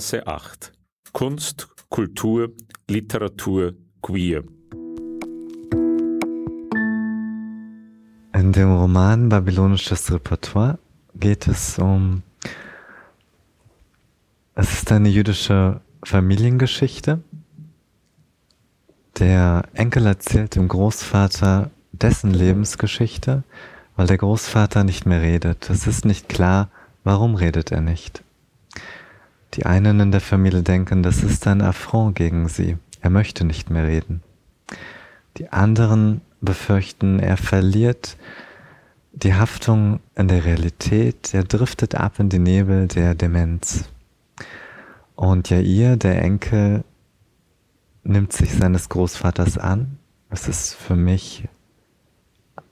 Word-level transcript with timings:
Berggasse 0.00 0.26
8. 0.26 0.72
Kunst, 1.12 1.68
Kultur, 1.90 2.52
Literatur, 2.88 3.74
Queer. 4.00 4.44
In 8.32 8.52
dem 8.52 8.72
Roman 8.78 9.28
Babylonisches 9.28 10.10
Repertoire 10.10 10.78
geht 11.14 11.46
es 11.48 11.78
um. 11.78 12.22
Es 14.54 14.72
ist 14.72 14.90
eine 14.90 15.10
jüdische 15.10 15.82
Familiengeschichte. 16.02 17.22
Der 19.18 19.64
Enkel 19.74 20.06
erzählt 20.06 20.54
dem 20.54 20.68
Großvater 20.68 21.70
dessen 21.92 22.32
Lebensgeschichte, 22.32 23.42
weil 23.96 24.06
der 24.06 24.16
Großvater 24.16 24.82
nicht 24.82 25.04
mehr 25.04 25.20
redet. 25.20 25.68
Es 25.68 25.86
ist 25.86 26.06
nicht 26.06 26.30
klar, 26.30 26.70
warum 27.04 27.34
redet 27.34 27.70
er 27.70 27.82
nicht. 27.82 28.24
Die 29.54 29.66
einen 29.66 30.00
in 30.00 30.12
der 30.12 30.20
Familie 30.20 30.62
denken, 30.62 31.02
das 31.02 31.22
ist 31.22 31.46
ein 31.46 31.60
Affront 31.60 32.16
gegen 32.16 32.48
sie. 32.48 32.76
Er 33.00 33.10
möchte 33.10 33.44
nicht 33.44 33.70
mehr 33.70 33.86
reden. 33.86 34.22
Die 35.36 35.52
anderen 35.52 36.20
befürchten, 36.40 37.18
er 37.18 37.36
verliert 37.36 38.16
die 39.12 39.34
Haftung 39.34 40.00
in 40.14 40.28
der 40.28 40.44
Realität, 40.44 41.34
er 41.34 41.44
driftet 41.44 41.94
ab 41.94 42.20
in 42.20 42.28
die 42.28 42.38
Nebel 42.38 42.86
der 42.86 43.14
Demenz. 43.14 43.88
Und 45.16 45.50
Jair, 45.50 45.96
der 45.96 46.22
Enkel, 46.22 46.84
nimmt 48.04 48.32
sich 48.32 48.54
seines 48.54 48.88
Großvaters 48.88 49.58
an. 49.58 49.98
Es 50.30 50.48
ist 50.48 50.74
für 50.74 50.96
mich 50.96 51.48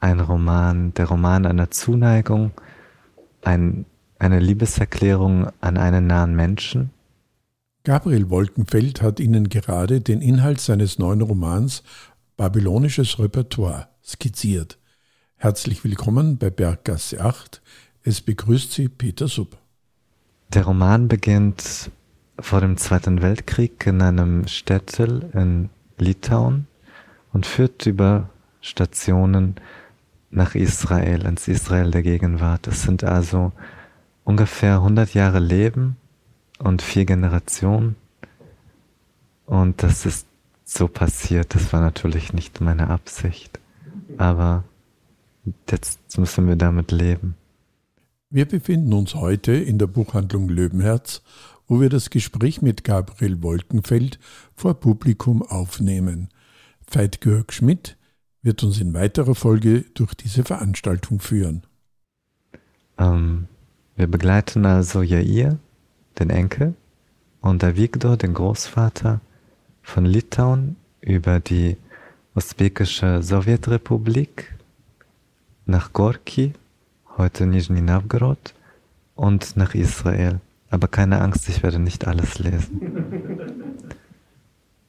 ein 0.00 0.20
Roman, 0.20 0.94
der 0.94 1.06
Roman 1.06 1.44
einer 1.44 1.70
Zuneigung, 1.70 2.52
ein, 3.42 3.84
eine 4.18 4.40
Liebeserklärung 4.40 5.48
an 5.60 5.76
einen 5.76 6.06
nahen 6.06 6.34
Menschen. 6.34 6.90
Gabriel 7.84 8.30
Wolkenfeld 8.30 9.00
hat 9.00 9.20
Ihnen 9.20 9.48
gerade 9.48 10.00
den 10.00 10.20
Inhalt 10.20 10.60
seines 10.60 10.98
neuen 10.98 11.22
Romans 11.22 11.82
Babylonisches 12.36 13.18
Repertoire 13.18 13.88
skizziert. 14.04 14.78
Herzlich 15.36 15.84
willkommen 15.84 16.36
bei 16.36 16.50
Berggasse 16.50 17.20
8. 17.20 17.62
Es 18.02 18.20
begrüßt 18.20 18.72
Sie 18.72 18.88
Peter 18.88 19.28
Sub. 19.28 19.56
Der 20.48 20.64
Roman 20.64 21.08
beginnt 21.08 21.90
vor 22.40 22.60
dem 22.60 22.76
Zweiten 22.76 23.22
Weltkrieg 23.22 23.86
in 23.86 24.02
einem 24.02 24.46
Städtel 24.46 25.30
in 25.34 25.70
Litauen 25.98 26.66
und 27.32 27.46
führt 27.46 27.86
über 27.86 28.30
Stationen 28.60 29.56
nach 30.30 30.54
Israel, 30.54 31.24
ins 31.24 31.48
Israel 31.48 31.90
der 31.90 32.02
Gegenwart. 32.02 32.66
Es 32.66 32.82
sind 32.82 33.04
also 33.04 33.52
ungefähr 34.28 34.74
100 34.74 35.14
Jahre 35.14 35.38
Leben 35.38 35.96
und 36.58 36.82
vier 36.82 37.06
Generationen. 37.06 37.96
Und 39.46 39.82
das 39.82 40.04
ist 40.04 40.26
so 40.66 40.86
passiert. 40.86 41.54
Das 41.54 41.72
war 41.72 41.80
natürlich 41.80 42.34
nicht 42.34 42.60
meine 42.60 42.90
Absicht. 42.90 43.58
Aber 44.18 44.64
jetzt 45.70 46.18
müssen 46.18 46.46
wir 46.46 46.56
damit 46.56 46.92
leben. 46.92 47.36
Wir 48.28 48.44
befinden 48.44 48.92
uns 48.92 49.14
heute 49.14 49.52
in 49.52 49.78
der 49.78 49.86
Buchhandlung 49.86 50.50
Löwenherz, 50.50 51.22
wo 51.66 51.80
wir 51.80 51.88
das 51.88 52.10
Gespräch 52.10 52.60
mit 52.60 52.84
Gabriel 52.84 53.42
Wolkenfeld 53.42 54.18
vor 54.54 54.74
Publikum 54.78 55.42
aufnehmen. 55.42 56.28
Veit 56.86 57.22
Georg 57.22 57.54
Schmidt 57.54 57.96
wird 58.42 58.62
uns 58.62 58.78
in 58.78 58.92
weiterer 58.92 59.34
Folge 59.34 59.86
durch 59.94 60.12
diese 60.12 60.44
Veranstaltung 60.44 61.18
führen. 61.18 61.62
Ähm, 62.98 63.48
wir 63.98 64.06
begleiten 64.06 64.64
also 64.64 65.02
Jair, 65.02 65.58
den 66.20 66.30
Enkel, 66.30 66.74
und 67.40 67.64
Avigdor, 67.64 68.16
den 68.16 68.32
Großvater, 68.32 69.20
von 69.82 70.04
Litauen 70.04 70.76
über 71.00 71.40
die 71.40 71.76
usbekische 72.34 73.22
Sowjetrepublik 73.24 74.54
nach 75.66 75.92
Gorki, 75.92 76.52
heute 77.16 77.44
Nizhny 77.46 77.80
Novgorod, 77.80 78.54
und 79.16 79.56
nach 79.56 79.74
Israel. 79.74 80.38
Aber 80.70 80.86
keine 80.86 81.20
Angst, 81.20 81.48
ich 81.48 81.64
werde 81.64 81.80
nicht 81.80 82.06
alles 82.06 82.38
lesen. 82.38 82.80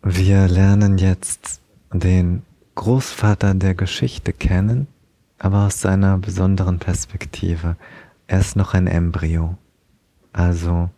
Wir 0.04 0.48
lernen 0.48 1.00
jetzt 1.00 1.62
den 1.92 2.44
Großvater 2.76 3.56
der 3.56 3.74
Geschichte 3.74 4.34
kennen, 4.34 4.86
aber 5.40 5.66
aus 5.66 5.82
seiner 5.82 6.20
besonderen 6.20 6.78
Perspektive. 6.78 7.76
Er 8.30 8.40
ist 8.40 8.56
noch 8.56 8.74
ein 8.74 8.88
Embryo. 8.88 9.58
Also 10.32 10.90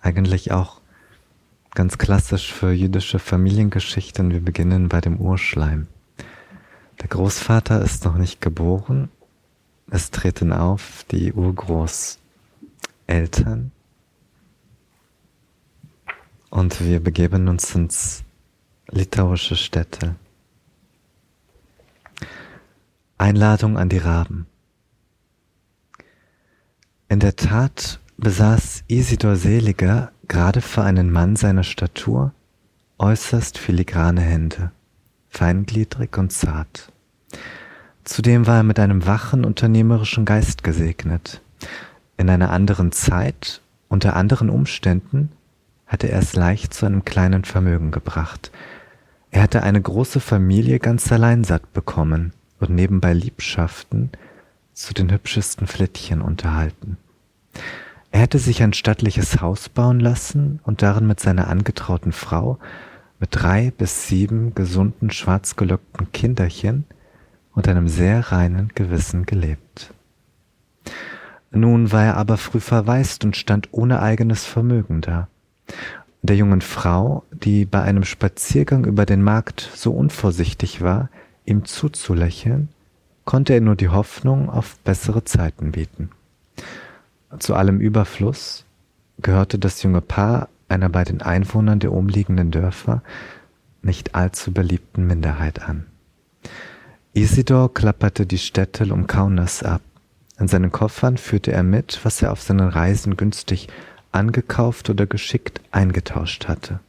eigentlich 0.00 0.52
auch 0.52 0.80
Ganz 1.72 1.98
klassisch 1.98 2.52
für 2.52 2.72
jüdische 2.72 3.20
Familiengeschichten, 3.20 4.32
wir 4.32 4.44
beginnen 4.44 4.88
bei 4.88 5.00
dem 5.00 5.20
Urschleim. 5.20 5.86
Der 7.00 7.08
Großvater 7.08 7.80
ist 7.80 8.04
noch 8.04 8.16
nicht 8.16 8.40
geboren, 8.40 9.08
es 9.88 10.10
treten 10.10 10.52
auf 10.52 11.04
die 11.12 11.32
Urgroßeltern 11.32 13.70
und 16.50 16.84
wir 16.84 16.98
begeben 16.98 17.48
uns 17.48 17.72
ins 17.76 18.24
litauische 18.88 19.54
Städte. 19.54 20.16
Einladung 23.16 23.78
an 23.78 23.88
die 23.88 23.98
Raben. 23.98 24.46
In 27.10 27.18
der 27.18 27.34
Tat 27.34 27.98
besaß 28.18 28.84
Isidor 28.86 29.34
Seliger 29.34 30.12
gerade 30.28 30.60
für 30.60 30.84
einen 30.84 31.10
Mann 31.10 31.34
seiner 31.34 31.64
Statur 31.64 32.32
äußerst 32.98 33.58
filigrane 33.58 34.20
Hände, 34.20 34.70
feingliedrig 35.28 36.16
und 36.16 36.30
zart. 36.30 36.92
Zudem 38.04 38.46
war 38.46 38.58
er 38.58 38.62
mit 38.62 38.78
einem 38.78 39.06
wachen, 39.06 39.44
unternehmerischen 39.44 40.24
Geist 40.24 40.62
gesegnet. 40.62 41.42
In 42.16 42.30
einer 42.30 42.50
anderen 42.50 42.92
Zeit, 42.92 43.60
unter 43.88 44.14
anderen 44.14 44.48
Umständen, 44.48 45.32
hatte 45.88 46.08
er 46.12 46.20
es 46.20 46.36
leicht 46.36 46.72
zu 46.72 46.86
einem 46.86 47.04
kleinen 47.04 47.42
Vermögen 47.42 47.90
gebracht. 47.90 48.52
Er 49.32 49.42
hatte 49.42 49.64
eine 49.64 49.82
große 49.82 50.20
Familie 50.20 50.78
ganz 50.78 51.10
allein 51.10 51.42
satt 51.42 51.72
bekommen 51.72 52.34
und 52.60 52.70
nebenbei 52.70 53.14
Liebschaften 53.14 54.12
zu 54.72 54.94
den 54.94 55.10
hübschesten 55.10 55.66
Flittchen 55.66 56.22
unterhalten. 56.22 56.96
Er 58.12 58.20
hätte 58.20 58.38
sich 58.38 58.62
ein 58.62 58.72
stattliches 58.72 59.40
Haus 59.40 59.68
bauen 59.68 60.00
lassen 60.00 60.60
und 60.64 60.82
darin 60.82 61.06
mit 61.06 61.20
seiner 61.20 61.48
angetrauten 61.48 62.12
Frau, 62.12 62.58
mit 63.18 63.30
drei 63.32 63.70
bis 63.76 64.08
sieben 64.08 64.54
gesunden, 64.54 65.10
schwarzgelöckten 65.10 66.10
Kinderchen 66.12 66.84
und 67.54 67.68
einem 67.68 67.88
sehr 67.88 68.32
reinen 68.32 68.72
Gewissen 68.74 69.26
gelebt. 69.26 69.92
Nun 71.52 71.92
war 71.92 72.04
er 72.04 72.16
aber 72.16 72.36
früh 72.36 72.60
verwaist 72.60 73.24
und 73.24 73.36
stand 73.36 73.68
ohne 73.72 74.00
eigenes 74.00 74.44
Vermögen 74.44 75.00
da. 75.00 75.28
Der 76.22 76.36
jungen 76.36 76.60
Frau, 76.60 77.24
die 77.32 77.64
bei 77.64 77.82
einem 77.82 78.04
Spaziergang 78.04 78.84
über 78.84 79.06
den 79.06 79.22
Markt 79.22 79.70
so 79.74 79.92
unvorsichtig 79.92 80.80
war, 80.80 81.10
ihm 81.44 81.64
zuzulächeln, 81.64 82.68
konnte 83.30 83.54
er 83.54 83.60
nur 83.60 83.76
die 83.76 83.90
Hoffnung 83.90 84.50
auf 84.50 84.76
bessere 84.78 85.22
Zeiten 85.22 85.70
bieten. 85.70 86.10
Zu 87.38 87.54
allem 87.54 87.78
Überfluss 87.78 88.64
gehörte 89.22 89.56
das 89.56 89.84
junge 89.84 90.00
Paar 90.00 90.48
einer 90.68 90.88
bei 90.88 91.04
den 91.04 91.22
Einwohnern 91.22 91.78
der 91.78 91.92
umliegenden 91.92 92.50
Dörfer 92.50 93.04
nicht 93.82 94.16
allzu 94.16 94.52
beliebten 94.52 95.06
Minderheit 95.06 95.62
an. 95.62 95.86
Isidor 97.12 97.72
klapperte 97.72 98.26
die 98.26 98.38
Städte 98.38 98.92
um 98.92 99.06
Kaunas 99.06 99.62
ab. 99.62 99.82
In 100.40 100.48
seinen 100.48 100.72
Koffern 100.72 101.16
führte 101.16 101.52
er 101.52 101.62
mit, 101.62 102.00
was 102.02 102.20
er 102.22 102.32
auf 102.32 102.42
seinen 102.42 102.68
Reisen 102.68 103.16
günstig 103.16 103.68
angekauft 104.10 104.90
oder 104.90 105.06
geschickt 105.06 105.60
eingetauscht 105.70 106.48
hatte. 106.48 106.80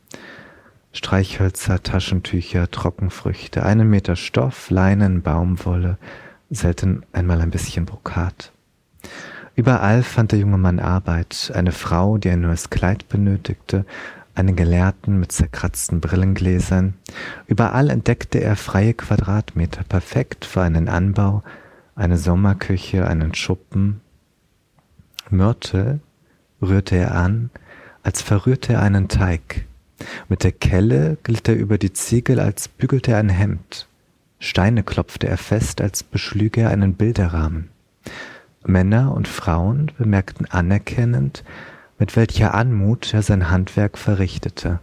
Streichhölzer, 0.92 1.84
Taschentücher, 1.84 2.72
Trockenfrüchte, 2.72 3.64
einen 3.64 3.92
Meter 3.92 4.16
Stoff, 4.16 4.72
Leinen, 4.72 5.22
Baumwolle, 5.22 6.00
selten 6.52 7.04
einmal 7.14 7.42
ein 7.42 7.50
bisschen 7.50 7.86
Brokat. 7.86 8.52
Überall 9.56 10.04
fand 10.04 10.32
der 10.32 10.40
junge 10.40 10.58
Mann 10.58 10.80
Arbeit, 10.80 11.52
eine 11.56 11.72
Frau, 11.72 12.18
die 12.18 12.30
ein 12.30 12.42
neues 12.42 12.70
Kleid 12.70 13.10
benötigte, 13.10 13.86
einen 14.36 14.56
Gelehrten 14.56 15.20
mit 15.20 15.32
zerkratzten 15.32 16.00
Brillengläsern. 16.00 16.94
Überall 17.48 17.90
entdeckte 17.90 18.40
er 18.40 18.56
freie 18.56 18.94
Quadratmeter, 18.94 19.84
perfekt 19.84 20.46
für 20.46 20.62
einen 20.62 20.88
Anbau, 20.88 21.44
eine 21.96 22.18
Sommerküche, 22.18 23.06
einen 23.08 23.34
Schuppen. 23.34 24.02
Mörtel 25.30 26.00
rührte 26.62 26.96
er 26.96 27.16
an, 27.16 27.50
als 28.04 28.22
verrührte 28.22 28.74
er 28.74 28.82
einen 28.82 29.08
Teig. 29.10 29.66
Mit 30.30 30.44
der 30.44 30.52
Kelle 30.52 31.18
glitt 31.24 31.48
er 31.48 31.56
über 31.56 31.78
die 31.78 31.94
Ziegel, 31.94 32.40
als 32.40 32.68
bügelte 32.68 33.12
er 33.12 33.18
ein 33.18 33.30
Hemd. 33.30 33.88
Steine 34.44 34.82
klopfte 34.82 35.28
er 35.28 35.38
fest, 35.38 35.82
als 35.82 36.02
beschlüge 36.02 36.62
er 36.62 36.72
einen 36.72 36.96
Bilderrahmen. 36.96 37.70
Männer 38.66 39.14
und 39.14 39.28
Frauen 39.28 39.92
bemerkten 40.00 40.48
anerkennend, 40.48 41.44
mit 42.00 42.16
welcher 42.16 42.56
Anmut 42.56 43.14
er 43.14 43.22
sein 43.22 43.52
Handwerk 43.52 44.00
verrichtete. 44.00 44.80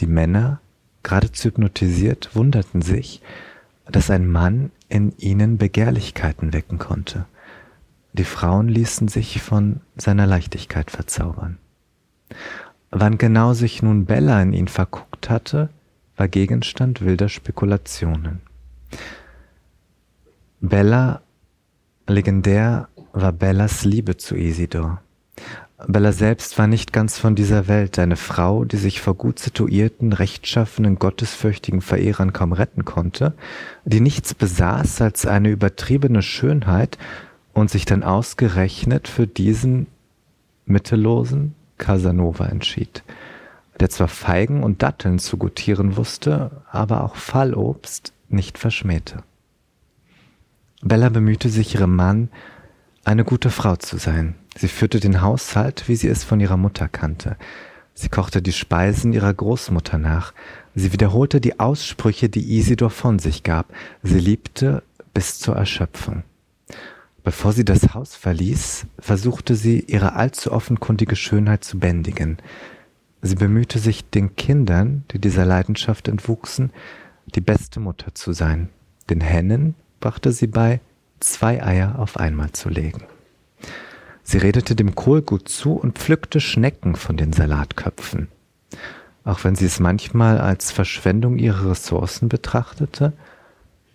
Die 0.00 0.06
Männer, 0.06 0.62
geradezu 1.02 1.48
hypnotisiert, 1.48 2.34
wunderten 2.34 2.80
sich, 2.80 3.20
dass 3.84 4.10
ein 4.10 4.26
Mann 4.26 4.70
in 4.88 5.12
ihnen 5.18 5.58
Begehrlichkeiten 5.58 6.54
wecken 6.54 6.78
konnte. 6.78 7.26
Die 8.14 8.24
Frauen 8.24 8.68
ließen 8.68 9.08
sich 9.08 9.42
von 9.42 9.80
seiner 9.98 10.26
Leichtigkeit 10.26 10.90
verzaubern. 10.90 11.58
Wann 12.90 13.18
genau 13.18 13.52
sich 13.52 13.82
nun 13.82 14.06
Bella 14.06 14.40
in 14.40 14.54
ihn 14.54 14.68
verguckt 14.68 15.28
hatte, 15.28 15.68
war 16.16 16.28
Gegenstand 16.28 17.02
wilder 17.02 17.28
Spekulationen. 17.28 18.47
Bella, 20.60 21.22
legendär 22.06 22.88
war 23.12 23.32
Bellas 23.32 23.84
Liebe 23.84 24.16
zu 24.16 24.36
Isidor. 24.36 25.00
Bella 25.86 26.10
selbst 26.10 26.58
war 26.58 26.66
nicht 26.66 26.92
ganz 26.92 27.18
von 27.18 27.36
dieser 27.36 27.68
Welt, 27.68 28.00
eine 28.00 28.16
Frau, 28.16 28.64
die 28.64 28.76
sich 28.76 29.00
vor 29.00 29.14
gut 29.14 29.38
situierten, 29.38 30.12
rechtschaffenen, 30.12 30.98
gottesfürchtigen 30.98 31.80
Verehrern 31.80 32.32
kaum 32.32 32.52
retten 32.52 32.84
konnte, 32.84 33.34
die 33.84 34.00
nichts 34.00 34.34
besaß 34.34 35.00
als 35.02 35.24
eine 35.24 35.50
übertriebene 35.50 36.22
Schönheit 36.22 36.98
und 37.52 37.70
sich 37.70 37.84
dann 37.84 38.02
ausgerechnet 38.02 39.06
für 39.06 39.28
diesen 39.28 39.86
mittellosen 40.66 41.54
Casanova 41.78 42.46
entschied, 42.46 43.04
der 43.78 43.88
zwar 43.88 44.08
Feigen 44.08 44.64
und 44.64 44.82
Datteln 44.82 45.20
zu 45.20 45.36
gutieren 45.36 45.96
wusste, 45.96 46.50
aber 46.72 47.04
auch 47.04 47.14
Fallobst 47.14 48.12
nicht 48.28 48.58
verschmähte. 48.58 49.22
Bella 50.82 51.08
bemühte 51.08 51.48
sich, 51.48 51.74
ihrem 51.74 51.96
Mann 51.96 52.28
eine 53.04 53.24
gute 53.24 53.50
Frau 53.50 53.76
zu 53.76 53.96
sein. 53.96 54.34
Sie 54.56 54.68
führte 54.68 55.00
den 55.00 55.22
Haushalt, 55.22 55.88
wie 55.88 55.96
sie 55.96 56.08
es 56.08 56.24
von 56.24 56.40
ihrer 56.40 56.56
Mutter 56.56 56.88
kannte. 56.88 57.36
Sie 57.94 58.08
kochte 58.08 58.42
die 58.42 58.52
Speisen 58.52 59.12
ihrer 59.12 59.34
Großmutter 59.34 59.98
nach. 59.98 60.32
Sie 60.74 60.92
wiederholte 60.92 61.40
die 61.40 61.58
Aussprüche, 61.58 62.28
die 62.28 62.56
Isidor 62.56 62.90
von 62.90 63.18
sich 63.18 63.42
gab. 63.42 63.72
Sie 64.02 64.20
liebte 64.20 64.82
bis 65.14 65.38
zur 65.38 65.56
Erschöpfung. 65.56 66.22
Bevor 67.24 67.52
sie 67.52 67.64
das 67.64 67.94
Haus 67.94 68.14
verließ, 68.14 68.86
versuchte 68.98 69.56
sie, 69.56 69.80
ihre 69.80 70.14
allzu 70.14 70.52
offenkundige 70.52 71.16
Schönheit 71.16 71.64
zu 71.64 71.78
bändigen. 71.78 72.38
Sie 73.20 73.34
bemühte 73.34 73.80
sich, 73.80 74.08
den 74.08 74.36
Kindern, 74.36 75.04
die 75.10 75.18
dieser 75.18 75.44
Leidenschaft 75.44 76.06
entwuchsen, 76.06 76.70
die 77.34 77.40
beste 77.40 77.80
Mutter 77.80 78.14
zu 78.14 78.32
sein. 78.32 78.68
Den 79.10 79.20
Hennen 79.20 79.74
brachte 80.00 80.32
sie 80.32 80.46
bei, 80.46 80.80
zwei 81.20 81.62
Eier 81.62 81.98
auf 81.98 82.16
einmal 82.16 82.52
zu 82.52 82.68
legen. 82.68 83.04
Sie 84.22 84.38
redete 84.38 84.74
dem 84.74 84.94
Kohlgut 84.94 85.48
zu 85.48 85.72
und 85.72 85.98
pflückte 85.98 86.40
Schnecken 86.40 86.96
von 86.96 87.16
den 87.16 87.32
Salatköpfen. 87.32 88.28
Auch 89.24 89.44
wenn 89.44 89.56
sie 89.56 89.66
es 89.66 89.80
manchmal 89.80 90.38
als 90.38 90.70
Verschwendung 90.70 91.38
ihrer 91.38 91.70
Ressourcen 91.70 92.28
betrachtete, 92.28 93.12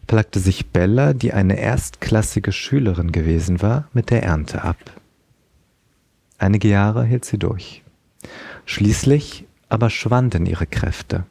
plagte 0.07 0.39
sich 0.39 0.67
Bella, 0.67 1.13
die 1.13 1.33
eine 1.33 1.59
erstklassige 1.59 2.51
Schülerin 2.51 3.11
gewesen 3.11 3.61
war, 3.61 3.87
mit 3.93 4.09
der 4.09 4.23
Ernte 4.23 4.63
ab. 4.63 4.77
Einige 6.37 6.67
Jahre 6.67 7.05
hielt 7.05 7.25
sie 7.25 7.37
durch. 7.37 7.83
Schließlich 8.65 9.45
aber 9.69 9.89
schwanden 9.89 10.45
ihre 10.45 10.67
Kräfte. 10.67 11.25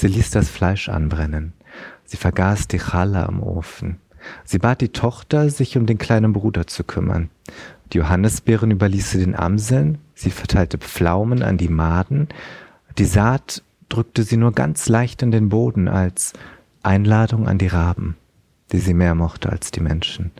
Sie 0.00 0.06
ließ 0.06 0.30
das 0.30 0.48
Fleisch 0.48 0.88
anbrennen. 0.88 1.52
Sie 2.06 2.16
vergaß 2.16 2.68
die 2.68 2.78
Challah 2.78 3.26
im 3.26 3.42
Ofen. 3.42 3.98
Sie 4.44 4.58
bat 4.58 4.80
die 4.80 4.92
Tochter, 4.92 5.50
sich 5.50 5.76
um 5.76 5.84
den 5.84 5.98
kleinen 5.98 6.32
Bruder 6.32 6.66
zu 6.66 6.84
kümmern. 6.84 7.28
Die 7.92 7.98
Johannisbeeren 7.98 8.70
überließ 8.70 9.10
sie 9.10 9.18
den 9.18 9.36
Amseln, 9.36 9.98
sie 10.14 10.30
verteilte 10.30 10.78
Pflaumen 10.78 11.42
an 11.42 11.58
die 11.58 11.68
Maden, 11.68 12.28
die 12.96 13.04
Saat 13.04 13.62
drückte 13.90 14.22
sie 14.22 14.38
nur 14.38 14.52
ganz 14.52 14.88
leicht 14.88 15.20
in 15.20 15.32
den 15.32 15.50
Boden 15.50 15.86
als 15.86 16.32
Einladung 16.82 17.46
an 17.46 17.58
die 17.58 17.66
Raben, 17.66 18.16
die 18.72 18.78
sie 18.78 18.94
mehr 18.94 19.14
mochte 19.14 19.50
als 19.50 19.70
die 19.70 19.80
Menschen. 19.80 20.30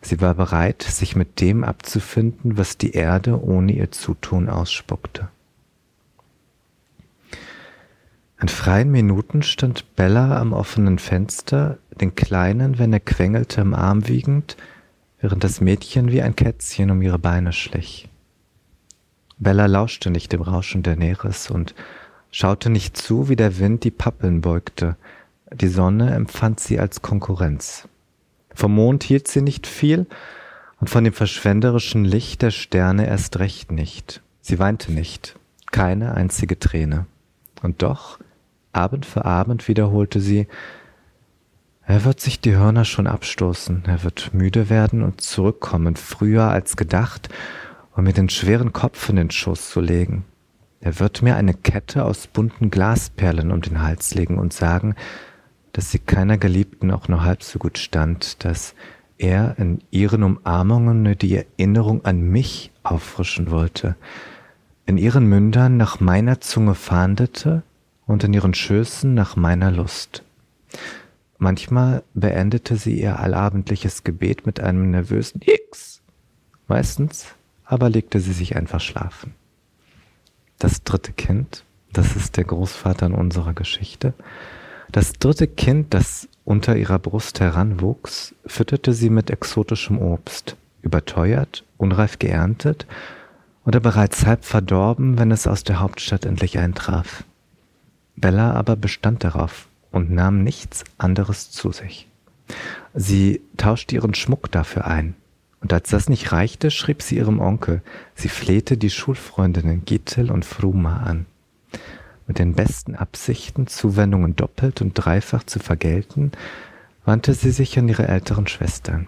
Sie 0.00 0.22
war 0.22 0.34
bereit, 0.34 0.82
sich 0.82 1.14
mit 1.14 1.42
dem 1.42 1.62
abzufinden, 1.62 2.56
was 2.56 2.78
die 2.78 2.92
Erde 2.92 3.38
ohne 3.38 3.72
ihr 3.72 3.90
Zutun 3.90 4.48
ausspuckte. 4.48 5.28
In 8.44 8.48
freien 8.48 8.90
Minuten 8.90 9.42
stand 9.42 9.96
Bella 9.96 10.38
am 10.38 10.52
offenen 10.52 10.98
Fenster, 10.98 11.78
den 11.98 12.14
Kleinen, 12.14 12.78
wenn 12.78 12.92
er 12.92 13.00
quengelte, 13.00 13.62
im 13.62 13.72
Arm 13.72 14.06
wiegend, 14.06 14.58
während 15.18 15.42
das 15.42 15.62
Mädchen 15.62 16.12
wie 16.12 16.20
ein 16.20 16.36
Kätzchen 16.36 16.90
um 16.90 17.00
ihre 17.00 17.18
Beine 17.18 17.54
schlich. 17.54 18.06
Bella 19.38 19.64
lauschte 19.64 20.10
nicht 20.10 20.30
dem 20.34 20.42
Rauschen 20.42 20.82
der 20.82 20.96
Neres 20.96 21.50
und 21.50 21.74
schaute 22.30 22.68
nicht 22.68 22.98
zu, 22.98 23.30
wie 23.30 23.36
der 23.36 23.58
Wind 23.58 23.82
die 23.82 23.90
Pappeln 23.90 24.42
beugte. 24.42 24.96
Die 25.50 25.68
Sonne 25.68 26.14
empfand 26.14 26.60
sie 26.60 26.78
als 26.78 27.00
Konkurrenz. 27.00 27.88
Vom 28.54 28.74
Mond 28.74 29.04
hielt 29.04 29.26
sie 29.26 29.40
nicht 29.40 29.66
viel 29.66 30.04
und 30.80 30.90
von 30.90 31.02
dem 31.02 31.14
verschwenderischen 31.14 32.04
Licht 32.04 32.42
der 32.42 32.50
Sterne 32.50 33.06
erst 33.06 33.38
recht 33.38 33.72
nicht. 33.72 34.20
Sie 34.42 34.58
weinte 34.58 34.92
nicht, 34.92 35.34
keine 35.72 36.12
einzige 36.12 36.58
Träne. 36.58 37.06
Und 37.62 37.80
doch 37.80 38.18
Abend 38.74 39.06
für 39.06 39.24
Abend 39.24 39.68
wiederholte 39.68 40.20
sie, 40.20 40.46
er 41.86 42.04
wird 42.04 42.20
sich 42.20 42.40
die 42.40 42.56
Hörner 42.56 42.84
schon 42.84 43.06
abstoßen, 43.06 43.84
er 43.86 44.02
wird 44.04 44.32
müde 44.32 44.70
werden 44.70 45.02
und 45.02 45.20
zurückkommen, 45.20 45.96
früher 45.96 46.44
als 46.44 46.76
gedacht, 46.76 47.28
um 47.94 48.04
mir 48.04 48.14
den 48.14 48.30
schweren 48.30 48.72
Kopf 48.72 49.08
in 49.10 49.16
den 49.16 49.30
Schoß 49.30 49.70
zu 49.70 49.80
legen. 49.80 50.24
Er 50.80 50.98
wird 50.98 51.22
mir 51.22 51.36
eine 51.36 51.54
Kette 51.54 52.04
aus 52.04 52.26
bunten 52.26 52.70
Glasperlen 52.70 53.50
um 53.50 53.60
den 53.60 53.82
Hals 53.82 54.14
legen 54.14 54.38
und 54.38 54.52
sagen, 54.52 54.94
dass 55.72 55.90
sie 55.90 55.98
keiner 55.98 56.38
Geliebten 56.38 56.90
auch 56.90 57.08
nur 57.08 57.22
halb 57.22 57.42
so 57.42 57.58
gut 57.58 57.78
stand, 57.78 58.44
dass 58.44 58.74
er 59.18 59.58
in 59.58 59.82
ihren 59.90 60.22
Umarmungen 60.22 61.02
nur 61.02 61.14
die 61.14 61.36
Erinnerung 61.36 62.04
an 62.04 62.20
mich 62.20 62.70
auffrischen 62.82 63.50
wollte, 63.50 63.96
in 64.86 64.98
ihren 64.98 65.26
Mündern 65.26 65.76
nach 65.76 66.00
meiner 66.00 66.40
Zunge 66.40 66.74
fahndete 66.74 67.62
und 68.06 68.24
in 68.24 68.32
ihren 68.32 68.54
Schößen 68.54 69.14
nach 69.14 69.36
meiner 69.36 69.70
Lust. 69.70 70.22
Manchmal 71.38 72.02
beendete 72.14 72.76
sie 72.76 73.00
ihr 73.00 73.18
allabendliches 73.18 74.04
Gebet 74.04 74.46
mit 74.46 74.60
einem 74.60 74.90
nervösen 74.90 75.40
X. 75.44 76.00
Meistens 76.68 77.26
aber 77.64 77.88
legte 77.88 78.20
sie 78.20 78.32
sich 78.32 78.56
einfach 78.56 78.80
schlafen. 78.80 79.34
Das 80.58 80.84
dritte 80.84 81.12
Kind, 81.12 81.64
das 81.92 82.14
ist 82.16 82.36
der 82.36 82.44
Großvater 82.44 83.06
in 83.06 83.14
unserer 83.14 83.54
Geschichte, 83.54 84.14
das 84.92 85.14
dritte 85.14 85.48
Kind, 85.48 85.92
das 85.92 86.28
unter 86.44 86.76
ihrer 86.76 86.98
Brust 86.98 87.40
heranwuchs, 87.40 88.34
fütterte 88.46 88.92
sie 88.92 89.10
mit 89.10 89.30
exotischem 89.30 89.98
Obst, 89.98 90.56
überteuert, 90.82 91.64
unreif 91.78 92.18
geerntet 92.18 92.86
oder 93.64 93.80
bereits 93.80 94.24
halb 94.24 94.44
verdorben, 94.44 95.18
wenn 95.18 95.30
es 95.30 95.46
aus 95.46 95.64
der 95.64 95.80
Hauptstadt 95.80 96.26
endlich 96.26 96.58
eintraf. 96.58 97.24
Bella 98.16 98.52
aber 98.52 98.76
bestand 98.76 99.24
darauf 99.24 99.68
und 99.90 100.10
nahm 100.10 100.42
nichts 100.42 100.84
anderes 100.98 101.50
zu 101.50 101.72
sich. 101.72 102.08
Sie 102.94 103.40
tauschte 103.56 103.94
ihren 103.94 104.14
Schmuck 104.14 104.50
dafür 104.50 104.86
ein, 104.86 105.14
und 105.60 105.72
als 105.72 105.88
das 105.88 106.08
nicht 106.08 106.30
reichte, 106.30 106.70
schrieb 106.70 107.00
sie 107.00 107.16
ihrem 107.16 107.40
Onkel, 107.40 107.80
sie 108.14 108.28
flehte 108.28 108.76
die 108.76 108.90
Schulfreundinnen 108.90 109.84
Gittel 109.86 110.30
und 110.30 110.44
Fruma 110.44 110.98
an. 110.98 111.26
Mit 112.26 112.38
den 112.38 112.54
besten 112.54 112.94
Absichten, 112.94 113.66
Zuwendungen 113.66 114.36
doppelt 114.36 114.82
und 114.82 114.92
dreifach 114.92 115.44
zu 115.44 115.58
vergelten, 115.58 116.32
wandte 117.04 117.34
sie 117.34 117.50
sich 117.50 117.78
an 117.78 117.88
ihre 117.88 118.08
älteren 118.08 118.46
Schwestern. 118.46 119.06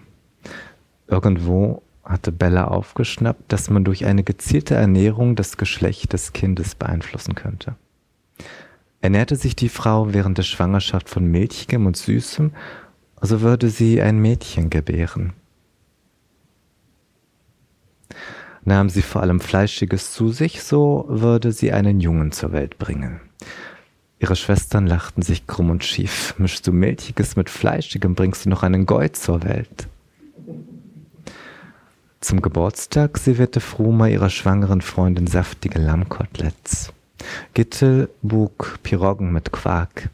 Irgendwo 1.07 1.83
hatte 2.03 2.31
Bella 2.31 2.65
aufgeschnappt, 2.65 3.51
dass 3.51 3.69
man 3.69 3.83
durch 3.83 4.05
eine 4.05 4.23
gezielte 4.23 4.75
Ernährung 4.75 5.35
das 5.35 5.57
Geschlecht 5.57 6.13
des 6.13 6.33
Kindes 6.33 6.75
beeinflussen 6.75 7.35
könnte. 7.35 7.75
Ernährte 9.01 9.35
sich 9.35 9.55
die 9.55 9.69
Frau 9.69 10.13
während 10.13 10.37
der 10.37 10.43
Schwangerschaft 10.43 11.09
von 11.09 11.25
Milchigem 11.25 11.85
und 11.85 11.97
Süßem, 11.97 12.51
so 13.21 13.41
würde 13.41 13.69
sie 13.69 14.01
ein 14.01 14.19
Mädchen 14.19 14.69
gebären. 14.69 15.33
Nahm 18.63 18.89
sie 18.89 19.01
vor 19.01 19.21
allem 19.21 19.39
Fleischiges 19.39 20.11
zu 20.11 20.29
sich, 20.31 20.61
so 20.61 21.05
würde 21.07 21.51
sie 21.51 21.71
einen 21.71 22.01
Jungen 22.01 22.31
zur 22.31 22.51
Welt 22.51 22.77
bringen. 22.77 23.21
Ihre 24.19 24.35
Schwestern 24.35 24.87
lachten 24.87 25.21
sich 25.21 25.45
krumm 25.47 25.69
und 25.69 25.83
schief. 25.83 26.33
Mischst 26.37 26.65
du 26.65 26.73
Milchiges 26.73 27.35
mit 27.35 27.49
Fleischigem, 27.49 28.15
bringst 28.15 28.45
du 28.45 28.49
noch 28.49 28.63
einen 28.63 28.85
Goy 28.85 29.11
zur 29.11 29.43
Welt. 29.43 29.87
Zum 32.19 32.41
Geburtstag 32.41 33.19
servierte 33.19 33.61
Fruma 33.61 34.07
ihrer 34.07 34.31
schwangeren 34.31 34.81
Freundin 34.81 35.27
saftige 35.27 35.79
Lammkoteletts. 35.79 36.91
Gittel 37.53 38.09
buk 38.21 38.79
Piroggen 38.83 39.31
mit 39.31 39.51
Quark. 39.51 40.09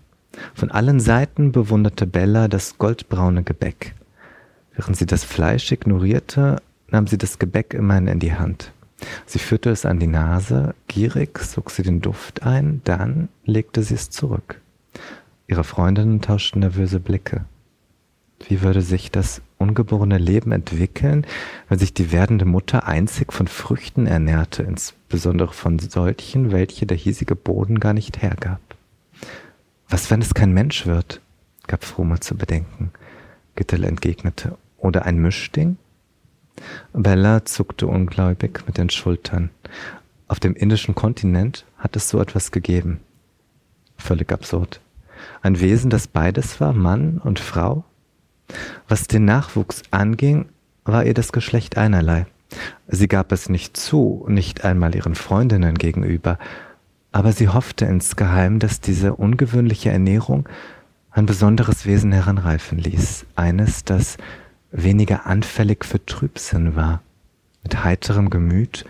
Von 0.53 0.71
allen 0.71 0.99
Seiten 0.99 1.51
bewunderte 1.51 2.07
Bella 2.07 2.47
das 2.47 2.77
goldbraune 2.77 3.43
Gebäck. 3.43 3.95
Während 4.75 4.97
sie 4.97 5.05
das 5.05 5.23
Fleisch 5.23 5.71
ignorierte, 5.71 6.61
nahm 6.89 7.07
sie 7.07 7.17
das 7.17 7.39
Gebäck 7.39 7.73
immerhin 7.73 8.07
in 8.07 8.19
die 8.19 8.33
Hand. 8.33 8.71
Sie 9.25 9.39
führte 9.39 9.69
es 9.69 9.85
an 9.85 9.99
die 9.99 10.07
Nase, 10.07 10.75
gierig 10.87 11.39
sog 11.39 11.71
sie 11.71 11.83
den 11.83 12.01
Duft 12.01 12.43
ein, 12.43 12.81
dann 12.83 13.29
legte 13.45 13.83
sie 13.83 13.95
es 13.95 14.09
zurück. 14.09 14.61
Ihre 15.47 15.63
Freundinnen 15.63 16.21
tauschten 16.21 16.61
nervöse 16.61 16.99
Blicke. 16.99 17.45
Wie 18.47 18.61
würde 18.61 18.81
sich 18.81 19.11
das 19.11 19.41
ungeborene 19.63 20.19
Leben 20.19 20.51
entwickeln, 20.51 21.25
wenn 21.69 21.79
sich 21.79 21.93
die 21.93 22.11
werdende 22.11 22.45
Mutter 22.45 22.87
einzig 22.87 23.33
von 23.33 23.47
Früchten 23.47 24.05
ernährte, 24.05 24.61
insbesondere 24.63 25.53
von 25.53 25.79
solchen, 25.79 26.51
welche 26.51 26.85
der 26.85 26.97
hiesige 26.97 27.35
Boden 27.35 27.79
gar 27.79 27.93
nicht 27.93 28.21
hergab? 28.21 28.61
Was, 29.89 30.11
wenn 30.11 30.21
es 30.21 30.33
kein 30.33 30.53
Mensch 30.53 30.85
wird? 30.85 31.21
gab 31.67 31.83
Frome 31.83 32.19
zu 32.19 32.35
bedenken. 32.35 32.91
Gittel 33.55 33.83
entgegnete. 33.83 34.57
Oder 34.77 35.05
ein 35.05 35.17
Mischding? 35.17 35.77
Bella 36.91 37.45
zuckte 37.45 37.87
ungläubig 37.87 38.63
mit 38.67 38.77
den 38.77 38.89
Schultern. 38.89 39.49
Auf 40.27 40.39
dem 40.39 40.55
indischen 40.55 40.95
Kontinent 40.95 41.65
hat 41.77 41.95
es 41.95 42.09
so 42.09 42.19
etwas 42.19 42.51
gegeben. 42.51 42.99
Völlig 43.97 44.31
absurd. 44.31 44.81
Ein 45.41 45.59
Wesen, 45.59 45.89
das 45.89 46.07
beides 46.07 46.59
war, 46.59 46.73
Mann 46.73 47.19
und 47.19 47.39
Frau? 47.39 47.85
Was 48.87 49.07
den 49.07 49.25
Nachwuchs 49.25 49.81
anging, 49.91 50.45
war 50.85 51.05
ihr 51.05 51.13
das 51.13 51.31
Geschlecht 51.31 51.77
einerlei. 51.77 52.25
Sie 52.87 53.07
gab 53.07 53.31
es 53.31 53.49
nicht 53.49 53.77
zu, 53.77 54.25
nicht 54.27 54.63
einmal 54.63 54.95
ihren 54.95 55.15
Freundinnen 55.15 55.75
gegenüber, 55.75 56.37
aber 57.11 57.31
sie 57.31 57.49
hoffte 57.49 57.85
insgeheim, 57.85 58.59
dass 58.59 58.81
diese 58.81 59.15
ungewöhnliche 59.15 59.91
Ernährung 59.91 60.47
ein 61.11 61.25
besonderes 61.25 61.85
Wesen 61.85 62.11
heranreifen 62.11 62.79
ließ, 62.79 63.25
eines, 63.35 63.85
das 63.85 64.17
weniger 64.71 65.27
anfällig 65.27 65.85
für 65.85 66.03
Trübsinn 66.05 66.75
war, 66.75 67.01
mit 67.61 67.83
heiterem 67.83 68.29
Gemüt, 68.31 68.85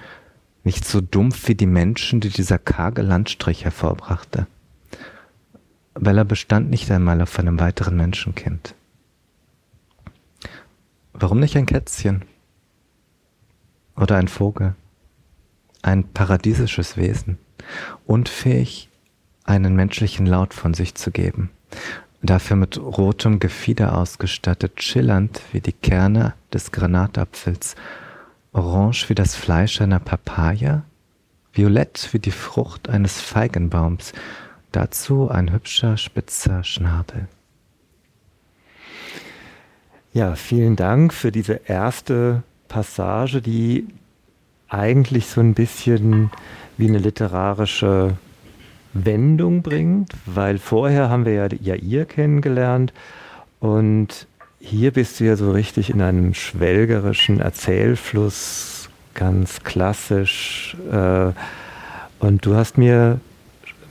nicht 0.63 0.85
so 0.85 1.01
dumpf 1.01 1.49
wie 1.49 1.55
die 1.55 1.67
Menschen, 1.67 2.21
die 2.21 2.29
dieser 2.29 2.57
karge 2.57 3.01
Landstrich 3.01 3.65
hervorbrachte. 3.65 4.47
Bella 5.93 6.23
bestand 6.23 6.69
nicht 6.69 6.89
einmal 6.89 7.21
auf 7.21 7.37
einem 7.37 7.59
weiteren 7.59 7.97
Menschenkind. 7.97 8.73
Warum 11.13 11.39
nicht 11.39 11.55
ein 11.55 11.67
Kätzchen? 11.67 12.25
Oder 13.95 14.17
ein 14.17 14.27
Vogel? 14.27 14.75
Ein 15.83 16.11
paradiesisches 16.11 16.97
Wesen, 16.97 17.37
unfähig, 18.05 18.89
einen 19.43 19.75
menschlichen 19.75 20.25
Laut 20.25 20.53
von 20.53 20.73
sich 20.73 20.95
zu 20.95 21.11
geben, 21.11 21.51
dafür 22.23 22.55
mit 22.55 22.79
rotem 22.79 23.39
Gefieder 23.39 23.97
ausgestattet, 23.97 24.81
schillernd 24.81 25.41
wie 25.51 25.61
die 25.61 25.73
Kerne 25.73 26.33
des 26.51 26.71
Granatapfels, 26.71 27.75
orange 28.53 29.09
wie 29.09 29.15
das 29.15 29.35
Fleisch 29.35 29.81
einer 29.81 29.99
Papaya, 29.99 30.83
violett 31.51 32.09
wie 32.13 32.19
die 32.19 32.31
Frucht 32.31 32.89
eines 32.89 33.21
Feigenbaums, 33.21 34.13
dazu 34.71 35.29
ein 35.29 35.51
hübscher 35.51 35.97
spitzer 35.97 36.63
Schnabel. 36.63 37.27
Ja, 40.13 40.35
vielen 40.35 40.75
Dank 40.75 41.11
für 41.11 41.31
diese 41.31 41.61
erste 41.65 42.43
Passage, 42.67 43.41
die 43.41 43.87
eigentlich 44.69 45.25
so 45.25 45.41
ein 45.41 45.55
bisschen 45.55 46.29
wie 46.77 46.87
eine 46.87 46.99
literarische 46.99 48.15
Wendung 48.93 49.63
bringt, 49.63 50.13
weil 50.27 50.59
vorher 50.59 51.09
haben 51.09 51.25
wir 51.25 51.33
ja 51.33 51.47
Jair 51.47 52.05
kennengelernt 52.05 52.93
und 53.59 54.27
hier 54.59 54.91
bist 54.91 55.19
du 55.19 55.23
ja 55.23 55.35
so 55.35 55.51
richtig 55.51 55.89
in 55.89 55.99
einem 55.99 56.35
schwelgerischen 56.35 57.39
Erzählfluss, 57.39 58.89
ganz 59.15 59.63
klassisch. 59.63 60.77
Äh, 60.91 61.31
und 62.19 62.45
du 62.45 62.55
hast 62.55 62.77
mir 62.77 63.19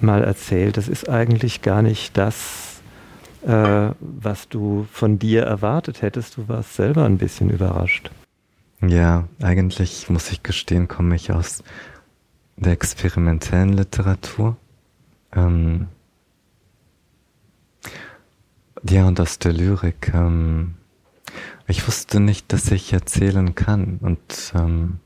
mal 0.00 0.22
erzählt, 0.22 0.76
das 0.76 0.86
ist 0.86 1.08
eigentlich 1.08 1.62
gar 1.62 1.82
nicht 1.82 2.16
das, 2.16 2.71
äh, 3.42 3.90
was 4.00 4.48
du 4.48 4.86
von 4.90 5.18
dir 5.18 5.42
erwartet 5.42 6.02
hättest. 6.02 6.36
Du 6.36 6.48
warst 6.48 6.74
selber 6.74 7.04
ein 7.04 7.18
bisschen 7.18 7.50
überrascht. 7.50 8.10
Ja, 8.80 9.28
eigentlich 9.40 10.08
muss 10.10 10.30
ich 10.32 10.42
gestehen, 10.42 10.88
komme 10.88 11.14
ich 11.14 11.32
aus 11.32 11.62
der 12.56 12.72
experimentellen 12.72 13.72
Literatur. 13.72 14.56
Ähm, 15.34 15.88
ja, 18.88 19.06
und 19.06 19.20
aus 19.20 19.38
der 19.38 19.52
Lyrik. 19.52 20.12
Ähm, 20.14 20.74
ich 21.66 21.86
wusste 21.86 22.20
nicht, 22.20 22.52
dass 22.52 22.70
ich 22.70 22.92
erzählen 22.92 23.54
kann. 23.54 23.98
Und 24.00 24.52
ähm, 24.54 24.98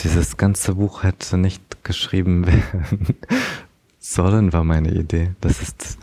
dieses 0.00 0.36
ganze 0.36 0.74
Buch 0.74 1.02
hätte 1.02 1.36
nicht 1.36 1.84
geschrieben 1.84 2.46
werden 2.46 3.16
sollen, 3.98 4.52
war 4.52 4.64
meine 4.64 4.92
Idee. 4.92 5.32
Das 5.40 5.60
ist 5.60 5.98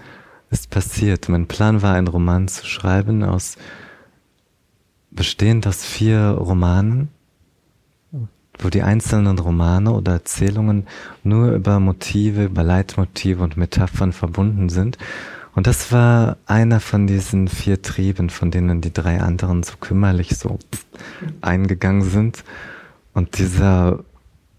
ist 0.53 0.69
passiert. 0.69 1.27
Mein 1.29 1.48
Plan 1.48 1.81
war, 1.81 1.95
einen 1.95 2.07
Roman 2.07 2.48
zu 2.48 2.65
schreiben 2.65 3.24
aus 3.24 3.57
bestehend 5.12 5.67
aus 5.67 5.83
vier 5.83 6.19
Romanen, 6.29 7.10
wo 8.60 8.69
die 8.69 8.83
einzelnen 8.83 9.39
Romane 9.39 9.91
oder 9.91 10.13
Erzählungen 10.13 10.88
nur 11.24 11.51
über 11.51 11.79
Motive, 11.79 12.45
über 12.45 12.63
Leitmotive 12.63 13.43
und 13.43 13.57
Metaphern 13.57 14.13
verbunden 14.13 14.69
sind. 14.69 14.98
Und 15.55 15.67
das 15.67 15.91
war 15.91 16.38
einer 16.45 16.79
von 16.79 17.05
diesen 17.05 17.48
vier 17.48 17.81
Trieben, 17.81 18.29
von 18.29 18.50
denen 18.50 18.81
die 18.81 18.93
drei 18.93 19.22
anderen 19.22 19.63
so 19.63 19.74
kümmerlich 19.79 20.38
so 20.38 20.57
eingegangen 21.41 22.03
sind. 22.03 22.43
Und 23.13 23.38
dieser 23.38 24.03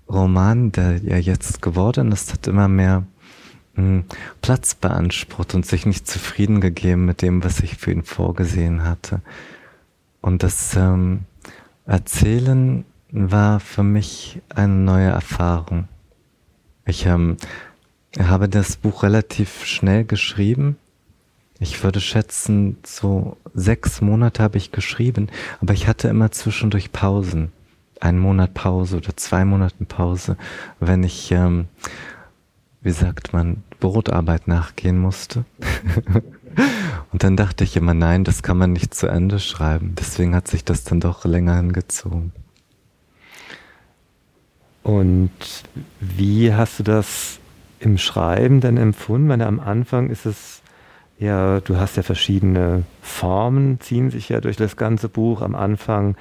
Roman, 0.08 0.70
der 0.70 0.98
ja 0.98 1.16
jetzt 1.16 1.62
geworden 1.62 2.12
ist, 2.12 2.32
hat 2.32 2.46
immer 2.46 2.68
mehr 2.68 3.04
Platz 4.40 4.74
beansprucht 4.74 5.54
und 5.54 5.66
sich 5.66 5.84
nicht 5.86 6.06
zufrieden 6.06 6.60
gegeben 6.60 7.04
mit 7.04 7.22
dem, 7.22 7.42
was 7.42 7.60
ich 7.60 7.76
für 7.76 7.90
ihn 7.90 8.04
vorgesehen 8.04 8.84
hatte. 8.84 9.20
Und 10.20 10.42
das 10.42 10.76
ähm, 10.76 11.20
Erzählen 11.86 12.84
war 13.10 13.60
für 13.60 13.82
mich 13.82 14.40
eine 14.48 14.74
neue 14.74 15.08
Erfahrung. 15.08 15.88
Ich 16.86 17.06
ähm, 17.06 17.36
habe 18.18 18.48
das 18.48 18.76
Buch 18.76 19.02
relativ 19.02 19.64
schnell 19.64 20.04
geschrieben. 20.04 20.76
Ich 21.58 21.82
würde 21.82 22.00
schätzen, 22.00 22.78
so 22.84 23.36
sechs 23.54 24.00
Monate 24.00 24.42
habe 24.42 24.58
ich 24.58 24.72
geschrieben, 24.72 25.28
aber 25.60 25.74
ich 25.74 25.86
hatte 25.86 26.08
immer 26.08 26.30
zwischendurch 26.30 26.92
Pausen. 26.92 27.52
Einen 28.00 28.18
Monat 28.18 28.54
Pause 28.54 28.96
oder 28.96 29.16
zwei 29.16 29.44
Monate 29.44 29.84
Pause, 29.84 30.36
wenn 30.80 31.04
ich 31.04 31.30
ähm, 31.30 31.66
wie 32.84 32.92
sagt 32.92 33.32
man, 33.32 33.64
Brotarbeit 33.80 34.46
nachgehen 34.46 34.98
musste. 34.98 35.44
und 37.12 37.24
dann 37.24 37.36
dachte 37.36 37.64
ich 37.64 37.76
immer, 37.76 37.94
nein, 37.94 38.24
das 38.24 38.42
kann 38.42 38.58
man 38.58 38.72
nicht 38.72 38.94
zu 38.94 39.08
Ende 39.08 39.40
schreiben. 39.40 39.94
Deswegen 39.98 40.34
hat 40.34 40.46
sich 40.46 40.64
das 40.64 40.84
dann 40.84 41.00
doch 41.00 41.24
länger 41.24 41.56
hingezogen. 41.56 42.32
Und 44.82 45.30
wie 45.98 46.52
hast 46.52 46.78
du 46.78 46.82
das 46.82 47.40
im 47.80 47.96
Schreiben 47.96 48.60
denn 48.60 48.76
empfunden? 48.76 49.30
Weil 49.30 49.40
am 49.40 49.60
Anfang 49.60 50.10
ist 50.10 50.26
es 50.26 50.60
ja, 51.18 51.60
du 51.60 51.78
hast 51.78 51.96
ja 51.96 52.02
verschiedene 52.02 52.84
Formen, 53.00 53.80
ziehen 53.80 54.10
sich 54.10 54.28
ja 54.28 54.42
durch 54.42 54.58
das 54.58 54.76
ganze 54.76 55.08
Buch. 55.08 55.40
Am 55.40 55.54
Anfang 55.54 56.16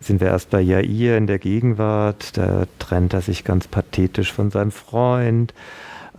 sind 0.00 0.20
wir 0.20 0.28
erst 0.28 0.50
bei 0.50 0.60
Jair 0.60 1.16
in 1.18 1.28
der 1.28 1.38
Gegenwart, 1.38 2.36
da 2.36 2.64
trennt 2.80 3.12
er 3.12 3.20
sich 3.20 3.44
ganz 3.44 3.68
pathetisch 3.68 4.32
von 4.32 4.50
seinem 4.50 4.72
Freund 4.72 5.54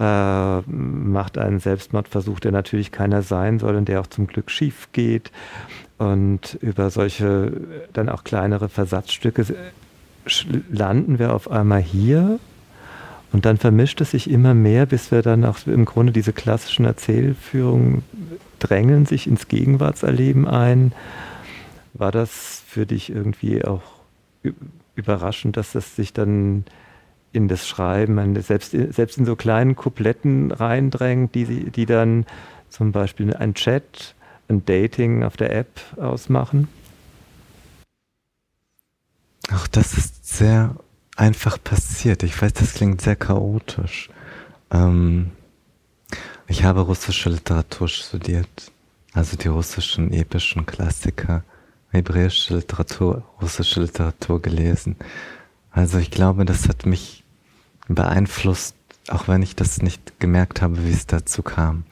äh, 0.01 0.62
macht 0.62 1.38
einen 1.38 1.60
Selbstmordversuch, 1.60 2.39
der 2.39 2.51
natürlich 2.51 2.91
keiner 2.91 3.22
sein 3.22 3.60
soll 3.60 3.75
und 3.75 3.88
der 3.88 4.01
auch 4.01 4.08
zum 4.08 4.25
Glück 4.25 4.50
schief 4.50 4.89
geht. 4.93 5.31
Und 6.00 6.58
über 6.62 6.89
solche 6.89 7.51
dann 7.93 8.10
auch 8.10 8.24
kleinere 8.24 8.67
Versatzstücke 8.67 9.46
landen 10.72 11.20
wir 11.20 11.34
auf 11.34 11.51
einmal 11.51 11.81
hier 11.81 12.39
und 13.31 13.46
dann 13.46 13.58
vermischt 13.58 14.01
es 14.01 14.12
sich 14.12 14.29
immer 14.29 14.55
mehr, 14.55 14.88
bis 14.88 15.12
wir 15.12 15.22
dann 15.22 15.46
auch 15.46 15.60
im 15.67 15.86
Grunde 15.86 16.12
diese 16.12 16.34
klassischen 16.34 16.86
Erzählführungen 16.86 18.03
drängeln 18.60 19.05
sich 19.05 19.27
ins 19.27 19.48
Gegenwartserleben 19.48 20.48
ein. 20.48 20.93
War 21.93 22.12
das 22.12 22.63
für 22.67 22.88
dich 22.88 23.12
irgendwie 23.12 23.63
auch 23.63 23.84
überraschend, 24.96 25.58
dass 25.58 25.74
das 25.74 25.96
sich 25.96 26.13
dann 26.13 26.65
in 27.34 27.48
das 27.48 27.68
Schreiben, 27.68 28.42
selbst, 28.42 28.72
selbst 28.72 29.18
in 29.18 29.26
so 29.26 29.36
kleinen 29.36 29.76
Kupletten 29.76 30.52
reindrängt, 30.52 31.36
die, 31.36 31.72
die 31.72 31.86
dann 31.86 32.26
zum 32.70 32.92
Beispiel 32.92 33.34
ein 33.36 33.54
Chat, 33.54 34.16
ein 34.50 34.66
Dating 34.66 35.24
auf 35.24 35.38
der 35.38 35.56
App 35.56 35.80
ausmachen? 35.98 36.68
Auch 39.54 39.68
das 39.68 39.94
ist 39.94 40.28
sehr 40.28 40.76
einfach 41.16 41.62
passiert. 41.62 42.24
Ich 42.24 42.42
weiß, 42.42 42.54
das 42.54 42.74
klingt 42.74 43.02
sehr 43.02 43.16
chaotisch. 43.16 44.10
Ähm, 44.72 45.32
ich 46.48 46.64
habe 46.64 46.82
russische 46.82 47.30
Literatur 47.30 47.88
studiert, 47.88 48.72
also 49.14 49.38
die 49.38 49.48
russischen 49.48 50.12
epischen 50.12 50.66
Klassiker, 50.66 51.44
hebräische 51.92 52.56
Literatur, 52.56 53.24
russische 53.42 53.82
Literatur 53.82 54.42
gelesen 54.42 54.96
Also 55.72 55.98
ich 55.98 56.12
glaube, 56.12 56.46
das 56.46 56.68
hat 56.68 56.86
mich 56.86 57.21
beeinflusst, 57.96 58.76
auch 59.08 59.28
wenn 59.28 59.42
ich 59.42 59.56
das 59.56 59.82
nicht 59.82 60.20
gemerkt 60.20 60.62
habe, 60.62 60.86
wie 60.86 60.92
es 60.92 61.08
dazu 61.08 61.44
kam. 61.44 61.84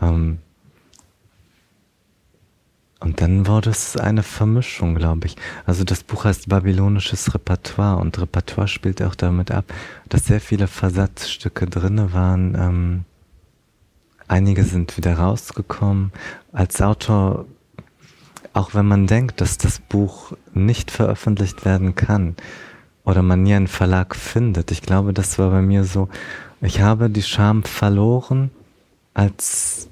Ähm, 0.00 0.38
und 3.00 3.20
dann 3.20 3.46
wurde 3.46 3.70
es 3.70 3.96
eine 3.96 4.24
Vermischung, 4.24 4.96
glaube 4.96 5.28
ich. 5.28 5.36
Also 5.66 5.84
das 5.84 6.02
Buch 6.02 6.24
heißt 6.24 6.48
Babylonisches 6.48 7.32
Repertoire 7.32 7.98
und 7.98 8.18
Repertoire 8.20 8.66
spielt 8.66 9.00
auch 9.02 9.14
damit 9.14 9.52
ab, 9.52 9.66
dass 10.08 10.26
sehr 10.26 10.40
viele 10.40 10.66
Versatzstücke 10.66 11.66
drinne 11.66 12.12
waren. 12.12 12.56
Ähm, 12.56 13.04
einige 14.26 14.64
sind 14.64 14.96
wieder 14.96 15.16
rausgekommen. 15.16 16.12
Als 16.52 16.82
Autor, 16.82 17.44
auch 18.52 18.74
wenn 18.74 18.86
man 18.86 19.06
denkt, 19.06 19.40
dass 19.40 19.58
das 19.58 19.78
Buch 19.78 20.32
nicht 20.52 20.90
veröffentlicht 20.90 21.64
werden 21.64 21.94
kann 21.94 22.34
oder 23.08 23.22
man 23.22 23.42
nie 23.42 23.54
einen 23.54 23.68
Verlag 23.68 24.14
findet, 24.14 24.70
ich 24.70 24.82
glaube, 24.82 25.14
das 25.14 25.38
war 25.38 25.50
bei 25.50 25.62
mir 25.62 25.84
so, 25.84 26.10
ich 26.60 26.82
habe 26.82 27.08
die 27.08 27.22
Scham 27.22 27.62
verloren, 27.62 28.50
als 29.14 29.88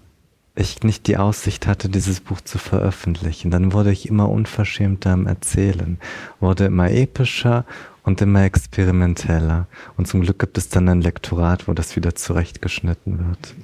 ich 0.54 0.82
nicht 0.82 1.06
die 1.06 1.16
Aussicht 1.16 1.66
hatte, 1.66 1.88
dieses 1.88 2.20
Buch 2.20 2.42
zu 2.42 2.58
veröffentlichen. 2.58 3.50
Dann 3.50 3.73
wurde 3.73 3.90
ich 3.90 4.06
immer 4.06 4.28
unverschämter 4.28 5.14
im 5.14 5.26
Erzählen, 5.26 5.99
wurde 6.40 6.66
immer 6.66 6.90
epischer 6.90 7.64
und 8.02 8.20
immer 8.20 8.44
experimenteller. 8.44 9.66
Und 9.96 10.06
zum 10.08 10.20
Glück 10.20 10.38
gibt 10.38 10.58
es 10.58 10.68
dann 10.68 10.87
ein 10.90 11.00
Lektorat, 11.00 11.68
wo 11.68 11.73
das 11.73 11.96
wieder 11.96 12.14
zurechtgeschnitten 12.14 13.18
wird. 13.28 13.54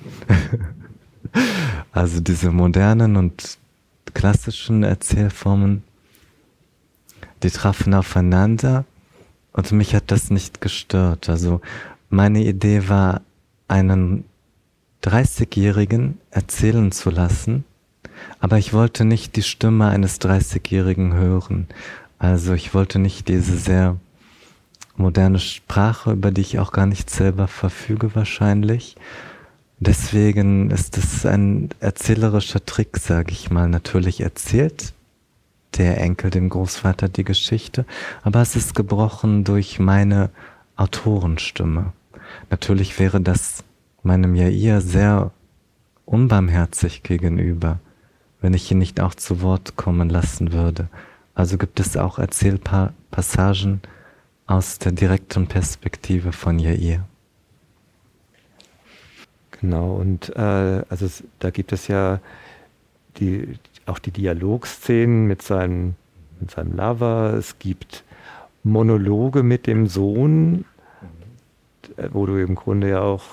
also 1.93 2.21
diese 2.21 2.51
modernen 2.51 3.17
und 3.17 3.59
klassischen 4.15 4.83
Erzählformen, 4.83 5.83
die 7.43 7.51
trafen 7.51 7.93
aufeinander 7.93 8.87
und 9.53 9.73
mich 9.73 9.95
hat 9.95 10.11
das 10.11 10.31
nicht 10.31 10.61
gestört. 10.61 11.29
Also 11.29 11.61
meine 12.11 12.43
Idee 12.45 12.89
war, 12.89 13.23
einen 13.69 14.25
30-Jährigen 15.03 16.19
erzählen 16.31 16.93
zu 16.93 17.11
lassen, 17.11 17.65
aber 18.39 18.59
ich 18.59 18.73
wollte 18.73 19.05
nicht 19.05 19.37
die 19.37 19.43
Stimme 19.43 19.89
eines 19.89 20.21
30-Jährigen 20.21 21.15
hören. 21.15 21.69
Also 22.19 22.53
ich 22.53 22.75
wollte 22.75 22.99
nicht 22.99 23.29
diese 23.29 23.57
sehr 23.57 23.97
moderne 24.97 25.39
Sprache, 25.39 26.13
über 26.13 26.31
die 26.31 26.43
ich 26.43 26.59
auch 26.59 26.73
gar 26.73 26.87
nicht 26.87 27.11
selber 27.11 27.49
verfüge 27.49 28.15
wahrscheinlich. 28.15 28.97
Deswegen 29.81 30.71
ist 30.71 30.97
es 30.99 31.27
ein 31.27 31.71
erzählerischer 31.81 32.65
Trick, 32.65 32.99
sage 32.99 33.33
ich 33.33 33.51
mal. 33.51 33.69
Natürlich 33.69 34.21
erzählt 34.21 34.93
der 35.75 36.01
Enkel 36.01 36.31
dem 36.31 36.49
Großvater 36.49 37.09
die 37.09 37.25
Geschichte, 37.25 37.87
aber 38.23 38.41
es 38.41 38.57
ist 38.57 38.75
gebrochen 38.75 39.45
durch 39.45 39.79
meine 39.79 40.31
Autorenstimme. 40.77 41.93
Natürlich 42.51 42.99
wäre 42.99 43.21
das 43.21 43.65
meinem 44.03 44.35
Jair 44.35 44.81
sehr 44.81 45.31
unbarmherzig 46.05 47.03
gegenüber, 47.03 47.79
wenn 48.41 48.55
ich 48.55 48.71
ihn 48.71 48.79
nicht 48.79 49.01
auch 49.01 49.15
zu 49.15 49.41
Wort 49.43 49.77
kommen 49.77 50.09
lassen 50.09 50.53
würde. 50.53 50.89
Also 51.35 51.57
gibt 51.59 51.81
es 51.81 51.97
auch 51.97 52.19
Erzählpassagen 52.19 53.81
aus 54.47 54.79
der 54.79 54.93
direkten 54.93 55.47
Perspektive 55.47 56.33
von 56.33 56.59
Jair. 56.59 57.07
Genau, 59.61 59.95
und 59.95 60.35
äh, 60.35 60.83
also 60.89 61.09
da 61.39 61.51
gibt 61.51 61.73
es 61.73 61.87
ja 61.87 62.19
die, 63.19 63.57
auch 63.87 63.99
die 63.99 64.11
Dialogszenen 64.11 65.27
mit 65.27 65.43
seinem, 65.43 65.95
mit 66.41 66.51
seinem 66.51 66.77
Lover, 66.77 67.35
es 67.39 67.59
gibt 67.59 68.05
Monologe 68.65 69.43
mit 69.43 69.67
dem 69.67 69.87
Sohn, 69.87 70.65
wo 72.13 72.27
du 72.27 72.37
im 72.37 72.55
Grunde 72.55 72.91
ja 72.91 73.01
auch 73.01 73.25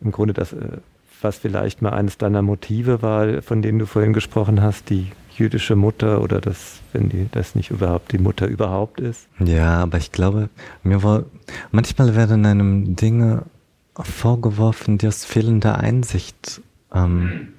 im 0.00 0.12
Grunde 0.12 0.34
das, 0.34 0.52
äh, 0.52 0.78
was 1.22 1.38
vielleicht 1.38 1.80
mal 1.80 1.92
eines 1.92 2.18
deiner 2.18 2.42
Motive 2.42 3.00
war, 3.00 3.42
von 3.42 3.62
denen 3.62 3.78
du 3.78 3.86
vorhin 3.86 4.12
gesprochen 4.12 4.62
hast, 4.62 4.90
die 4.90 5.10
jüdische 5.36 5.74
Mutter 5.74 6.20
oder 6.20 6.40
das, 6.40 6.80
wenn 6.92 7.08
die, 7.08 7.28
das 7.32 7.54
nicht 7.54 7.70
überhaupt 7.70 8.12
die 8.12 8.18
Mutter 8.18 8.46
überhaupt 8.46 9.00
ist. 9.00 9.26
Ja, 9.40 9.82
aber 9.82 9.98
ich 9.98 10.12
glaube, 10.12 10.48
mir 10.82 11.02
war, 11.02 11.24
manchmal 11.72 12.14
werden 12.14 12.46
einem 12.46 12.94
Dinge 12.94 13.44
vorgeworfen, 13.94 14.98
die 14.98 15.08
aus 15.08 15.24
fehlender 15.24 15.78
Einsicht 15.78 16.60
ähm, 16.92 17.53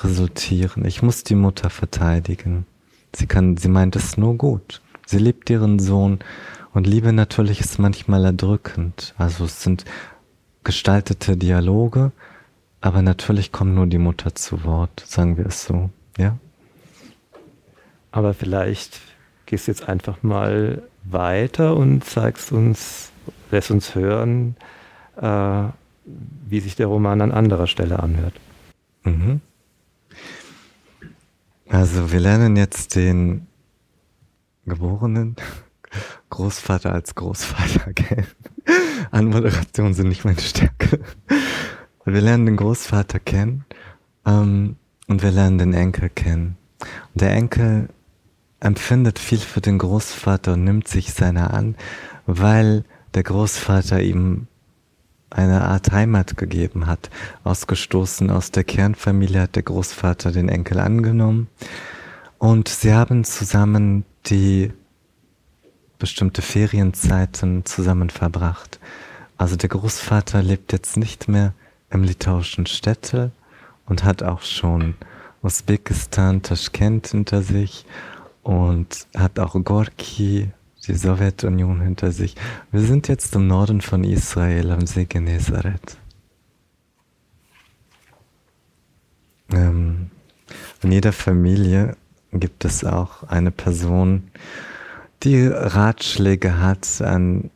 resultieren. 0.00 0.84
Ich 0.84 1.02
muss 1.02 1.24
die 1.24 1.34
Mutter 1.34 1.70
verteidigen. 1.70 2.66
Sie 3.14 3.26
kann, 3.26 3.56
sie 3.56 3.68
meint 3.68 3.96
es 3.96 4.16
nur 4.16 4.36
gut. 4.36 4.80
Sie 5.06 5.18
liebt 5.18 5.50
ihren 5.50 5.78
Sohn 5.78 6.20
und 6.72 6.86
Liebe 6.86 7.12
natürlich 7.12 7.60
ist 7.60 7.78
manchmal 7.78 8.24
erdrückend. 8.24 9.14
Also 9.18 9.44
es 9.44 9.62
sind 9.62 9.84
gestaltete 10.64 11.36
Dialoge, 11.36 12.12
aber 12.80 13.02
natürlich 13.02 13.52
kommt 13.52 13.74
nur 13.74 13.86
die 13.86 13.98
Mutter 13.98 14.34
zu 14.34 14.64
Wort, 14.64 15.02
sagen 15.06 15.36
wir 15.36 15.46
es 15.46 15.64
so, 15.64 15.90
ja? 16.16 16.38
Aber 18.10 18.34
vielleicht 18.34 19.00
gehst 19.46 19.66
du 19.66 19.72
jetzt 19.72 19.88
einfach 19.88 20.22
mal 20.22 20.82
weiter 21.04 21.76
und 21.76 22.04
zeigst 22.04 22.52
uns, 22.52 23.10
lässt 23.50 23.70
uns 23.70 23.94
hören, 23.94 24.56
äh, 25.16 25.64
wie 26.04 26.60
sich 26.60 26.76
der 26.76 26.86
Roman 26.86 27.20
an 27.20 27.32
anderer 27.32 27.66
Stelle 27.66 27.98
anhört. 27.98 28.34
Mhm. 29.04 29.40
Also 31.72 32.12
wir 32.12 32.20
lernen 32.20 32.54
jetzt 32.56 32.96
den 32.96 33.46
geborenen 34.66 35.36
Großvater 36.28 36.92
als 36.92 37.14
Großvater 37.14 37.94
kennen. 37.94 38.26
Anmoderation 39.10 39.94
sind 39.94 40.10
nicht 40.10 40.26
meine 40.26 40.40
Stärke. 40.40 41.00
wir 42.04 42.20
lernen 42.20 42.44
den 42.44 42.56
Großvater 42.58 43.20
kennen 43.20 43.64
ähm, 44.26 44.76
und 45.08 45.22
wir 45.22 45.30
lernen 45.30 45.56
den 45.56 45.72
Enkel 45.72 46.10
kennen. 46.10 46.58
Und 47.14 47.22
der 47.22 47.32
Enkel 47.32 47.88
empfindet 48.60 49.18
viel 49.18 49.38
für 49.38 49.62
den 49.62 49.78
Großvater 49.78 50.52
und 50.52 50.64
nimmt 50.64 50.88
sich 50.88 51.14
seiner 51.14 51.54
an, 51.54 51.76
weil 52.26 52.84
der 53.14 53.22
Großvater 53.22 54.02
ihm 54.02 54.46
eine 55.32 55.62
Art 55.62 55.92
Heimat 55.92 56.36
gegeben 56.36 56.86
hat. 56.86 57.10
Ausgestoßen 57.44 58.30
aus 58.30 58.50
der 58.50 58.64
Kernfamilie 58.64 59.42
hat 59.42 59.56
der 59.56 59.62
Großvater 59.62 60.30
den 60.32 60.48
Enkel 60.48 60.78
angenommen. 60.78 61.48
Und 62.38 62.68
sie 62.68 62.92
haben 62.92 63.24
zusammen 63.24 64.04
die 64.26 64.72
bestimmte 65.98 66.42
Ferienzeiten 66.42 67.64
zusammen 67.64 68.10
verbracht. 68.10 68.80
Also 69.38 69.56
der 69.56 69.68
Großvater 69.68 70.42
lebt 70.42 70.72
jetzt 70.72 70.96
nicht 70.96 71.28
mehr 71.28 71.52
im 71.90 72.02
litauischen 72.02 72.66
Städte 72.66 73.30
und 73.86 74.04
hat 74.04 74.22
auch 74.22 74.42
schon 74.42 74.94
Usbekistan, 75.42 76.42
Taschkent 76.42 77.08
hinter 77.08 77.42
sich 77.42 77.84
und 78.42 79.06
hat 79.16 79.38
auch 79.38 79.54
Gorki, 79.62 80.50
die 80.86 80.94
Sowjetunion 80.94 81.80
hinter 81.80 82.12
sich. 82.12 82.34
Wir 82.70 82.80
sind 82.80 83.08
jetzt 83.08 83.34
im 83.34 83.46
Norden 83.46 83.80
von 83.80 84.04
Israel 84.04 84.70
am 84.72 84.86
See 84.86 85.04
Genezareth. 85.04 85.96
Ähm, 89.52 90.10
in 90.82 90.92
jeder 90.92 91.12
Familie 91.12 91.96
gibt 92.32 92.64
es 92.64 92.84
auch 92.84 93.24
eine 93.24 93.50
Person, 93.50 94.30
die 95.22 95.46
Ratschläge 95.46 96.58
hat 96.58 97.00
an 97.00 97.50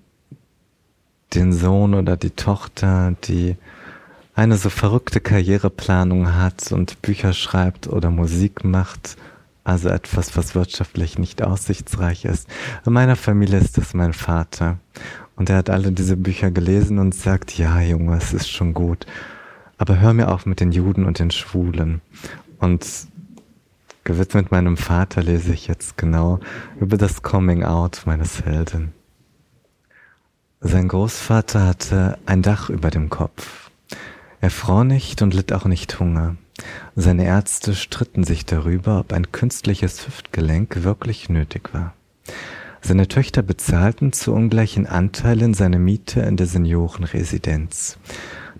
den 1.34 1.52
Sohn 1.52 1.94
oder 1.94 2.16
die 2.16 2.30
Tochter, 2.30 3.16
die 3.24 3.56
eine 4.34 4.56
so 4.56 4.70
verrückte 4.70 5.20
Karriereplanung 5.20 6.34
hat 6.34 6.70
und 6.70 7.02
Bücher 7.02 7.32
schreibt 7.32 7.88
oder 7.88 8.10
Musik 8.10 8.64
macht, 8.64 9.16
also 9.66 9.88
etwas, 9.88 10.36
was 10.36 10.54
wirtschaftlich 10.54 11.18
nicht 11.18 11.42
aussichtsreich 11.42 12.24
ist. 12.24 12.48
In 12.86 12.92
meiner 12.92 13.16
Familie 13.16 13.58
ist 13.58 13.76
das 13.76 13.94
mein 13.94 14.12
Vater. 14.12 14.78
Und 15.34 15.50
er 15.50 15.56
hat 15.56 15.70
alle 15.70 15.90
diese 15.90 16.16
Bücher 16.16 16.52
gelesen 16.52 17.00
und 17.00 17.16
sagt, 17.16 17.58
ja, 17.58 17.80
Junge, 17.80 18.16
es 18.16 18.32
ist 18.32 18.48
schon 18.48 18.74
gut. 18.74 19.06
Aber 19.76 19.98
hör 19.98 20.12
mir 20.12 20.28
auf 20.28 20.46
mit 20.46 20.60
den 20.60 20.70
Juden 20.70 21.04
und 21.04 21.18
den 21.18 21.32
Schwulen. 21.32 22.00
Und 22.60 22.86
Gewidmet 24.04 24.52
meinem 24.52 24.76
Vater 24.76 25.20
lese 25.20 25.52
ich 25.52 25.66
jetzt 25.66 25.98
genau 25.98 26.38
über 26.78 26.96
das 26.96 27.22
Coming 27.22 27.64
Out 27.64 28.02
meines 28.06 28.44
Helden. 28.44 28.92
Sein 30.60 30.86
Großvater 30.86 31.66
hatte 31.66 32.18
ein 32.24 32.40
Dach 32.40 32.70
über 32.70 32.90
dem 32.90 33.10
Kopf. 33.10 33.70
Er 34.40 34.50
fror 34.50 34.84
nicht 34.84 35.22
und 35.22 35.34
litt 35.34 35.52
auch 35.52 35.64
nicht 35.64 35.98
Hunger. 35.98 36.36
Seine 36.94 37.26
Ärzte 37.26 37.74
stritten 37.74 38.24
sich 38.24 38.46
darüber, 38.46 39.00
ob 39.00 39.12
ein 39.12 39.32
künstliches 39.32 40.06
Hüftgelenk 40.06 40.82
wirklich 40.82 41.28
nötig 41.28 41.74
war. 41.74 41.94
Seine 42.80 43.08
Töchter 43.08 43.42
bezahlten 43.42 44.12
zu 44.12 44.32
ungleichen 44.32 44.86
Anteilen 44.86 45.54
seine 45.54 45.78
Miete 45.78 46.20
in 46.20 46.36
der 46.36 46.46
Seniorenresidenz. 46.46 47.98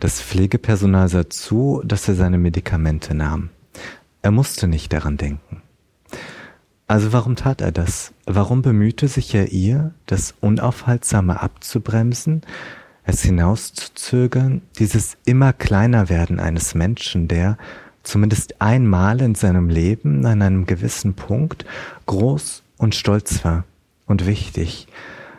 Das 0.01 0.21
Pflegepersonal 0.21 1.09
sah 1.09 1.31
zu, 1.31 1.81
dass 1.85 2.09
er 2.09 2.15
seine 2.15 2.39
Medikamente 2.39 3.15
nahm. 3.15 3.51
Er 4.23 4.31
musste 4.33 4.67
nicht 4.67 4.93
daran 4.93 5.17
denken. 5.17 5.63
Also 6.89 7.13
warum 7.13 7.37
tat 7.37 7.61
er 7.61 7.73
das? 7.73 8.13
Warum 8.27 8.63
bemühte 8.63 9.09
sich 9.09 9.35
er 9.35 9.53
ihr, 9.53 9.95
das 10.07 10.35
Unaufhaltsame 10.41 11.41
abzubremsen, 11.41 12.43
es 13.05 13.23
hinauszuzögern, 13.23 14.63
dieses 14.79 15.17
immer 15.25 15.53
kleiner 15.53 16.09
werden 16.09 16.41
eines 16.41 16.75
Menschen, 16.75 17.29
der 17.29 17.57
zumindest 18.07 18.61
einmal 18.61 19.21
in 19.21 19.35
seinem 19.35 19.69
Leben 19.69 20.25
an 20.27 20.41
einem 20.41 20.67
gewissen 20.67 21.15
Punkt 21.15 21.65
groß 22.07 22.63
und 22.79 22.95
stolz 22.95 23.45
war 23.45 23.65
und 24.07 24.27
wichtig, 24.27 24.87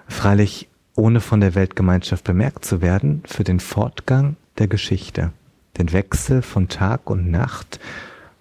freilich 0.07 0.67
ohne 0.95 1.21
von 1.21 1.39
der 1.39 1.55
Weltgemeinschaft 1.55 2.23
bemerkt 2.23 2.65
zu 2.65 2.81
werden, 2.81 3.23
für 3.25 3.43
den 3.43 3.59
Fortgang 3.59 4.35
der 4.57 4.67
Geschichte, 4.67 5.31
den 5.77 5.93
Wechsel 5.93 6.41
von 6.41 6.67
Tag 6.67 7.09
und 7.09 7.29
Nacht 7.29 7.79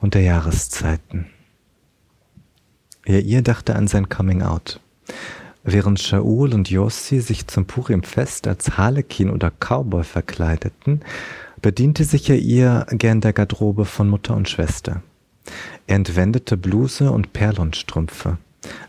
und 0.00 0.14
der 0.14 0.22
Jahreszeiten. 0.22 1.26
Ja, 3.06 3.18
ihr 3.18 3.42
dachte 3.42 3.76
an 3.76 3.86
sein 3.86 4.08
Coming 4.08 4.42
Out. 4.42 4.80
Während 5.62 6.00
Shaul 6.00 6.54
und 6.54 6.70
Yossi 6.70 7.20
sich 7.20 7.46
zum 7.46 7.66
Purim-Fest 7.66 8.46
als 8.46 8.76
Harlekin 8.76 9.30
oder 9.30 9.50
Cowboy 9.50 10.04
verkleideten, 10.04 11.02
bediente 11.62 12.04
sich 12.04 12.28
er 12.30 12.38
ihr 12.38 12.86
gern 12.90 13.20
der 13.20 13.32
Garderobe 13.32 13.84
von 13.84 14.08
Mutter 14.08 14.36
und 14.36 14.48
Schwester. 14.48 15.02
Er 15.86 15.96
entwendete 15.96 16.56
Bluse 16.56 17.10
und 17.10 17.32
Perlonstrümpfe. 17.32 18.38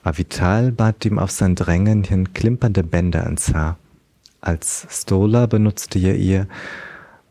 Avital 0.03 0.71
bat 0.71 1.05
ihm 1.05 1.19
auf 1.19 1.31
sein 1.31 1.55
Drängen 1.55 2.03
hin 2.03 2.33
klimpernde 2.33 2.83
Bänder 2.83 3.25
ins 3.27 3.53
Haar. 3.53 3.77
Als 4.41 4.87
Stola 4.89 5.45
benutzte 5.45 5.99
er 5.99 6.15
ihr 6.15 6.47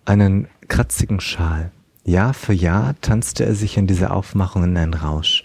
einen 0.05 0.49
kratzigen 0.69 1.21
Schal. 1.21 1.73
Jahr 2.05 2.35
für 2.35 2.53
Jahr 2.53 2.95
tanzte 3.01 3.45
er 3.45 3.55
sich 3.55 3.77
in 3.77 3.87
dieser 3.87 4.15
Aufmachung 4.15 4.63
in 4.65 4.77
einen 4.77 4.95
Rausch. 4.95 5.43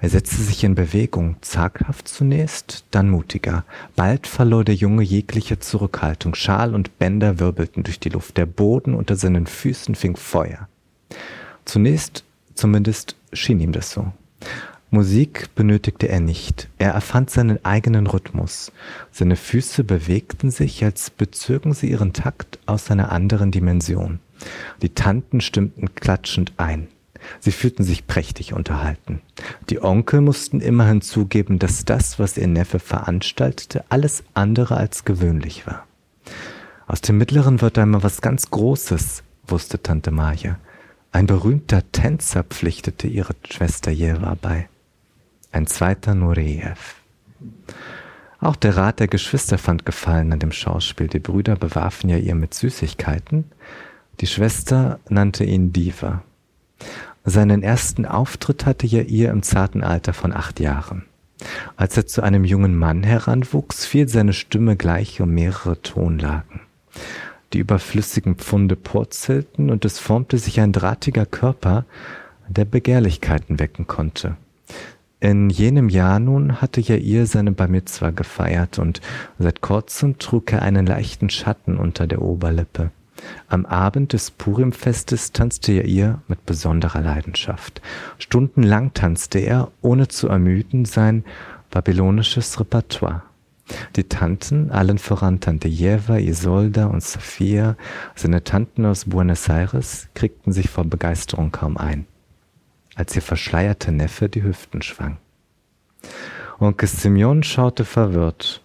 Er 0.00 0.08
setzte 0.10 0.42
sich 0.42 0.64
in 0.64 0.74
Bewegung, 0.74 1.36
zaghaft 1.40 2.08
zunächst, 2.08 2.84
dann 2.90 3.08
mutiger. 3.08 3.64
Bald 3.96 4.26
verlor 4.26 4.64
der 4.64 4.74
Junge 4.74 5.02
jegliche 5.02 5.58
Zurückhaltung. 5.58 6.34
Schal 6.34 6.74
und 6.74 6.98
Bänder 6.98 7.38
wirbelten 7.38 7.82
durch 7.82 8.00
die 8.00 8.10
Luft. 8.10 8.36
Der 8.36 8.46
Boden 8.46 8.94
unter 8.94 9.16
seinen 9.16 9.46
Füßen 9.46 9.94
fing 9.94 10.16
Feuer. 10.16 10.68
Zunächst, 11.64 12.24
zumindest 12.54 13.16
schien 13.32 13.60
ihm 13.60 13.72
das 13.72 13.90
so. 13.90 14.12
Musik 14.90 15.48
benötigte 15.56 16.08
er 16.08 16.20
nicht. 16.20 16.68
Er 16.78 16.92
erfand 16.92 17.28
seinen 17.28 17.64
eigenen 17.64 18.06
Rhythmus. 18.06 18.70
Seine 19.10 19.34
Füße 19.34 19.82
bewegten 19.82 20.52
sich, 20.52 20.84
als 20.84 21.10
bezögen 21.10 21.72
sie 21.72 21.90
ihren 21.90 22.12
Takt 22.12 22.60
aus 22.66 22.90
einer 22.92 23.10
anderen 23.10 23.50
Dimension. 23.50 24.20
Die 24.82 24.90
Tanten 24.90 25.40
stimmten 25.40 25.96
klatschend 25.96 26.52
ein. 26.58 26.86
Sie 27.40 27.52
fühlten 27.52 27.84
sich 27.84 28.06
prächtig 28.06 28.52
unterhalten. 28.52 29.20
Die 29.70 29.82
Onkel 29.82 30.20
mussten 30.20 30.60
immerhin 30.60 31.00
zugeben, 31.00 31.58
dass 31.58 31.84
das, 31.84 32.18
was 32.18 32.36
ihr 32.36 32.48
Neffe 32.48 32.78
veranstaltete, 32.78 33.84
alles 33.88 34.24
andere 34.34 34.76
als 34.76 35.04
gewöhnlich 35.04 35.66
war. 35.66 35.86
Aus 36.86 37.00
dem 37.00 37.18
Mittleren 37.18 37.60
wird 37.60 37.78
einmal 37.78 38.02
was 38.02 38.20
ganz 38.20 38.50
Großes, 38.50 39.22
wusste 39.46 39.82
Tante 39.82 40.10
Maja. 40.10 40.58
Ein 41.12 41.26
berühmter 41.26 41.82
Tänzer 41.92 42.44
pflichtete 42.44 43.06
ihre 43.06 43.34
Schwester 43.48 43.90
Jewa 43.90 44.36
bei 44.40 44.68
ein 45.54 45.66
zweiter 45.68 46.14
Nureyev. 46.14 46.96
Auch 48.40 48.56
der 48.56 48.76
Rat 48.76 49.00
der 49.00 49.08
Geschwister 49.08 49.56
fand 49.56 49.86
Gefallen 49.86 50.32
an 50.32 50.40
dem 50.40 50.52
Schauspiel. 50.52 51.06
Die 51.06 51.20
Brüder 51.20 51.56
bewarfen 51.56 52.10
ja 52.10 52.16
ihr 52.18 52.34
mit 52.34 52.54
Süßigkeiten. 52.54 53.44
Die 54.20 54.26
Schwester 54.26 54.98
nannte 55.08 55.44
ihn 55.44 55.72
Diva. 55.72 56.22
Seinen 57.24 57.62
ersten 57.62 58.04
Auftritt 58.04 58.66
hatte 58.66 58.86
ja 58.86 59.00
ihr 59.00 59.30
im 59.30 59.42
zarten 59.42 59.82
Alter 59.82 60.12
von 60.12 60.32
acht 60.32 60.60
Jahren. 60.60 61.04
Als 61.76 61.96
er 61.96 62.06
zu 62.06 62.22
einem 62.22 62.44
jungen 62.44 62.76
Mann 62.76 63.02
heranwuchs, 63.02 63.86
fiel 63.86 64.08
seine 64.08 64.34
Stimme 64.34 64.76
gleich 64.76 65.20
um 65.20 65.30
mehrere 65.30 65.80
Tonlagen. 65.80 66.60
Die 67.52 67.58
überflüssigen 67.58 68.36
Pfunde 68.36 68.76
purzelten 68.76 69.70
und 69.70 69.84
es 69.84 69.98
formte 69.98 70.38
sich 70.38 70.60
ein 70.60 70.72
drahtiger 70.72 71.24
Körper, 71.24 71.86
der 72.48 72.66
Begehrlichkeiten 72.66 73.58
wecken 73.58 73.86
konnte. 73.86 74.36
In 75.20 75.48
jenem 75.48 75.88
Jahr 75.88 76.18
nun 76.18 76.60
hatte 76.60 76.82
Jair 76.82 77.26
seine 77.26 77.52
Bar 77.52 77.68
Mitzwa 77.68 78.10
gefeiert 78.10 78.78
und 78.78 79.00
seit 79.38 79.62
kurzem 79.62 80.18
trug 80.18 80.52
er 80.52 80.60
einen 80.60 80.84
leichten 80.84 81.30
Schatten 81.30 81.78
unter 81.78 82.06
der 82.06 82.20
Oberlippe. 82.20 82.90
Am 83.48 83.66
Abend 83.66 84.12
des 84.12 84.30
Purimfestes 84.30 85.32
tanzte 85.32 85.72
Jair 85.72 86.22
mit 86.28 86.46
besonderer 86.46 87.00
Leidenschaft. 87.00 87.80
Stundenlang 88.18 88.94
tanzte 88.94 89.38
er, 89.38 89.70
ohne 89.82 90.08
zu 90.08 90.28
ermüden, 90.28 90.84
sein 90.84 91.24
babylonisches 91.70 92.58
Repertoire. 92.60 93.22
Die 93.96 94.04
Tanten, 94.04 94.70
allen 94.70 94.98
voran 94.98 95.40
Tante 95.40 95.68
Jeva, 95.68 96.18
Isolda 96.18 96.86
und 96.86 97.02
Sophia, 97.02 97.76
seine 98.14 98.44
Tanten 98.44 98.84
aus 98.84 99.06
Buenos 99.06 99.48
Aires, 99.48 100.08
kriegten 100.14 100.52
sich 100.52 100.68
vor 100.68 100.84
Begeisterung 100.84 101.50
kaum 101.50 101.78
ein 101.78 102.06
als 102.94 103.14
ihr 103.16 103.22
verschleierter 103.22 103.92
Neffe 103.92 104.28
die 104.28 104.42
Hüften 104.42 104.82
schwang. 104.82 105.18
Onkel 106.58 106.88
Simeon 106.88 107.42
schaute 107.42 107.84
verwirrt. 107.84 108.63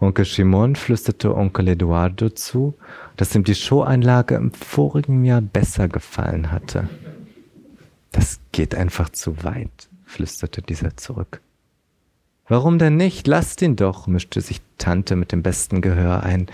Onkel 0.00 0.24
Shimon 0.24 0.76
flüsterte 0.76 1.34
Onkel 1.34 1.68
Eduardo 1.68 2.30
zu, 2.30 2.74
dass 3.16 3.34
ihm 3.34 3.44
die 3.44 3.54
Showeinlage 3.54 4.34
im 4.34 4.52
vorigen 4.52 5.24
Jahr 5.24 5.40
besser 5.40 5.88
gefallen 5.88 6.50
hatte. 6.52 6.88
Das 8.12 8.40
geht 8.52 8.74
einfach 8.74 9.08
zu 9.08 9.42
weit, 9.42 9.88
flüsterte 10.04 10.62
dieser 10.62 10.96
zurück. 10.96 11.40
Warum 12.46 12.78
denn 12.78 12.96
nicht? 12.96 13.26
Lasst 13.26 13.62
ihn 13.62 13.74
doch, 13.76 14.06
mischte 14.06 14.40
sich 14.40 14.60
Tante 14.78 15.16
mit 15.16 15.32
dem 15.32 15.42
besten 15.42 15.80
Gehör 15.80 16.22
ein. 16.22 16.46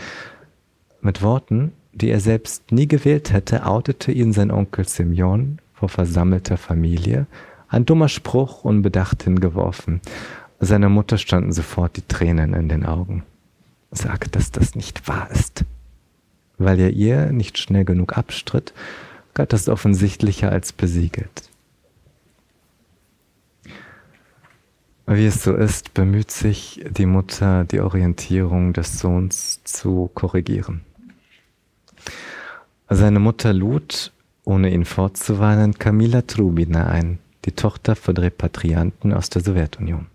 Mit 1.00 1.22
Worten, 1.22 1.72
die 1.92 2.10
er 2.10 2.20
selbst 2.20 2.70
nie 2.70 2.86
gewählt 2.86 3.32
hätte, 3.32 3.66
outete 3.66 4.12
ihn 4.12 4.32
sein 4.32 4.50
Onkel 4.50 4.86
Simeon 4.86 5.58
vor 5.74 5.88
versammelter 5.88 6.56
Familie, 6.56 7.26
ein 7.68 7.86
dummer 7.86 8.08
Spruch 8.08 8.64
unbedacht 8.64 9.22
hingeworfen. 9.22 10.00
Seiner 10.60 10.90
Mutter 10.90 11.16
standen 11.16 11.52
sofort 11.52 11.96
die 11.96 12.06
Tränen 12.06 12.52
in 12.52 12.68
den 12.68 12.84
Augen. 12.84 13.24
Sag, 13.90 14.30
dass 14.32 14.52
das 14.52 14.74
nicht 14.74 15.08
wahr 15.08 15.30
ist. 15.30 15.64
Weil 16.58 16.78
er 16.78 16.90
ihr 16.90 17.32
nicht 17.32 17.58
schnell 17.58 17.86
genug 17.86 18.16
abstritt, 18.18 18.74
galt 19.32 19.54
das 19.54 19.68
offensichtlicher 19.68 20.52
als 20.52 20.72
besiegelt. 20.72 21.48
Wie 25.06 25.26
es 25.26 25.42
so 25.42 25.54
ist, 25.54 25.94
bemüht 25.94 26.30
sich 26.30 26.84
die 26.88 27.06
Mutter, 27.06 27.64
die 27.64 27.80
Orientierung 27.80 28.74
des 28.74 29.00
Sohns 29.00 29.64
zu 29.64 30.10
korrigieren. 30.14 30.82
Seine 32.88 33.18
Mutter 33.18 33.52
lud 33.52 34.12
ohne 34.44 34.72
ihn 34.72 34.84
fortzuwarnen, 34.84 35.78
Kamila 35.78 36.22
Trubina 36.22 36.86
ein, 36.86 37.18
die 37.44 37.52
Tochter 37.52 37.96
von 37.96 38.16
Repatrianten 38.16 39.12
aus 39.12 39.30
der 39.30 39.42
Sowjetunion. 39.42 40.06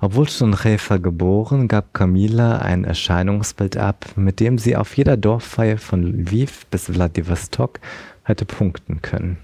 Obwohl 0.00 0.28
schon 0.28 0.54
Chefa 0.54 0.98
geboren, 0.98 1.66
gab 1.66 1.92
Kamila 1.92 2.58
ein 2.58 2.84
Erscheinungsbild 2.84 3.76
ab, 3.76 4.06
mit 4.16 4.38
dem 4.38 4.58
sie 4.58 4.76
auf 4.76 4.96
jeder 4.96 5.16
Dorffeier 5.16 5.78
von 5.78 6.02
Lviv 6.02 6.66
bis 6.66 6.86
Vladivostok 6.86 7.80
hätte 8.22 8.44
punkten 8.44 9.02
können. 9.02 9.38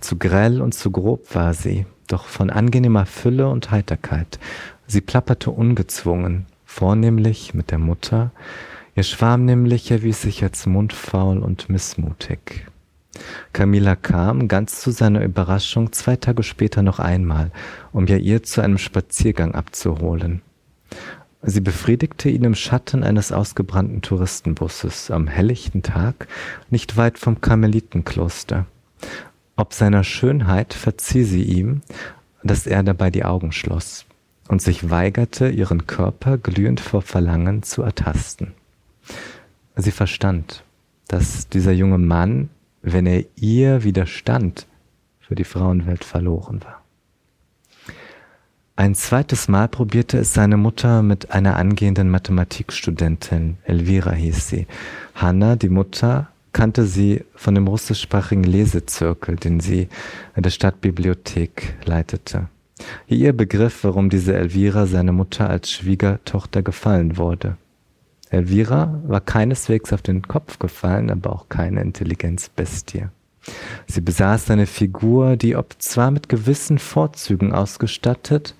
Zu 0.00 0.18
grell 0.18 0.60
und 0.60 0.74
zu 0.74 0.90
grob 0.90 1.34
war 1.34 1.54
sie, 1.54 1.86
doch 2.08 2.26
von 2.26 2.50
angenehmer 2.50 3.06
Fülle 3.06 3.48
und 3.48 3.70
Heiterkeit. 3.70 4.38
Sie 4.86 5.00
plapperte 5.00 5.50
ungezwungen, 5.50 6.46
vornehmlich 6.64 7.54
mit 7.54 7.70
der 7.70 7.78
Mutter. 7.78 8.32
Ihr 8.94 9.02
Schwarm 9.02 9.44
nämlich 9.44 9.90
erwies 9.90 10.22
sich 10.22 10.42
als 10.42 10.66
mundfaul 10.66 11.38
und 11.38 11.68
missmutig. 11.68 12.66
Camilla 13.52 13.96
kam, 13.96 14.48
ganz 14.48 14.80
zu 14.80 14.90
seiner 14.90 15.22
Überraschung, 15.22 15.92
zwei 15.92 16.16
Tage 16.16 16.42
später 16.42 16.82
noch 16.82 16.98
einmal, 16.98 17.50
um 17.92 18.06
Jair 18.06 18.42
zu 18.42 18.60
einem 18.60 18.78
Spaziergang 18.78 19.54
abzuholen. 19.54 20.42
Sie 21.42 21.60
befriedigte 21.60 22.28
ihn 22.28 22.44
im 22.44 22.54
Schatten 22.54 23.04
eines 23.04 23.30
ausgebrannten 23.30 24.02
Touristenbusses 24.02 25.10
am 25.10 25.28
helllichten 25.28 25.82
Tag, 25.82 26.26
nicht 26.70 26.96
weit 26.96 27.18
vom 27.18 27.40
Karmelitenkloster. 27.40 28.66
Ob 29.54 29.72
seiner 29.72 30.02
Schönheit 30.02 30.74
verzieh 30.74 31.24
sie 31.24 31.44
ihm, 31.44 31.82
dass 32.42 32.66
er 32.66 32.82
dabei 32.82 33.10
die 33.10 33.24
Augen 33.24 33.52
schloss 33.52 34.06
und 34.48 34.62
sich 34.62 34.90
weigerte, 34.90 35.48
ihren 35.48 35.86
Körper 35.86 36.38
glühend 36.38 36.80
vor 36.80 37.02
Verlangen 37.02 37.62
zu 37.62 37.82
ertasten. 37.82 38.54
Sie 39.76 39.90
verstand, 39.90 40.64
dass 41.08 41.48
dieser 41.48 41.72
junge 41.72 41.98
Mann 41.98 42.48
wenn 42.82 43.06
er 43.06 43.24
ihr 43.36 43.84
widerstand, 43.84 44.66
für 45.20 45.34
die 45.34 45.44
Frauenwelt 45.44 46.04
verloren 46.04 46.62
war. 46.62 46.82
Ein 48.76 48.94
zweites 48.94 49.48
Mal 49.48 49.68
probierte 49.68 50.18
es 50.18 50.34
seine 50.34 50.58
Mutter 50.58 51.02
mit 51.02 51.30
einer 51.30 51.56
angehenden 51.56 52.10
Mathematikstudentin, 52.10 53.56
Elvira 53.64 54.12
hieß 54.12 54.48
sie. 54.48 54.66
Hanna, 55.14 55.56
die 55.56 55.70
Mutter, 55.70 56.28
kannte 56.52 56.84
sie 56.84 57.24
von 57.34 57.54
dem 57.54 57.66
russischsprachigen 57.66 58.44
Lesezirkel, 58.44 59.36
den 59.36 59.60
sie 59.60 59.88
in 60.36 60.42
der 60.42 60.50
Stadtbibliothek 60.50 61.76
leitete. 61.84 62.48
Ihr 63.08 63.32
begriff, 63.32 63.82
warum 63.84 64.10
diese 64.10 64.36
Elvira 64.36 64.86
seine 64.86 65.12
Mutter 65.12 65.48
als 65.48 65.70
Schwiegertochter 65.70 66.62
gefallen 66.62 67.16
wurde. 67.16 67.56
Elvira 68.36 69.00
war 69.06 69.20
keineswegs 69.20 69.92
auf 69.92 70.02
den 70.02 70.22
Kopf 70.22 70.58
gefallen, 70.58 71.10
aber 71.10 71.32
auch 71.32 71.48
keine 71.48 71.80
Intelligenzbestie. 71.80 73.06
Sie 73.86 74.00
besaß 74.00 74.50
eine 74.50 74.66
Figur, 74.66 75.36
die, 75.36 75.56
ob 75.56 75.76
zwar 75.78 76.10
mit 76.10 76.28
gewissen 76.28 76.78
Vorzügen 76.78 77.52
ausgestattet, 77.52 78.54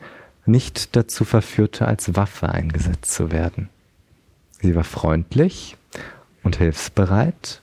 nicht 0.47 0.95
dazu 0.97 1.25
verführte, 1.25 1.87
als 1.87 2.15
Waffe 2.15 2.49
eingesetzt 2.49 3.13
zu 3.13 3.33
werden. 3.33 3.69
Sie 4.61 4.75
war 4.75 4.85
freundlich 4.85 5.77
und 6.43 6.57
hilfsbereit, 6.57 7.63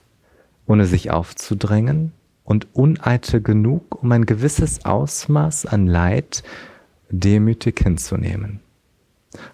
ohne 0.67 0.85
sich 0.85 1.11
aufzudrängen 1.11 2.11
und 2.43 2.67
uneitel 2.73 3.41
genug, 3.41 4.03
um 4.03 4.11
ein 4.11 4.25
gewisses 4.25 4.85
Ausmaß 4.85 5.65
an 5.65 5.87
Leid 5.87 6.43
demütig 7.09 7.79
hinzunehmen. 7.81 8.59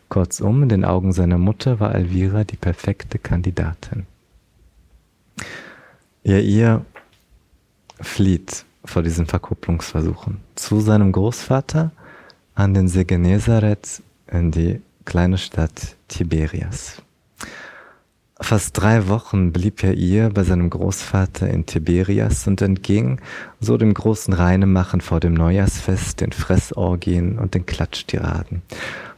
Kurzum, 0.09 0.63
in 0.63 0.69
den 0.69 0.85
Augen 0.85 1.13
seiner 1.13 1.37
Mutter 1.37 1.79
war 1.79 1.95
Elvira 1.95 2.43
die 2.43 2.57
perfekte 2.57 3.19
Kandidatin. 3.19 4.05
Ihr 6.23 6.41
ihr 6.41 6.85
flieht 8.01 8.65
vor 8.85 9.03
diesen 9.03 9.25
Verkupplungsversuchen 9.25 10.41
zu 10.55 10.79
seinem 10.79 11.11
Großvater 11.11 11.91
an 12.55 12.73
den 12.73 12.87
See 12.87 13.03
Genezareth 13.03 14.01
in 14.31 14.51
die 14.51 14.81
kleine 15.05 15.37
Stadt 15.37 15.95
Tiberias. 16.07 17.01
Fast 18.41 18.79
drei 18.79 19.09
Wochen 19.09 19.51
blieb 19.51 19.83
er 19.83 19.95
ihr 19.95 20.29
bei 20.29 20.43
seinem 20.43 20.69
Großvater 20.69 21.49
in 21.49 21.65
Tiberias 21.65 22.47
und 22.47 22.61
entging 22.61 23.19
so 23.59 23.77
dem 23.77 23.93
großen 23.93 24.33
Reinemachen 24.33 25.01
vor 25.01 25.19
dem 25.19 25.33
Neujahrsfest, 25.33 26.21
den 26.21 26.31
Fressorgien 26.31 27.37
und 27.37 27.53
den 27.53 27.65
Klatschtiraden. 27.65 28.61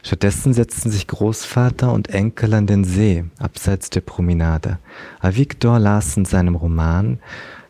Stattdessen 0.02 0.52
setzten 0.52 0.90
sich 0.90 1.06
Großvater 1.06 1.92
und 1.92 2.08
Enkel 2.08 2.52
an 2.54 2.66
den 2.66 2.82
See, 2.82 3.24
abseits 3.38 3.90
der 3.90 4.00
Promenade. 4.00 4.78
Avigdor 5.20 5.78
las 5.78 6.16
in 6.16 6.24
seinem 6.24 6.56
Roman, 6.56 7.20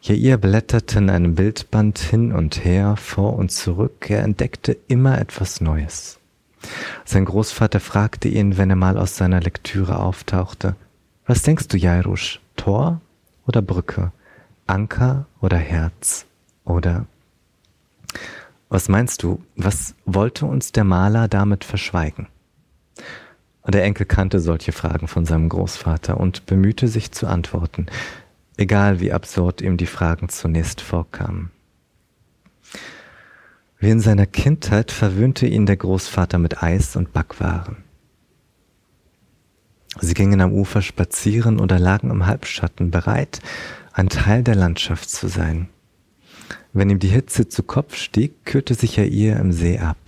Jair 0.00 0.38
blätterte 0.38 0.98
in 0.98 1.10
einem 1.10 1.34
Bildband 1.34 1.98
hin 1.98 2.32
und 2.32 2.64
her, 2.64 2.96
vor 2.96 3.36
und 3.36 3.52
zurück, 3.52 4.08
er 4.08 4.24
entdeckte 4.24 4.76
immer 4.88 5.20
etwas 5.20 5.60
Neues. 5.60 6.18
Sein 7.04 7.24
Großvater 7.24 7.78
fragte 7.78 8.28
ihn, 8.28 8.56
wenn 8.56 8.70
er 8.70 8.76
mal 8.76 8.96
aus 8.96 9.16
seiner 9.16 9.40
Lektüre 9.40 9.98
auftauchte, 9.98 10.76
was 11.26 11.42
denkst 11.42 11.68
du, 11.68 11.76
Jairusch? 11.76 12.40
Tor 12.56 13.00
oder 13.46 13.62
Brücke? 13.62 14.12
Anker 14.66 15.26
oder 15.40 15.56
Herz? 15.56 16.26
Oder 16.64 17.06
was 18.68 18.88
meinst 18.88 19.22
du, 19.22 19.42
was 19.54 19.94
wollte 20.06 20.46
uns 20.46 20.72
der 20.72 20.84
Maler 20.84 21.28
damit 21.28 21.64
verschweigen? 21.64 22.28
Und 23.62 23.74
der 23.74 23.84
Enkel 23.84 24.06
kannte 24.06 24.40
solche 24.40 24.72
Fragen 24.72 25.08
von 25.08 25.24
seinem 25.24 25.48
Großvater 25.48 26.18
und 26.18 26.46
bemühte 26.46 26.88
sich 26.88 27.12
zu 27.12 27.26
antworten, 27.26 27.86
egal 28.56 29.00
wie 29.00 29.12
absurd 29.12 29.60
ihm 29.60 29.76
die 29.76 29.86
Fragen 29.86 30.28
zunächst 30.28 30.80
vorkamen. 30.80 31.50
Wie 33.78 33.90
in 33.90 34.00
seiner 34.00 34.26
Kindheit 34.26 34.90
verwöhnte 34.90 35.46
ihn 35.46 35.66
der 35.66 35.76
Großvater 35.76 36.38
mit 36.38 36.62
Eis 36.62 36.96
und 36.96 37.12
Backwaren. 37.12 37.76
Sie 40.00 40.14
gingen 40.14 40.40
am 40.40 40.52
Ufer 40.52 40.82
spazieren 40.82 41.60
oder 41.60 41.78
lagen 41.78 42.10
im 42.10 42.26
Halbschatten 42.26 42.90
bereit, 42.90 43.40
ein 43.92 44.08
Teil 44.08 44.42
der 44.42 44.54
Landschaft 44.54 45.10
zu 45.10 45.28
sein. 45.28 45.68
Wenn 46.72 46.88
ihm 46.88 46.98
die 46.98 47.08
Hitze 47.08 47.48
zu 47.48 47.62
Kopf 47.62 47.96
stieg, 47.96 48.46
kühlte 48.46 48.74
sich 48.74 48.96
er 48.96 49.06
ihr 49.06 49.36
im 49.36 49.52
See 49.52 49.78
ab. 49.78 49.98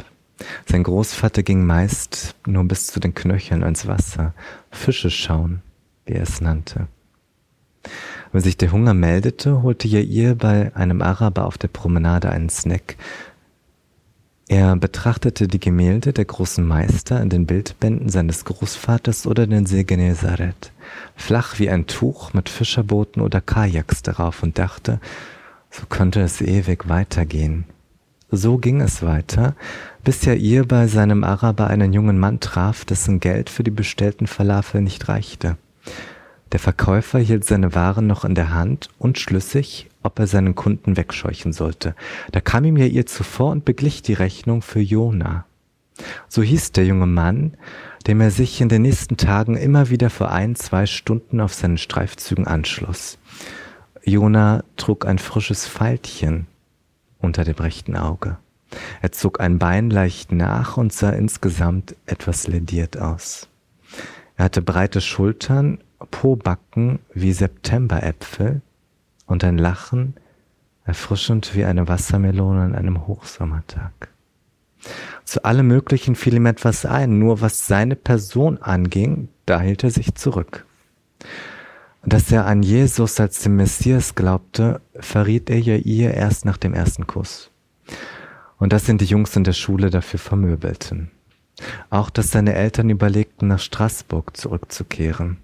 Sein 0.66 0.82
Großvater 0.82 1.42
ging 1.42 1.64
meist 1.64 2.34
nur 2.46 2.64
bis 2.64 2.86
zu 2.86 3.00
den 3.00 3.14
Knöcheln 3.14 3.62
ins 3.62 3.86
Wasser, 3.86 4.34
Fische 4.70 5.10
schauen, 5.10 5.62
wie 6.06 6.14
er 6.14 6.22
es 6.22 6.40
nannte. 6.40 6.88
Wenn 8.32 8.40
sich 8.40 8.56
der 8.56 8.72
Hunger 8.72 8.94
meldete, 8.94 9.62
holte 9.62 9.86
ihr 9.86 10.34
bei 10.34 10.74
einem 10.74 11.02
Araber 11.02 11.44
auf 11.46 11.58
der 11.58 11.68
Promenade 11.68 12.30
einen 12.30 12.48
Snack. 12.48 12.96
Er 14.48 14.76
betrachtete 14.76 15.48
die 15.48 15.61
Gemälde 15.61 16.12
der 16.12 16.26
großen 16.26 16.66
Meister 16.66 17.20
in 17.22 17.30
den 17.30 17.46
Bildbänden 17.46 18.11
seines 18.11 18.44
Großvaters 18.44 19.26
oder 19.26 19.46
den 19.46 19.64
See 19.64 19.85
Genezareth, 19.85 20.70
flach 21.16 21.59
wie 21.59 21.70
ein 21.70 21.87
Tuch 21.87 22.35
mit 22.35 22.50
Fischerbooten 22.50 23.22
oder 23.22 23.40
Kajaks 23.40 24.02
darauf 24.02 24.42
und 24.42 24.59
dachte, 24.59 25.00
so 25.70 25.87
könnte 25.87 26.20
es 26.20 26.42
ewig 26.42 26.88
weitergehen. 26.88 27.64
So 28.30 28.59
ging 28.59 28.80
es 28.80 29.02
weiter, 29.02 29.54
bis 30.02 30.26
er 30.26 30.37
ihr 30.37 30.66
bei 30.66 30.88
seinem 30.88 31.24
Araber 31.24 31.68
einen 31.68 31.92
jungen 31.92 32.18
Mann 32.18 32.40
traf, 32.40 32.85
dessen 32.85 33.20
Geld 33.20 33.48
für 33.48 33.64
die 33.64 33.70
bestellten 33.70 34.26
Falafel 34.26 34.83
nicht 34.83 35.09
reichte. 35.09 35.57
Der 36.52 36.61
Verkäufer 36.61 37.18
hielt 37.18 37.44
seine 37.44 37.74
Waren 37.74 38.07
noch 38.07 38.24
in 38.24 38.35
der 38.35 38.52
Hand, 38.52 38.88
unschlüssig, 38.98 39.88
ob 40.04 40.18
er 40.20 40.28
seinen 40.28 40.54
Kunden 40.54 40.96
wegscheuchen 40.96 41.52
sollte. 41.52 41.96
Da 42.30 42.40
kam 42.40 42.64
ihm 42.64 42.76
ja 42.76 42.86
ihr 42.86 43.06
zuvor 43.06 43.50
und 43.50 43.64
beglich 43.64 44.02
die 44.02 44.12
Rechnung 44.12 44.62
für 44.62 44.80
Jona. 44.80 45.46
So 46.28 46.42
hieß 46.42 46.72
der 46.72 46.86
junge 46.86 47.06
Mann, 47.06 47.56
dem 48.06 48.20
er 48.20 48.30
sich 48.30 48.60
in 48.60 48.68
den 48.68 48.82
nächsten 48.82 49.16
Tagen 49.16 49.56
immer 49.56 49.90
wieder 49.90 50.10
vor 50.10 50.30
ein, 50.30 50.54
zwei 50.54 50.86
Stunden 50.86 51.40
auf 51.40 51.54
seinen 51.54 51.78
Streifzügen 51.78 52.46
anschloss. 52.46 53.18
Jona 54.04 54.62
trug 54.76 55.06
ein 55.06 55.18
frisches 55.18 55.66
Faltchen 55.66 56.46
unter 57.18 57.44
dem 57.44 57.56
rechten 57.56 57.96
Auge. 57.96 58.36
Er 59.00 59.12
zog 59.12 59.40
ein 59.40 59.58
Bein 59.58 59.88
leicht 59.88 60.32
nach 60.32 60.76
und 60.76 60.92
sah 60.92 61.10
insgesamt 61.10 61.96
etwas 62.06 62.46
lediert 62.46 62.98
aus. 62.98 63.48
Er 64.36 64.46
hatte 64.46 64.62
breite 64.62 65.00
Schultern, 65.00 65.78
Pobacken 66.10 66.98
wie 67.14 67.32
Septemberäpfel 67.32 68.60
und 69.26 69.44
ein 69.44 69.58
Lachen, 69.58 70.14
erfrischend 70.84 71.54
wie 71.54 71.64
eine 71.64 71.88
Wassermelone 71.88 72.62
an 72.62 72.74
einem 72.74 73.06
Hochsommertag. 73.06 74.08
Zu 75.24 75.44
allem 75.44 75.68
Möglichen 75.68 76.14
fiel 76.14 76.34
ihm 76.34 76.46
etwas 76.46 76.84
ein, 76.84 77.18
nur 77.18 77.40
was 77.40 77.66
seine 77.66 77.96
Person 77.96 78.58
anging, 78.58 79.28
da 79.46 79.60
hielt 79.60 79.82
er 79.82 79.90
sich 79.90 80.14
zurück. 80.14 80.66
Dass 82.04 82.30
er 82.30 82.46
an 82.46 82.62
Jesus 82.62 83.18
als 83.18 83.40
den 83.40 83.56
Messias 83.56 84.14
glaubte, 84.14 84.82
verriet 84.94 85.48
er 85.48 85.58
ja 85.58 85.76
ihr 85.76 86.12
erst 86.12 86.44
nach 86.44 86.58
dem 86.58 86.74
ersten 86.74 87.06
Kuss. 87.06 87.50
Und 88.58 88.74
das 88.74 88.84
sind 88.84 89.00
die 89.00 89.06
Jungs 89.06 89.34
in 89.37 89.44
der 89.44 89.54
Schule 89.54 89.88
dafür 89.88 90.20
vermöbelten. 90.20 91.10
Auch, 91.88 92.10
dass 92.10 92.30
seine 92.30 92.54
Eltern 92.54 92.90
überlegten, 92.90 93.48
nach 93.48 93.58
Straßburg 93.58 94.37
zurückzukehren. 94.37 95.38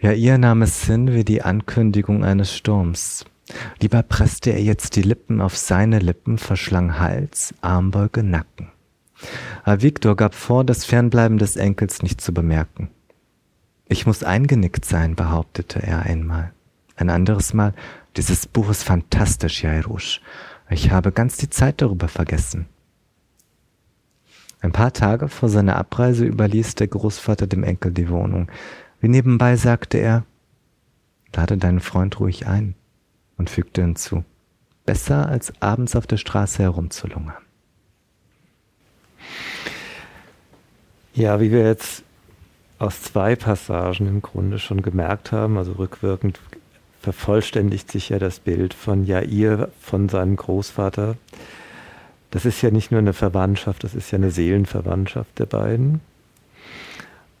Ja, 0.00 0.12
ihr 0.12 0.38
nahm 0.38 0.62
es 0.62 0.84
hin 0.84 1.14
wie 1.14 1.24
die 1.24 1.42
Ankündigung 1.42 2.24
eines 2.24 2.54
Sturms. 2.54 3.24
Lieber 3.80 4.02
presste 4.02 4.50
er 4.50 4.62
jetzt 4.62 4.96
die 4.96 5.02
Lippen 5.02 5.40
auf 5.40 5.56
seine 5.56 5.98
Lippen, 5.98 6.38
verschlang 6.38 6.98
Hals, 6.98 7.54
Armbeuge, 7.60 8.22
Nacken. 8.22 8.70
Aber 9.62 9.82
Victor 9.82 10.16
gab 10.16 10.34
vor, 10.34 10.64
das 10.64 10.84
Fernbleiben 10.84 11.38
des 11.38 11.56
Enkels 11.56 12.02
nicht 12.02 12.20
zu 12.20 12.34
bemerken. 12.34 12.90
Ich 13.86 14.06
muss 14.06 14.22
eingenickt 14.22 14.84
sein, 14.84 15.14
behauptete 15.14 15.82
er 15.82 16.02
einmal. 16.02 16.52
Ein 16.96 17.10
anderes 17.10 17.54
Mal, 17.54 17.74
dieses 18.16 18.46
Buch 18.46 18.70
ist 18.70 18.84
fantastisch, 18.84 19.62
Jairush. 19.62 20.20
Ich 20.70 20.90
habe 20.90 21.12
ganz 21.12 21.36
die 21.36 21.50
Zeit 21.50 21.82
darüber 21.82 22.08
vergessen. 22.08 22.66
Ein 24.60 24.72
paar 24.72 24.92
Tage 24.94 25.28
vor 25.28 25.50
seiner 25.50 25.76
Abreise 25.76 26.24
überließ 26.24 26.76
der 26.76 26.88
Großvater 26.88 27.46
dem 27.46 27.64
Enkel 27.64 27.92
die 27.92 28.08
Wohnung. 28.08 28.48
Wie 29.04 29.08
nebenbei 29.08 29.56
sagte 29.56 29.98
er, 29.98 30.24
lade 31.34 31.58
deinen 31.58 31.80
Freund 31.80 32.18
ruhig 32.20 32.46
ein 32.46 32.74
und 33.36 33.50
fügte 33.50 33.82
hinzu, 33.82 34.24
besser 34.86 35.28
als 35.28 35.52
abends 35.60 35.94
auf 35.94 36.06
der 36.06 36.16
Straße 36.16 36.62
herumzulungern. 36.62 37.42
Ja, 41.12 41.38
wie 41.38 41.52
wir 41.52 41.66
jetzt 41.66 42.02
aus 42.78 43.02
zwei 43.02 43.36
Passagen 43.36 44.08
im 44.08 44.22
Grunde 44.22 44.58
schon 44.58 44.80
gemerkt 44.80 45.32
haben, 45.32 45.58
also 45.58 45.72
rückwirkend 45.72 46.40
vervollständigt 47.02 47.92
sich 47.92 48.08
ja 48.08 48.18
das 48.18 48.40
Bild 48.40 48.72
von 48.72 49.04
Jair, 49.04 49.68
von 49.82 50.08
seinem 50.08 50.36
Großvater. 50.36 51.18
Das 52.30 52.46
ist 52.46 52.62
ja 52.62 52.70
nicht 52.70 52.90
nur 52.90 53.00
eine 53.00 53.12
Verwandtschaft, 53.12 53.84
das 53.84 53.94
ist 53.94 54.10
ja 54.12 54.16
eine 54.16 54.30
Seelenverwandtschaft 54.30 55.38
der 55.38 55.44
beiden. 55.44 56.00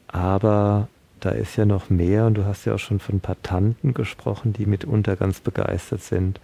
Aber 0.08 0.88
da 1.24 1.30
ist 1.30 1.56
ja 1.56 1.64
noch 1.64 1.88
mehr 1.88 2.26
und 2.26 2.34
du 2.34 2.44
hast 2.44 2.66
ja 2.66 2.74
auch 2.74 2.78
schon 2.78 3.00
von 3.00 3.16
ein 3.16 3.20
paar 3.20 3.40
Tanten 3.42 3.94
gesprochen, 3.94 4.52
die 4.52 4.66
mitunter 4.66 5.16
ganz 5.16 5.40
begeistert 5.40 6.02
sind. 6.02 6.38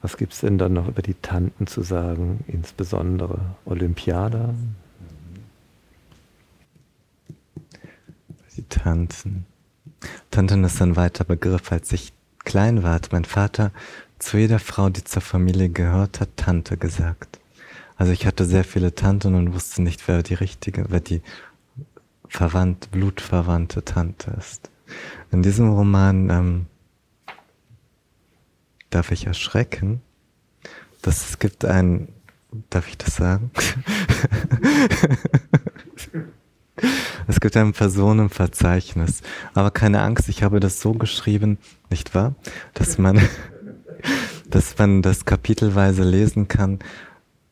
Was 0.00 0.16
gibt 0.16 0.32
es 0.32 0.40
denn 0.40 0.56
dann 0.56 0.72
noch 0.72 0.86
über 0.86 1.02
die 1.02 1.14
Tanten 1.14 1.66
zu 1.66 1.82
sagen, 1.82 2.44
insbesondere 2.46 3.40
Olympiada? 3.64 4.54
Die 8.56 8.62
Tanten. 8.68 9.46
Tanten 10.30 10.62
ist 10.62 10.80
ein 10.80 10.94
weiter 10.94 11.24
Begriff. 11.24 11.72
Als 11.72 11.90
ich 11.92 12.12
klein 12.44 12.82
war, 12.82 12.94
hat 12.94 13.10
mein 13.12 13.24
Vater 13.24 13.72
zu 14.18 14.38
jeder 14.38 14.58
Frau, 14.60 14.90
die 14.90 15.02
zur 15.02 15.22
Familie 15.22 15.70
gehört 15.70 16.20
hat, 16.20 16.36
Tante 16.36 16.76
gesagt. 16.76 17.40
Also 17.96 18.12
ich 18.12 18.26
hatte 18.26 18.44
sehr 18.44 18.64
viele 18.64 18.94
Tanten 18.94 19.34
und 19.34 19.54
wusste 19.54 19.82
nicht, 19.82 20.06
wer 20.06 20.22
die 20.22 20.34
richtige, 20.34 20.86
wer 20.88 21.00
die 21.00 21.22
verwandt, 22.32 22.90
blutverwandte 22.90 23.84
Tante 23.84 24.30
ist. 24.38 24.70
In 25.30 25.42
diesem 25.42 25.68
Roman 25.68 26.30
ähm, 26.30 26.66
darf 28.88 29.12
ich 29.12 29.26
erschrecken, 29.26 30.00
dass 31.02 31.28
es 31.28 31.38
gibt 31.38 31.66
ein, 31.66 32.08
darf 32.70 32.88
ich 32.88 32.96
das 32.96 33.16
sagen? 33.16 33.50
es 37.26 37.38
gibt 37.38 37.54
ein 37.56 37.74
Personenverzeichnis. 37.74 39.20
Aber 39.52 39.70
keine 39.70 40.00
Angst, 40.00 40.30
ich 40.30 40.42
habe 40.42 40.58
das 40.58 40.80
so 40.80 40.94
geschrieben, 40.94 41.58
nicht 41.90 42.14
wahr? 42.14 42.34
Dass 42.72 42.96
man, 42.96 43.20
dass 44.48 44.78
man 44.78 45.02
das 45.02 45.26
kapitelweise 45.26 46.02
lesen 46.02 46.48
kann, 46.48 46.78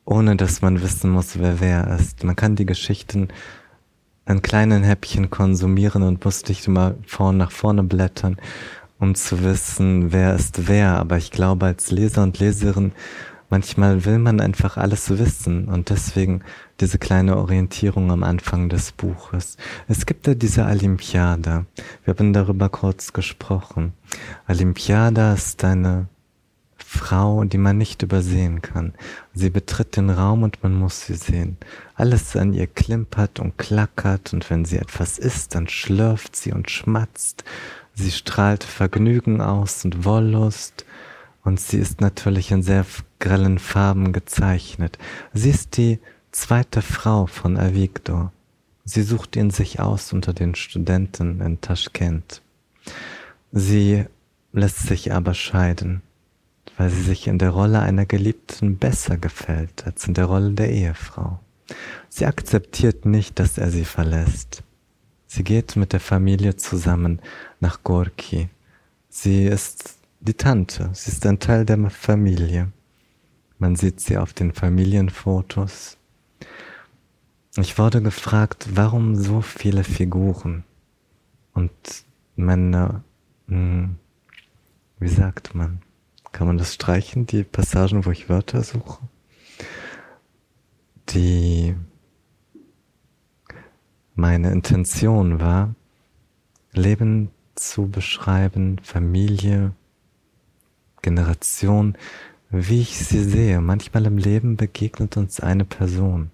ohne 0.06 0.36
dass 0.36 0.62
man 0.62 0.80
wissen 0.80 1.10
muss, 1.10 1.38
wer 1.38 1.60
wer 1.60 1.98
ist. 2.00 2.24
Man 2.24 2.34
kann 2.34 2.56
die 2.56 2.66
Geschichten 2.66 3.28
in 4.30 4.42
kleinen 4.42 4.82
Häppchen 4.82 5.30
konsumieren 5.30 6.02
und 6.02 6.24
muss 6.24 6.46
nicht 6.46 6.66
immer 6.66 6.94
vorn 7.06 7.36
nach 7.36 7.50
vorne 7.50 7.82
blättern, 7.82 8.36
um 8.98 9.14
zu 9.14 9.42
wissen, 9.42 10.12
wer 10.12 10.34
ist 10.34 10.68
wer. 10.68 10.98
Aber 10.98 11.16
ich 11.16 11.30
glaube, 11.30 11.66
als 11.66 11.90
Leser 11.90 12.22
und 12.22 12.38
Leserin, 12.38 12.92
manchmal 13.48 14.04
will 14.04 14.18
man 14.18 14.40
einfach 14.40 14.76
alles 14.76 15.18
wissen 15.18 15.66
und 15.66 15.90
deswegen 15.90 16.42
diese 16.80 16.98
kleine 16.98 17.36
Orientierung 17.36 18.10
am 18.10 18.22
Anfang 18.22 18.68
des 18.68 18.92
Buches. 18.92 19.56
Es 19.88 20.06
gibt 20.06 20.26
ja 20.26 20.34
diese 20.34 20.64
Olympiade. 20.64 21.66
Wir 22.04 22.14
haben 22.14 22.32
darüber 22.32 22.68
kurz 22.68 23.12
gesprochen. 23.12 23.92
Olympiada 24.48 25.34
ist 25.34 25.64
eine 25.64 26.08
Frau, 26.92 27.44
die 27.44 27.57
man 27.57 27.79
nicht 27.79 28.03
übersehen 28.03 28.62
kann. 28.62 28.94
Sie 29.33 29.48
betritt 29.48 29.96
den 29.96 30.11
Raum 30.11 30.42
und 30.42 30.61
man 30.64 30.74
muss 30.74 31.07
sie 31.07 31.14
sehen. 31.14 31.57
Alles 31.94 32.35
an 32.35 32.53
ihr 32.53 32.66
klimpert 32.66 33.38
und 33.38 33.57
klackert 33.59 34.33
und 34.33 34.50
wenn 34.50 34.64
sie 34.64 34.79
etwas 34.79 35.16
isst, 35.16 35.55
dann 35.55 35.68
schlürft 35.68 36.35
sie 36.35 36.53
und 36.53 36.68
schmatzt. 36.68 37.44
Sie 37.94 38.11
strahlt 38.11 38.64
Vergnügen 38.64 39.40
aus 39.40 39.85
und 39.85 40.05
Wollust 40.05 40.85
und 41.44 41.61
sie 41.61 41.79
ist 41.79 42.00
natürlich 42.00 42.50
in 42.50 42.64
sehr 42.64 42.85
grellen 43.20 43.61
Farben 43.61 44.12
gezeichnet. 44.12 44.98
Sie 45.33 45.50
ist 45.50 45.76
die 45.76 46.00
zweite 46.33 46.83
Frau 46.83 47.26
von 47.26 47.57
Avigdor. 47.57 48.33
Sie 48.85 49.03
sucht 49.03 49.37
ihn 49.37 49.50
sich 49.50 49.79
aus 49.79 50.12
unter 50.12 50.33
den 50.33 50.57
Studenten 50.57 51.40
in 51.40 51.61
Taschkent. 51.61 52.42
Sie 53.53 54.07
lässt 54.53 54.88
sich 54.88 55.12
aber 55.12 55.35
scheiden 55.35 56.03
weil 56.80 56.88
sie 56.88 57.02
sich 57.02 57.26
in 57.26 57.36
der 57.36 57.50
Rolle 57.50 57.80
einer 57.80 58.06
Geliebten 58.06 58.78
besser 58.78 59.18
gefällt 59.18 59.86
als 59.86 60.08
in 60.08 60.14
der 60.14 60.24
Rolle 60.24 60.52
der 60.52 60.70
Ehefrau. 60.70 61.38
Sie 62.08 62.24
akzeptiert 62.24 63.04
nicht, 63.04 63.38
dass 63.38 63.58
er 63.58 63.70
sie 63.70 63.84
verlässt. 63.84 64.62
Sie 65.26 65.44
geht 65.44 65.76
mit 65.76 65.92
der 65.92 66.00
Familie 66.00 66.56
zusammen 66.56 67.20
nach 67.60 67.84
Gorki. 67.84 68.48
Sie 69.10 69.44
ist 69.44 69.98
die 70.20 70.32
Tante, 70.32 70.88
sie 70.94 71.10
ist 71.10 71.26
ein 71.26 71.38
Teil 71.38 71.66
der 71.66 71.90
Familie. 71.90 72.72
Man 73.58 73.76
sieht 73.76 74.00
sie 74.00 74.16
auf 74.16 74.32
den 74.32 74.54
Familienfotos. 74.54 75.98
Ich 77.58 77.76
wurde 77.76 78.00
gefragt, 78.00 78.68
warum 78.72 79.16
so 79.16 79.42
viele 79.42 79.84
Figuren? 79.84 80.64
Und 81.52 81.70
meine, 82.36 83.04
hm, 83.48 83.96
wie 84.98 85.08
sagt 85.08 85.54
man? 85.54 85.82
Kann 86.32 86.46
man 86.46 86.58
das 86.58 86.74
streichen, 86.74 87.26
die 87.26 87.44
Passagen, 87.44 88.04
wo 88.06 88.10
ich 88.10 88.28
Wörter 88.28 88.62
suche? 88.62 89.00
Die 91.10 91.74
meine 94.14 94.52
Intention 94.52 95.40
war, 95.40 95.74
Leben 96.72 97.30
zu 97.54 97.88
beschreiben, 97.88 98.78
Familie, 98.82 99.72
Generation, 101.02 101.96
wie 102.50 102.82
ich 102.82 102.98
sie 102.98 103.24
sehe. 103.24 103.60
Manchmal 103.60 104.06
im 104.06 104.18
Leben 104.18 104.56
begegnet 104.56 105.16
uns 105.16 105.40
eine 105.40 105.64
Person, 105.64 106.30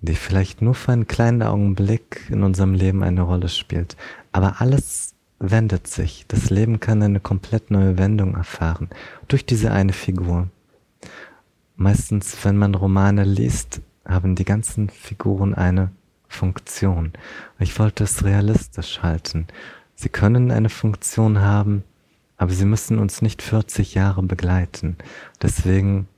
die 0.00 0.14
vielleicht 0.14 0.62
nur 0.62 0.74
für 0.74 0.92
einen 0.92 1.06
kleinen 1.06 1.42
Augenblick 1.42 2.28
in 2.30 2.42
unserem 2.42 2.74
Leben 2.74 3.02
eine 3.02 3.22
Rolle 3.22 3.48
spielt. 3.48 3.96
Aber 4.32 4.60
alles 4.60 5.13
wendet 5.38 5.86
sich. 5.86 6.24
Das 6.28 6.50
Leben 6.50 6.80
kann 6.80 7.02
eine 7.02 7.20
komplett 7.20 7.70
neue 7.70 7.98
Wendung 7.98 8.34
erfahren 8.34 8.90
durch 9.28 9.44
diese 9.46 9.72
eine 9.72 9.92
Figur. 9.92 10.48
Meistens, 11.76 12.36
wenn 12.44 12.56
man 12.56 12.74
Romane 12.74 13.24
liest, 13.24 13.80
haben 14.06 14.36
die 14.36 14.44
ganzen 14.44 14.90
Figuren 14.90 15.54
eine 15.54 15.90
Funktion. 16.28 17.12
Ich 17.58 17.78
wollte 17.78 18.04
es 18.04 18.24
realistisch 18.24 19.02
halten. 19.02 19.46
Sie 19.94 20.08
können 20.08 20.50
eine 20.50 20.68
Funktion 20.68 21.40
haben, 21.40 21.84
aber 22.36 22.52
sie 22.52 22.64
müssen 22.64 22.98
uns 22.98 23.22
nicht 23.22 23.42
40 23.42 23.94
Jahre 23.94 24.22
begleiten. 24.22 24.96
Deswegen 25.40 26.08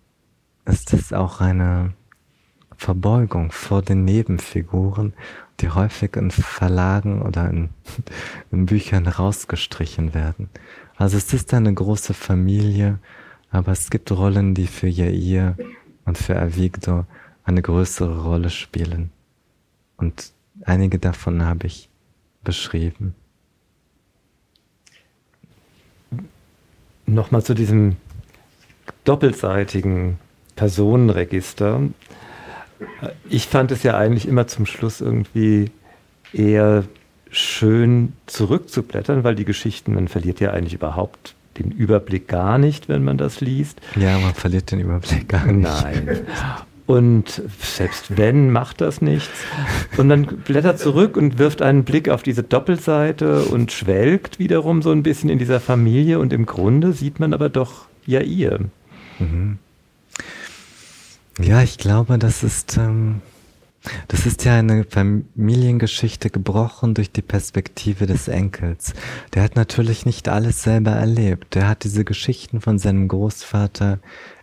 ist 0.65 0.93
es 0.93 1.13
auch 1.13 1.41
eine 1.41 1.93
Verbeugung 2.77 3.53
vor 3.53 3.83
den 3.83 4.05
Nebenfiguren 4.05 5.15
die 5.61 5.71
häufig 5.71 6.17
in 6.17 6.31
Verlagen 6.31 7.23
oder 7.23 7.49
in, 7.51 7.71
in 8.51 8.67
Büchern 8.67 9.07
rausgestrichen 9.07 10.15
werden. 10.15 10.51
Also 10.97 11.17
es 11.17 11.33
ist 11.33 11.53
eine 11.55 11.73
große 11.73 12.15
Familie, 12.15 12.99
aber 13.51 13.73
es 13.73 13.91
gibt 13.91 14.11
Rollen, 14.13 14.55
die 14.55 14.67
für 14.67 14.89
Jair 14.89 15.57
und 16.05 16.19
für 16.19 16.39
Avigdor 16.41 17.07
eine 17.45 17.63
größere 17.63 18.23
Rolle 18.23 18.51
spielen. 18.51 19.11
Und 19.97 20.33
einige 20.65 20.99
davon 20.99 21.45
habe 21.45 21.67
ich 21.67 21.89
beschrieben. 22.43 23.15
Nochmal 27.07 27.43
zu 27.45 27.55
diesem 27.55 27.97
doppelseitigen 29.05 30.19
Personenregister. 30.57 31.81
Ich 33.29 33.47
fand 33.47 33.71
es 33.73 33.83
ja 33.83 33.97
eigentlich 33.97 34.29
immer 34.29 34.47
zum 34.47 34.67
Schluss 34.67 35.01
irgendwie 35.01 35.71
eher 36.33 36.85
schön 37.31 38.13
zurückzublättern, 38.27 39.25
weil 39.25 39.35
die 39.35 39.45
Geschichten, 39.45 39.95
man 39.95 40.09
verliert 40.09 40.41
ja 40.41 40.53
eigentlich 40.53 40.75
überhaupt 40.75 41.35
den 41.59 41.71
Überblick 41.71 42.29
gar 42.29 42.59
nicht, 42.59 42.89
wenn 42.89 43.05
man 43.05 43.19
das 43.19 43.41
liest. 43.41 43.81
Ja, 43.97 44.19
man 44.19 44.35
verliert 44.35 44.71
den 44.71 44.81
Überblick 44.81 45.29
gar 45.29 45.47
nicht. 45.47 45.69
Nein. 45.69 46.21
Und 46.87 47.43
selbst 47.61 48.17
wenn, 48.17 48.53
macht 48.53 48.81
das 48.81 49.03
nichts. 49.03 49.33
Und 49.97 50.09
dann 50.09 50.25
blättert 50.25 50.79
zurück 50.79 51.17
und 51.17 51.39
wirft 51.39 51.61
einen 51.61 51.83
Blick 51.83 52.09
auf 52.09 52.23
diese 52.23 52.45
Doppelseite 52.45 53.43
und 53.43 53.73
schwelgt 53.73 54.39
wiederum 54.39 54.83
so 54.83 54.93
ein 54.93 55.03
bisschen 55.03 55.29
in 55.29 55.39
dieser 55.39 55.59
Familie. 55.59 56.21
Und 56.21 56.33
im 56.33 56.47
Grunde 56.47 56.93
sieht 56.93 57.19
man 57.19 57.35
aber 57.35 57.49
doch 57.49 57.87
ja 58.07 58.21
ihr. 58.21 58.61
Mhm. 59.19 59.59
Ja, 61.41 61.63
ich 61.63 61.77
glaube, 61.77 62.19
das 62.19 62.43
ist, 62.43 62.79
ähm, 62.79 63.21
das 64.09 64.25
ist 64.25 64.45
ja 64.45 64.59
eine 64.59 64.85
Familiengeschichte 64.85 66.31
gebrochen 66.31 66.95
durch 66.95 67.13
die 67.13 67.23
Perspektive 67.23 68.07
des 68.07 68.29
Enkels. 68.29 68.95
Der 69.35 69.43
hat 69.43 69.55
natürlich 69.55 70.07
nicht 70.07 70.29
alles 70.29 70.63
selber 70.63 70.93
erlebt. 70.93 71.55
Der 71.55 71.69
hat 71.69 71.85
diese 71.85 72.05
Geschichten 72.05 72.61
von 72.61 72.79
seinem 72.79 73.07
Großvater 73.09 73.99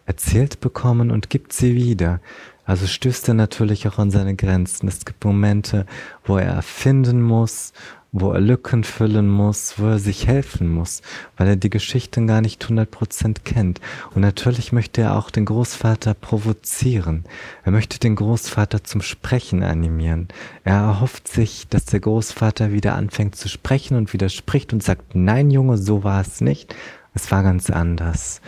erzählt 0.05 0.59
bekommen 0.59 1.09
und 1.09 1.29
gibt 1.29 1.53
sie 1.53 1.75
wieder. 1.75 2.19
Also 2.65 2.85
stößt 2.87 3.27
er 3.29 3.33
natürlich 3.33 3.87
auch 3.87 3.97
an 3.97 4.11
seine 4.11 4.35
Grenzen. 4.35 4.87
Es 4.87 5.03
gibt 5.03 5.25
Momente, 5.25 5.85
wo 6.23 6.37
er 6.37 6.53
erfinden 6.53 7.21
muss 7.21 7.73
wo 8.13 8.31
er 8.31 8.39
Lücken 8.39 8.83
füllen 8.83 9.27
muss, 9.27 9.79
wo 9.79 9.87
er 9.87 9.99
sich 9.99 10.27
helfen 10.27 10.69
muss, 10.69 11.01
weil 11.35 11.47
er 11.47 11.55
die 11.55 11.71
Geschichten 11.71 12.27
gar 12.27 12.41
nicht 12.41 12.63
100% 12.63 13.41
kennt. 13.43 13.81
Und 14.13 14.21
natürlich 14.21 14.71
möchte 14.71 15.01
er 15.01 15.17
auch 15.17 15.31
den 15.31 15.45
Großvater 15.45 16.13
provozieren. 16.13 17.25
Er 17.63 17.71
möchte 17.71 17.97
den 17.97 18.15
Großvater 18.15 18.83
zum 18.83 19.01
Sprechen 19.01 19.63
animieren. 19.63 20.27
Er 20.63 20.75
erhofft 20.75 21.27
sich, 21.27 21.67
dass 21.69 21.85
der 21.85 22.01
Großvater 22.01 22.71
wieder 22.71 22.93
anfängt 22.93 23.35
zu 23.35 23.49
sprechen 23.49 23.97
und 23.97 24.13
widerspricht 24.13 24.73
und 24.73 24.83
sagt, 24.83 25.15
nein 25.15 25.49
Junge, 25.49 25.79
so 25.79 26.03
war 26.03 26.21
es 26.21 26.39
nicht. 26.39 26.75
Es 27.15 27.31
war 27.31 27.41
ganz 27.41 27.71
anders. 27.71 28.41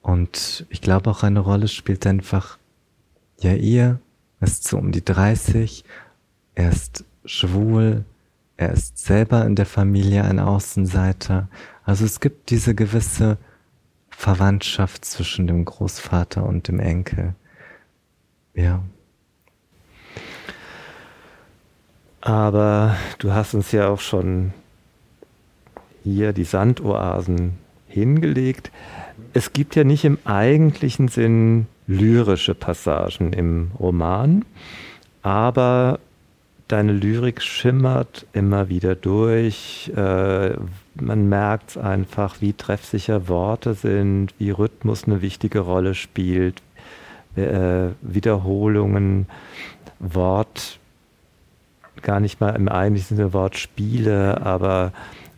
Und 0.00 0.64
ich 0.70 0.80
glaube 0.80 1.10
auch 1.10 1.24
eine 1.24 1.40
Rolle 1.40 1.66
spielt 1.66 2.06
einfach, 2.06 2.56
ja 3.40 3.54
ihr 3.54 3.98
ist 4.40 4.68
so 4.68 4.78
um 4.78 4.92
die 4.92 5.04
30, 5.04 5.84
er 6.54 6.70
ist 6.70 7.04
schwul, 7.24 8.04
er 8.58 8.72
ist 8.72 8.98
selber 8.98 9.46
in 9.46 9.54
der 9.54 9.66
Familie 9.66 10.24
ein 10.24 10.40
Außenseiter. 10.40 11.48
Also 11.84 12.04
es 12.04 12.18
gibt 12.18 12.50
diese 12.50 12.74
gewisse 12.74 13.38
Verwandtschaft 14.10 15.04
zwischen 15.04 15.46
dem 15.46 15.64
Großvater 15.64 16.44
und 16.44 16.66
dem 16.66 16.80
Enkel. 16.80 17.36
Ja. 18.54 18.82
Aber 22.20 22.96
du 23.20 23.32
hast 23.32 23.54
uns 23.54 23.70
ja 23.70 23.88
auch 23.88 24.00
schon 24.00 24.52
hier 26.02 26.32
die 26.32 26.44
Sandoasen 26.44 27.58
hingelegt. 27.86 28.72
Es 29.34 29.52
gibt 29.52 29.76
ja 29.76 29.84
nicht 29.84 30.04
im 30.04 30.18
eigentlichen 30.24 31.06
Sinn 31.06 31.68
lyrische 31.86 32.56
Passagen 32.56 33.32
im 33.32 33.70
Roman, 33.78 34.44
aber 35.22 36.00
deine 36.68 36.92
Lyrik 36.92 37.42
schimmert 37.42 38.26
immer 38.32 38.68
wieder 38.68 38.94
durch. 38.94 39.90
Äh, 39.96 40.50
man 40.94 41.28
merkt 41.28 41.76
einfach, 41.76 42.40
wie 42.40 42.52
treffsicher 42.52 43.28
Worte 43.28 43.74
sind, 43.74 44.34
wie 44.38 44.50
Rhythmus 44.50 45.04
eine 45.04 45.22
wichtige 45.22 45.60
Rolle 45.60 45.94
spielt, 45.94 46.62
äh, 47.36 47.88
Wiederholungen, 48.02 49.26
Wort, 49.98 50.78
gar 52.02 52.20
nicht 52.20 52.40
mal 52.40 52.54
im 52.54 52.68
eigentlichen 52.68 53.16
Sinne 53.16 53.32
Wortspiele, 53.32 54.40
aber 54.42 54.92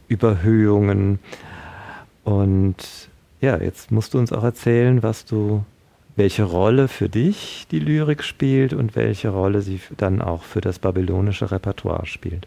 Überhöhungen. 0.09 1.21
Und 2.25 2.77
ja, 3.41 3.57
jetzt 3.57 3.91
musst 3.91 4.15
du 4.15 4.19
uns 4.19 4.33
auch 4.33 4.45
erzählen, 4.45 5.03
was 5.03 5.25
du 5.25 5.65
welche 6.21 6.43
Rolle 6.43 6.89
für 6.89 7.09
dich 7.09 7.67
die 7.71 7.79
Lyrik 7.79 8.23
spielt 8.23 8.75
und 8.75 8.95
welche 8.95 9.31
Rolle 9.31 9.63
sie 9.63 9.81
dann 9.97 10.21
auch 10.21 10.43
für 10.43 10.61
das 10.61 10.79
babylonische 10.79 11.51
Repertoire 11.51 12.05
spielt. 12.05 12.47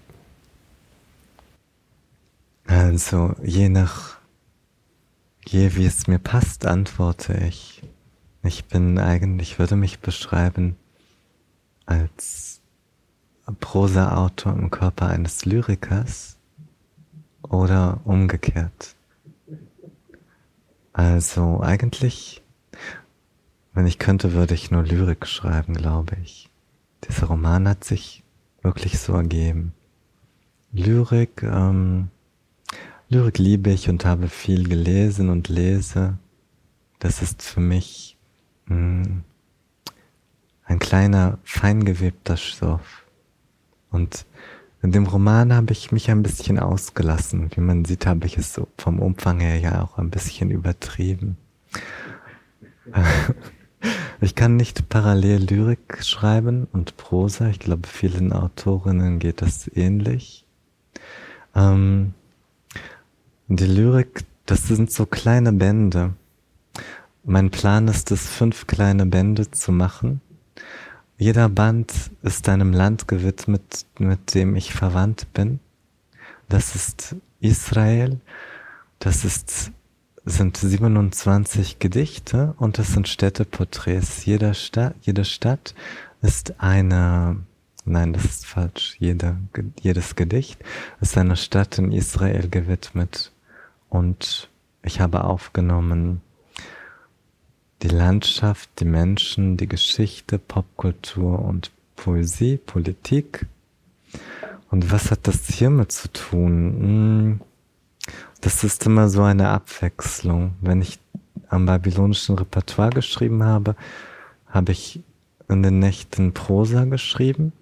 Also, 2.67 3.33
je 3.41 3.69
nach, 3.69 4.19
je 5.47 5.75
wie 5.75 5.87
es 5.87 6.05
mir 6.05 6.19
passt, 6.19 6.67
antworte 6.67 7.33
ich. 7.47 7.81
Ich 8.43 8.65
bin 8.65 8.99
eigentlich, 8.99 9.57
würde 9.57 9.75
mich 9.75 10.01
beschreiben 10.01 10.75
als 11.87 12.61
Prosa-Autor 13.59 14.53
im 14.53 14.69
Körper 14.69 15.07
eines 15.07 15.45
Lyrikers 15.45 16.37
oder 17.41 18.01
umgekehrt. 18.05 18.95
Also 20.93 21.59
eigentlich 21.59 22.42
wenn 23.73 23.87
ich 23.87 23.99
könnte, 23.99 24.33
würde 24.33 24.53
ich 24.53 24.71
nur 24.71 24.83
Lyrik 24.83 25.25
schreiben, 25.25 25.73
glaube 25.73 26.15
ich. 26.23 26.49
Dieser 27.07 27.27
Roman 27.27 27.67
hat 27.67 27.83
sich 27.83 28.23
wirklich 28.61 28.99
so 28.99 29.13
ergeben. 29.13 29.73
Lyrik, 30.71 31.43
ähm, 31.43 32.09
Lyrik 33.09 33.37
liebe 33.37 33.71
ich 33.71 33.89
und 33.89 34.05
habe 34.05 34.27
viel 34.27 34.67
gelesen 34.67 35.29
und 35.29 35.49
lese. 35.49 36.17
Das 36.99 37.21
ist 37.21 37.41
für 37.41 37.59
mich 37.59 38.17
mh, 38.65 38.75
hm, 38.75 39.23
ein 40.65 40.79
kleiner, 40.79 41.39
feingewebter 41.43 42.37
Stoff. 42.37 43.05
Und 43.91 44.25
in 44.81 44.91
dem 44.91 45.05
Roman 45.05 45.53
habe 45.53 45.71
ich 45.73 45.91
mich 45.91 46.09
ein 46.09 46.23
bisschen 46.23 46.59
ausgelassen. 46.59 47.51
Wie 47.53 47.61
man 47.61 47.85
sieht, 47.85 48.05
habe 48.05 48.25
ich 48.25 48.37
es 48.37 48.59
vom 48.77 48.99
Umfang 48.99 49.39
her 49.39 49.59
ja 49.59 49.83
auch 49.83 49.97
ein 49.97 50.09
bisschen 50.09 50.51
übertrieben. 50.51 51.37
Ich 54.21 54.35
kann 54.35 54.55
nicht 54.55 54.87
parallel 54.89 55.43
Lyrik 55.43 56.03
schreiben 56.03 56.67
und 56.71 56.95
Prosa. 56.97 57.47
Ich 57.49 57.59
glaube, 57.59 57.87
vielen 57.87 58.31
Autorinnen 58.31 59.19
geht 59.19 59.41
das 59.41 59.69
ähnlich. 59.73 60.45
Ähm, 61.55 62.13
die 63.47 63.65
Lyrik, 63.65 64.23
das 64.45 64.67
sind 64.67 64.91
so 64.91 65.05
kleine 65.05 65.51
Bände. 65.51 66.13
Mein 67.25 67.51
Plan 67.51 67.87
ist 67.87 68.11
es, 68.11 68.27
fünf 68.27 68.67
kleine 68.67 69.05
Bände 69.05 69.51
zu 69.51 69.71
machen. 69.71 70.21
Jeder 71.17 71.47
Band 71.49 71.93
ist 72.21 72.49
einem 72.49 72.73
Land 72.73 73.07
gewidmet, 73.07 73.85
mit 73.99 74.33
dem 74.33 74.55
ich 74.55 74.73
verwandt 74.73 75.31
bin. 75.33 75.59
Das 76.49 76.75
ist 76.75 77.15
Israel. 77.39 78.19
Das 78.99 79.25
ist 79.25 79.71
sind 80.25 80.55
27 80.57 81.79
Gedichte 81.79 82.55
und 82.57 82.79
es 82.79 82.93
sind 82.93 83.07
Städteporträts. 83.07 84.25
Jeder 84.25 84.53
Stadt, 84.53 84.95
jede 85.01 85.25
Stadt 85.25 85.75
ist 86.21 86.55
eine, 86.59 87.37
nein, 87.83 88.13
das 88.13 88.25
ist 88.25 88.45
falsch, 88.45 88.95
jede, 88.99 89.37
jedes 89.81 90.15
Gedicht 90.15 90.59
ist 91.01 91.17
einer 91.17 91.35
Stadt 91.35 91.77
in 91.77 91.91
Israel 91.91 92.49
gewidmet. 92.49 93.31
Und 93.89 94.49
ich 94.81 95.01
habe 95.01 95.25
aufgenommen 95.25 96.21
die 97.81 97.89
Landschaft, 97.89 98.69
die 98.79 98.85
Menschen, 98.85 99.57
die 99.57 99.67
Geschichte, 99.67 100.39
Popkultur 100.39 101.39
und 101.39 101.71
Poesie, 101.97 102.57
Politik. 102.57 103.45
Und 104.71 104.89
was 104.89 105.11
hat 105.11 105.27
das 105.27 105.47
hiermit 105.47 105.91
zu 105.91 106.11
tun? 106.13 107.39
Hm 107.39 107.41
das 108.43 108.65
ist 108.65 108.85
immer 108.85 109.07
so 109.07 109.23
eine 109.23 109.49
Abwechslung. 109.49 110.55
Wenn 110.59 110.81
ich 110.81 110.99
am 111.47 111.65
babylonischen 111.65 112.37
Repertoire 112.37 112.89
geschrieben 112.89 113.41
habe, 113.43 113.77
habe 114.47 114.73
ich 114.73 115.01
in 115.47 115.63
den 115.63 115.79
Nächten 115.79 116.33
Prosa 116.33 116.83
geschrieben. 116.83 117.53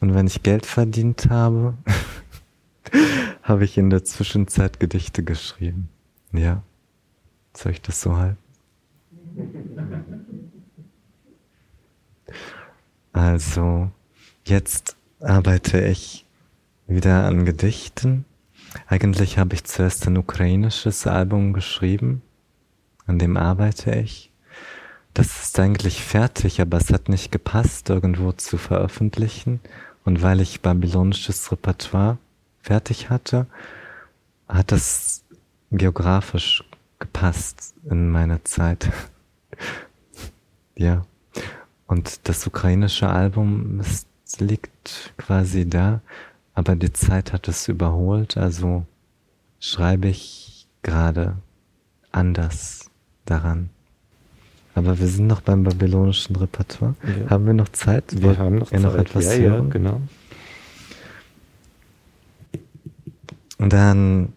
Und 0.00 0.14
wenn 0.14 0.28
ich 0.28 0.44
Geld 0.44 0.64
verdient 0.64 1.28
habe, 1.28 1.74
habe 3.42 3.64
ich 3.64 3.76
in 3.78 3.90
der 3.90 4.04
Zwischenzeit 4.04 4.78
Gedichte 4.78 5.24
geschrieben. 5.24 5.88
Ja. 6.32 6.62
Soll 7.54 7.72
ich 7.72 7.82
das 7.82 8.00
so 8.00 8.16
halten? 8.16 8.38
Also, 13.12 13.90
jetzt 14.44 14.96
arbeite 15.20 15.80
ich 15.80 16.26
wieder 16.86 17.24
an 17.24 17.44
Gedichten 17.44 18.24
eigentlich 18.86 19.38
habe 19.38 19.54
ich 19.54 19.64
zuerst 19.64 20.06
ein 20.06 20.16
ukrainisches 20.16 21.06
Album 21.06 21.52
geschrieben, 21.52 22.22
an 23.06 23.18
dem 23.18 23.36
arbeite 23.36 23.94
ich. 23.94 24.30
Das 25.14 25.42
ist 25.42 25.58
eigentlich 25.58 26.02
fertig, 26.02 26.60
aber 26.60 26.76
es 26.76 26.92
hat 26.92 27.08
nicht 27.08 27.32
gepasst, 27.32 27.88
irgendwo 27.88 28.32
zu 28.32 28.58
veröffentlichen. 28.58 29.60
Und 30.04 30.22
weil 30.22 30.40
ich 30.40 30.60
babylonisches 30.60 31.50
Repertoire 31.50 32.18
fertig 32.60 33.08
hatte, 33.08 33.46
hat 34.48 34.72
das 34.72 35.24
geografisch 35.70 36.64
gepasst 36.98 37.74
in 37.88 38.10
meiner 38.10 38.44
Zeit. 38.44 38.90
ja. 40.76 41.06
Und 41.86 42.28
das 42.28 42.46
ukrainische 42.46 43.08
Album 43.08 43.80
ist, 43.80 44.06
liegt 44.38 45.14
quasi 45.16 45.68
da 45.68 46.00
aber 46.56 46.74
die 46.74 46.92
Zeit 46.92 47.34
hat 47.34 47.48
es 47.48 47.68
überholt, 47.68 48.38
also 48.38 48.86
schreibe 49.60 50.08
ich 50.08 50.66
gerade 50.82 51.36
anders 52.12 52.90
daran. 53.26 53.68
Aber 54.74 54.98
wir 54.98 55.06
sind 55.06 55.26
noch 55.26 55.42
beim 55.42 55.64
babylonischen 55.64 56.34
Repertoire. 56.34 56.94
Ja. 57.02 57.30
Haben 57.30 57.46
wir 57.46 57.52
noch 57.52 57.68
Zeit? 57.68 58.04
Wir 58.10 58.22
Wollt 58.22 58.38
haben 58.38 58.58
noch, 58.58 58.70
Zeit. 58.70 58.80
noch 58.80 58.94
etwas 58.94 59.24
ja, 59.26 59.42
hören? 59.42 59.66
Ja, 59.66 59.70
genau. 59.70 60.00
Und 63.58 63.72
dann 63.72 64.32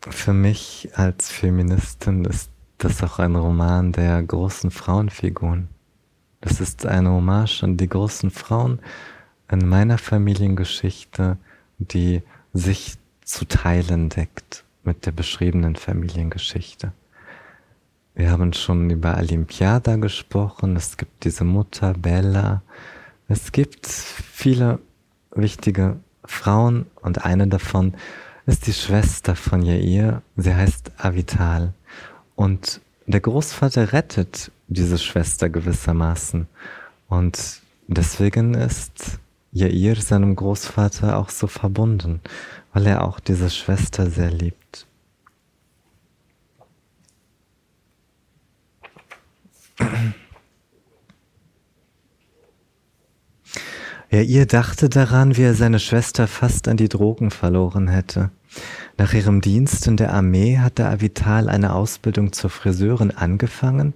für 0.00 0.34
mich 0.34 0.90
als 0.94 1.30
Feministin 1.30 2.26
ist 2.26 2.50
das 2.76 3.02
auch 3.02 3.18
ein 3.18 3.36
Roman 3.36 3.92
der 3.92 4.22
großen 4.22 4.70
Frauenfiguren. 4.70 5.68
Das 6.42 6.60
ist 6.60 6.84
eine 6.84 7.10
Hommage 7.10 7.62
an 7.62 7.78
die 7.78 7.88
großen 7.88 8.30
Frauen, 8.30 8.80
in 9.50 9.68
meiner 9.68 9.98
Familiengeschichte, 9.98 11.36
die 11.78 12.22
sich 12.52 12.96
zu 13.24 13.44
teilen 13.44 14.08
deckt 14.08 14.64
mit 14.84 15.06
der 15.06 15.12
beschriebenen 15.12 15.76
Familiengeschichte. 15.76 16.92
Wir 18.14 18.30
haben 18.30 18.52
schon 18.52 18.88
über 18.88 19.16
Olympiada 19.18 19.96
gesprochen, 19.96 20.76
es 20.76 20.96
gibt 20.96 21.24
diese 21.24 21.44
Mutter 21.44 21.92
Bella, 21.92 22.62
es 23.28 23.52
gibt 23.52 23.86
viele 23.86 24.78
wichtige 25.34 25.96
Frauen 26.24 26.86
und 27.02 27.24
eine 27.24 27.46
davon 27.46 27.94
ist 28.46 28.66
die 28.68 28.72
Schwester 28.72 29.34
von 29.34 29.62
Jair, 29.62 30.22
sie 30.36 30.54
heißt 30.54 30.92
Avital. 30.98 31.74
Und 32.36 32.80
der 33.06 33.20
Großvater 33.20 33.92
rettet 33.92 34.50
diese 34.68 34.98
Schwester 34.98 35.48
gewissermaßen. 35.48 36.46
Und 37.08 37.60
deswegen 37.88 38.54
ist 38.54 39.18
Jair 39.56 39.96
seinem 39.96 40.36
Großvater 40.36 41.16
auch 41.16 41.30
so 41.30 41.46
verbunden, 41.46 42.20
weil 42.74 42.86
er 42.86 43.02
auch 43.04 43.18
diese 43.20 43.48
Schwester 43.48 44.10
sehr 44.10 44.30
liebt. 44.30 44.86
Jair 54.10 54.44
dachte 54.44 54.90
daran, 54.90 55.38
wie 55.38 55.44
er 55.44 55.54
seine 55.54 55.78
Schwester 55.78 56.28
fast 56.28 56.68
an 56.68 56.76
die 56.76 56.90
Drogen 56.90 57.30
verloren 57.30 57.88
hätte. 57.88 58.30
Nach 58.98 59.14
ihrem 59.14 59.40
Dienst 59.40 59.86
in 59.86 59.96
der 59.96 60.12
Armee 60.12 60.58
hatte 60.58 60.86
Avital 60.86 61.48
eine 61.48 61.72
Ausbildung 61.72 62.34
zur 62.34 62.50
Friseurin 62.50 63.10
angefangen, 63.10 63.94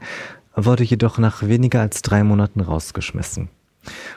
wurde 0.54 0.84
jedoch 0.84 1.18
nach 1.18 1.42
weniger 1.42 1.82
als 1.82 2.00
drei 2.00 2.24
Monaten 2.24 2.60
rausgeschmissen. 2.60 3.50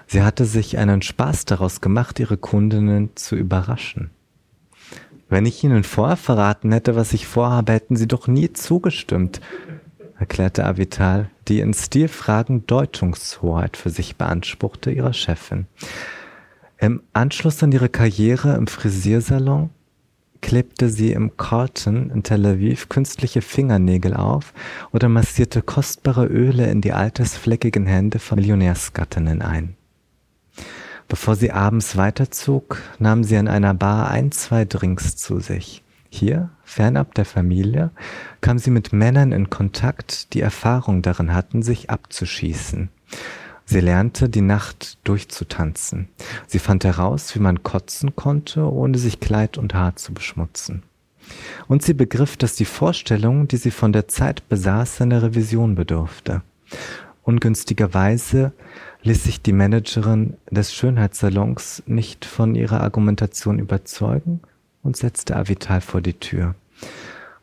Sie 0.08 0.22
hatte 0.22 0.46
sich 0.46 0.78
einen 0.78 1.02
Spaß 1.02 1.46
daraus 1.46 1.82
gemacht, 1.82 2.20
ihre 2.20 2.38
Kundinnen 2.38 3.12
zu 3.16 3.36
überraschen. 3.36 4.12
Wenn 5.30 5.46
ich 5.46 5.64
Ihnen 5.64 5.84
vorher 5.84 6.18
verraten 6.18 6.72
hätte, 6.72 6.96
was 6.96 7.14
ich 7.14 7.26
vorhabe, 7.26 7.74
hätten 7.74 7.96
Sie 7.96 8.08
doch 8.08 8.28
nie 8.28 8.54
zugestimmt, 8.54 9.42
erklärte 10.20 10.66
Avital, 10.66 11.30
die 11.48 11.60
in 11.60 11.74
Stilfragen 11.74 12.68
Deutungshoheit 12.68 13.78
für 13.78 13.90
sich 13.90 14.16
beanspruchte, 14.16 14.92
ihrer 14.92 15.14
Chefin. 15.14 15.66
Im 16.78 17.02
Anschluss 17.14 17.64
an 17.64 17.72
ihre 17.72 17.90
Karriere 17.90 18.56
im 18.56 18.68
Frisiersalon 18.68 19.70
klebte 20.44 20.90
sie 20.90 21.14
im 21.14 21.38
Carlton 21.38 22.12
in 22.12 22.22
Tel 22.22 22.46
Aviv 22.46 22.90
künstliche 22.90 23.42
Fingernägel 23.42 24.14
auf 24.14 24.54
oder 24.92 25.10
massierte 25.10 25.64
kostbare 25.64 26.26
Öle 26.28 26.70
in 26.70 26.82
die 26.82 26.92
altersfleckigen 26.92 27.88
Hände 27.88 28.20
von 28.20 28.36
Millionärsgattinnen 28.36 29.42
ein. 29.42 29.76
Bevor 31.08 31.36
sie 31.36 31.52
abends 31.52 31.96
weiterzog, 31.96 32.82
nahm 33.00 33.24
sie 33.24 33.38
an 33.38 33.48
einer 33.48 33.74
Bar 33.74 34.10
ein, 34.12 34.32
zwei 34.32 34.66
Drinks 34.66 35.16
zu 35.16 35.40
sich. 35.40 35.82
Hier, 36.10 36.50
fernab 36.64 37.16
der 37.16 37.26
Familie, 37.26 37.92
kam 38.42 38.60
sie 38.60 38.70
mit 38.70 38.94
Männern 38.94 39.32
in 39.32 39.50
Kontakt, 39.50 40.34
die 40.34 40.42
Erfahrung 40.42 41.02
darin 41.02 41.34
hatten, 41.34 41.64
sich 41.64 41.90
abzuschießen. 41.90 42.90
Sie 43.74 43.80
lernte, 43.80 44.30
die 44.30 44.42
Nacht 44.42 45.00
durchzutanzen. 45.04 46.08
Sie 46.46 46.60
fand 46.60 46.84
heraus, 46.84 47.34
wie 47.34 47.40
man 47.40 47.64
kotzen 47.64 48.16
konnte, 48.16 48.72
ohne 48.72 49.00
sich 49.00 49.20
Kleid 49.20 49.58
und 49.58 49.74
Haar 49.74 49.96
zu 49.96 50.14
beschmutzen. 50.14 50.84
Und 51.68 51.82
sie 51.82 51.96
begriff, 51.96 52.38
dass 52.38 52.54
die 52.54 52.66
Vorstellung, 52.66 53.48
die 53.48 53.58
sie 53.58 53.72
von 53.72 53.92
der 53.92 54.08
Zeit 54.08 54.48
besaß, 54.48 55.02
einer 55.02 55.24
Revision 55.24 55.74
bedurfte. 55.74 56.44
Ungünstigerweise 57.24 58.54
ließ 59.02 59.24
sich 59.24 59.42
die 59.42 59.54
Managerin 59.54 60.38
des 60.52 60.72
Schönheitssalons 60.72 61.82
nicht 61.88 62.26
von 62.26 62.54
ihrer 62.54 62.82
Argumentation 62.82 63.58
überzeugen 63.58 64.42
und 64.84 64.98
setzte 64.98 65.36
Avital 65.36 65.82
vor 65.82 66.02
die 66.02 66.14
Tür. 66.14 66.54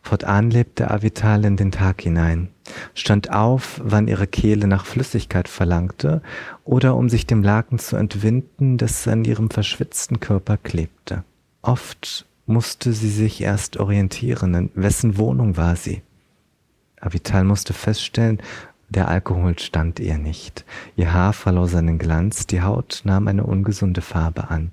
Fortan 0.02 0.50
lebte 0.50 0.90
Avital 0.90 1.44
in 1.44 1.56
den 1.56 1.72
Tag 1.72 2.02
hinein, 2.02 2.48
stand 2.94 3.30
auf, 3.30 3.80
wann 3.84 4.08
ihre 4.08 4.26
Kehle 4.26 4.66
nach 4.66 4.86
Flüssigkeit 4.86 5.46
verlangte 5.46 6.22
oder 6.64 6.96
um 6.96 7.08
sich 7.08 7.26
dem 7.26 7.42
Laken 7.42 7.78
zu 7.78 7.96
entwinden, 7.96 8.78
das 8.78 9.06
an 9.06 9.24
ihrem 9.24 9.50
verschwitzten 9.50 10.18
Körper 10.20 10.56
klebte. 10.56 11.24
Oft 11.62 12.26
musste 12.46 12.92
sie 12.92 13.10
sich 13.10 13.40
erst 13.42 13.76
orientieren, 13.76 14.54
in 14.54 14.70
wessen 14.74 15.18
Wohnung 15.18 15.56
war 15.56 15.76
sie. 15.76 16.02
Avital 17.00 17.44
musste 17.44 17.72
feststellen, 17.72 18.40
der 18.90 19.06
Alkohol 19.06 19.56
stand 19.58 20.00
ihr 20.00 20.18
nicht. 20.18 20.64
Ihr 20.96 21.12
Haar 21.12 21.32
verlor 21.32 21.68
seinen 21.68 21.98
Glanz, 21.98 22.48
die 22.48 22.60
Haut 22.60 23.02
nahm 23.04 23.28
eine 23.28 23.44
ungesunde 23.44 24.00
Farbe 24.00 24.50
an. 24.50 24.72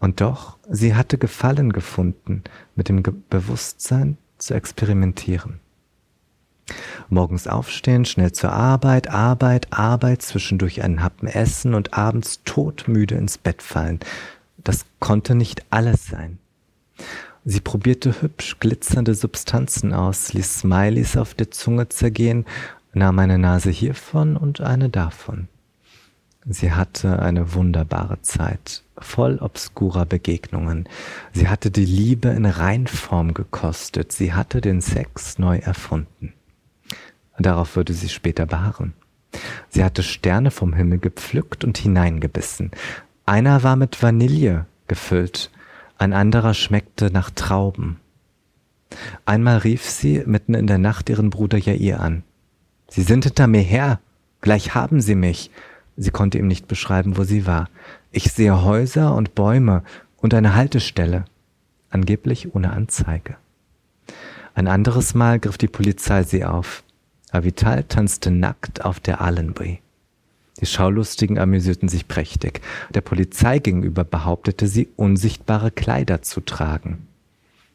Und 0.00 0.20
doch, 0.20 0.58
sie 0.68 0.96
hatte 0.96 1.16
Gefallen 1.16 1.72
gefunden 1.72 2.42
mit 2.74 2.88
dem 2.88 3.04
Ge 3.04 3.14
Bewusstsein, 3.30 4.18
zu 4.42 4.54
experimentieren. 4.54 5.60
Morgens 7.08 7.46
aufstehen, 7.46 8.04
schnell 8.04 8.32
zur 8.32 8.52
Arbeit, 8.52 9.08
Arbeit, 9.08 9.72
Arbeit, 9.72 10.22
zwischendurch 10.22 10.82
einen 10.82 11.02
Happen 11.02 11.26
essen 11.26 11.74
und 11.74 11.94
abends 11.94 12.40
todmüde 12.44 13.16
ins 13.16 13.38
Bett 13.38 13.62
fallen. 13.62 14.00
Das 14.58 14.86
konnte 15.00 15.34
nicht 15.34 15.64
alles 15.70 16.06
sein. 16.06 16.38
Sie 17.44 17.60
probierte 17.60 18.22
hübsch 18.22 18.58
glitzernde 18.60 19.14
Substanzen 19.14 19.92
aus, 19.92 20.32
ließ 20.32 20.60
Smileys 20.60 21.16
auf 21.16 21.34
der 21.34 21.50
Zunge 21.50 21.88
zergehen, 21.88 22.46
nahm 22.94 23.18
eine 23.18 23.38
Nase 23.38 23.70
hiervon 23.70 24.36
und 24.36 24.60
eine 24.60 24.88
davon. 24.88 25.48
Sie 26.44 26.72
hatte 26.72 27.20
eine 27.20 27.54
wunderbare 27.54 28.20
Zeit, 28.22 28.82
voll 28.98 29.38
obskurer 29.38 30.06
Begegnungen. 30.06 30.88
Sie 31.32 31.48
hatte 31.48 31.70
die 31.70 31.84
Liebe 31.84 32.28
in 32.28 32.46
Reinform 32.46 33.32
gekostet. 33.32 34.10
Sie 34.10 34.32
hatte 34.32 34.60
den 34.60 34.80
Sex 34.80 35.38
neu 35.38 35.58
erfunden. 35.58 36.32
Darauf 37.38 37.76
würde 37.76 37.92
sie 37.92 38.08
später 38.08 38.46
beharren. 38.46 38.92
Sie 39.68 39.84
hatte 39.84 40.02
Sterne 40.02 40.50
vom 40.50 40.74
Himmel 40.74 40.98
gepflückt 40.98 41.64
und 41.64 41.78
hineingebissen. 41.78 42.72
Einer 43.24 43.62
war 43.62 43.76
mit 43.76 44.02
Vanille 44.02 44.66
gefüllt, 44.88 45.50
ein 45.96 46.12
anderer 46.12 46.54
schmeckte 46.54 47.10
nach 47.10 47.30
Trauben. 47.30 48.00
Einmal 49.24 49.58
rief 49.58 49.88
sie 49.88 50.22
mitten 50.26 50.54
in 50.54 50.66
der 50.66 50.78
Nacht 50.78 51.08
ihren 51.08 51.30
Bruder 51.30 51.56
Jair 51.56 52.00
an. 52.00 52.24
Sie 52.88 53.02
sind 53.02 53.24
hinter 53.24 53.46
mir 53.46 53.62
her, 53.62 54.00
gleich 54.40 54.74
haben 54.74 55.00
sie 55.00 55.14
mich. 55.14 55.50
Sie 55.96 56.10
konnte 56.10 56.38
ihm 56.38 56.46
nicht 56.46 56.68
beschreiben, 56.68 57.16
wo 57.16 57.24
sie 57.24 57.46
war. 57.46 57.68
Ich 58.10 58.32
sehe 58.32 58.62
Häuser 58.62 59.14
und 59.14 59.34
Bäume 59.34 59.82
und 60.16 60.34
eine 60.34 60.54
Haltestelle, 60.54 61.24
angeblich 61.90 62.54
ohne 62.54 62.72
Anzeige. 62.72 63.36
Ein 64.54 64.68
anderes 64.68 65.14
Mal 65.14 65.38
griff 65.38 65.58
die 65.58 65.68
Polizei 65.68 66.22
sie 66.22 66.44
auf. 66.44 66.82
Avital 67.30 67.84
tanzte 67.84 68.30
nackt 68.30 68.84
auf 68.84 69.00
der 69.00 69.20
Allenbury. 69.20 69.80
Die 70.60 70.66
Schaulustigen 70.66 71.38
amüsierten 71.38 71.88
sich 71.88 72.06
prächtig. 72.06 72.60
Der 72.94 73.00
Polizei 73.00 73.58
gegenüber 73.58 74.04
behauptete 74.04 74.68
sie, 74.68 74.88
unsichtbare 74.96 75.70
Kleider 75.70 76.22
zu 76.22 76.40
tragen. 76.40 77.08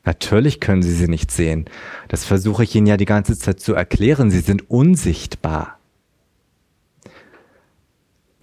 Natürlich 0.06 0.62
können 0.62 0.84
Sie 0.84 0.94
sie 0.94 1.10
nicht 1.10 1.32
sehen. 1.32 1.66
Das 2.08 2.24
versuche 2.24 2.64
ich 2.64 2.74
Ihnen 2.76 2.88
ja 2.88 2.96
die 2.96 3.04
ganze 3.04 3.38
Zeit 3.38 3.60
zu 3.60 3.74
erklären. 3.74 4.32
Sie 4.32 4.40
sind 4.40 4.70
unsichtbar. 4.70 5.77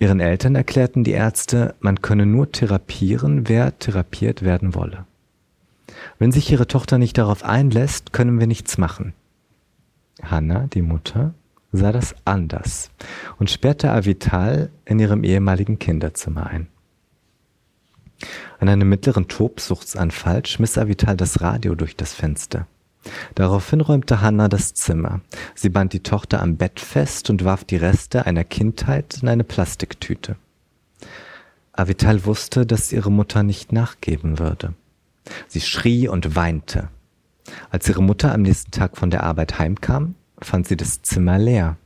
Ihren 0.04 0.20
Eltern 0.20 0.54
erklärten 0.54 1.02
die 1.02 1.12
Ärzte, 1.12 1.76
man 1.80 2.02
könne 2.02 2.26
nur 2.26 2.52
therapieren, 2.52 3.48
wer 3.48 3.78
therapiert 3.78 4.42
werden 4.42 4.74
wolle. 4.74 5.06
Wenn 6.18 6.30
sich 6.30 6.52
ihre 6.52 6.66
Tochter 6.66 6.98
nicht 6.98 7.16
darauf 7.16 7.42
einlässt, 7.42 8.12
können 8.12 8.38
wir 8.38 8.46
nichts 8.46 8.76
machen. 8.76 9.14
Hanna, 10.22 10.66
die 10.66 10.82
Mutter, 10.82 11.32
sah 11.72 11.90
das 11.90 12.14
anders 12.26 12.90
und 13.38 13.48
sperrte 13.48 13.92
Avital 13.92 14.68
in 14.84 14.98
ihrem 14.98 15.24
ehemaligen 15.24 15.78
Kinderzimmer 15.78 16.48
ein. 16.48 16.66
An 18.58 18.68
einem 18.68 18.90
mittleren 18.90 19.26
Tobsuchtsanfall 19.26 20.44
schmiss 20.44 20.76
Avital 20.76 21.16
das 21.16 21.40
Radio 21.40 21.74
durch 21.74 21.96
das 21.96 22.12
Fenster. 22.12 22.66
Daraufhin 23.34 23.80
räumte 23.80 24.20
Hanna 24.20 24.48
das 24.48 24.74
Zimmer. 24.74 25.20
Sie 25.54 25.68
band 25.68 25.92
die 25.92 26.02
Tochter 26.02 26.40
am 26.40 26.56
Bett 26.56 26.80
fest 26.80 27.30
und 27.30 27.44
warf 27.44 27.64
die 27.64 27.76
Reste 27.76 28.26
einer 28.26 28.44
Kindheit 28.44 29.18
in 29.22 29.28
eine 29.28 29.44
Plastiktüte. 29.44 30.36
Avital 31.72 32.24
wusste, 32.24 32.66
dass 32.66 32.92
ihre 32.92 33.10
Mutter 33.10 33.42
nicht 33.42 33.72
nachgeben 33.72 34.38
würde. 34.38 34.74
Sie 35.48 35.60
schrie 35.60 36.08
und 36.08 36.36
weinte. 36.36 36.88
Als 37.70 37.88
ihre 37.88 38.02
Mutter 38.02 38.32
am 38.32 38.42
nächsten 38.42 38.70
Tag 38.70 38.96
von 38.96 39.10
der 39.10 39.24
Arbeit 39.24 39.58
heimkam, 39.58 40.14
fand 40.38 40.66
sie 40.66 40.76
das 40.76 41.02
Zimmer 41.02 41.38
leer. 41.38 41.76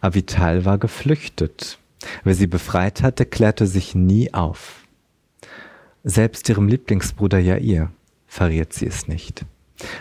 Avital 0.00 0.64
war 0.64 0.78
geflüchtet. 0.78 1.78
Wer 2.24 2.34
sie 2.34 2.46
befreit 2.46 3.02
hatte, 3.02 3.26
klärte 3.26 3.66
sich 3.66 3.94
nie 3.94 4.32
auf. 4.34 4.84
Selbst 6.02 6.48
ihrem 6.48 6.66
Lieblingsbruder 6.66 7.38
Jair 7.38 7.90
verriet 8.26 8.72
sie 8.72 8.86
es 8.86 9.06
nicht. 9.06 9.44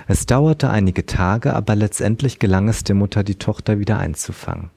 Es 0.08 0.26
dauerte 0.26 0.70
einige 0.70 1.06
Tage, 1.06 1.56
aber 1.56 1.76
letztendlich 1.76 2.40
gelang 2.40 2.70
es 2.70 2.84
der 2.84 2.96
Mutter, 2.96 3.24
die 3.24 3.36
Tochter 3.36 3.80
wieder 3.80 3.98
einzufangen. 4.00 4.70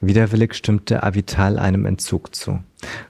Widerwillig 0.00 0.54
stimmte 0.54 1.02
Avital 1.02 1.58
einem 1.58 1.86
Entzug 1.86 2.34
zu. 2.34 2.62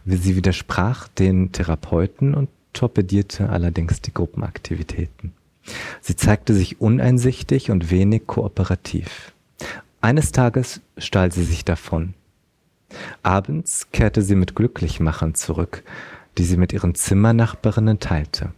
Sie 0.05 0.37
widersprach 0.37 1.09
den 1.09 1.53
Therapeuten 1.53 2.35
und 2.35 2.51
torpedierte 2.75 3.49
allerdings 3.49 4.03
die 4.03 4.13
Gruppenaktivitäten. 4.13 5.33
Sie 6.01 6.17
zeigte 6.17 6.55
sich 6.55 6.81
uneinsichtig 6.81 7.71
und 7.71 7.91
wenig 7.91 8.27
kooperativ. 8.27 9.33
Eines 10.01 10.33
Tages 10.33 10.81
stahl 10.99 11.33
sie 11.33 11.45
sich 11.45 11.65
davon. 11.65 12.15
Abends 13.23 13.89
kehrte 13.93 14.21
sie 14.21 14.35
mit 14.35 14.55
Glücklichmachern 14.55 15.35
zurück, 15.35 15.85
die 16.37 16.45
sie 16.45 16.57
mit 16.57 16.73
ihren 16.73 16.95
Zimmernachbarinnen 16.95 18.01
teilte 18.01 18.53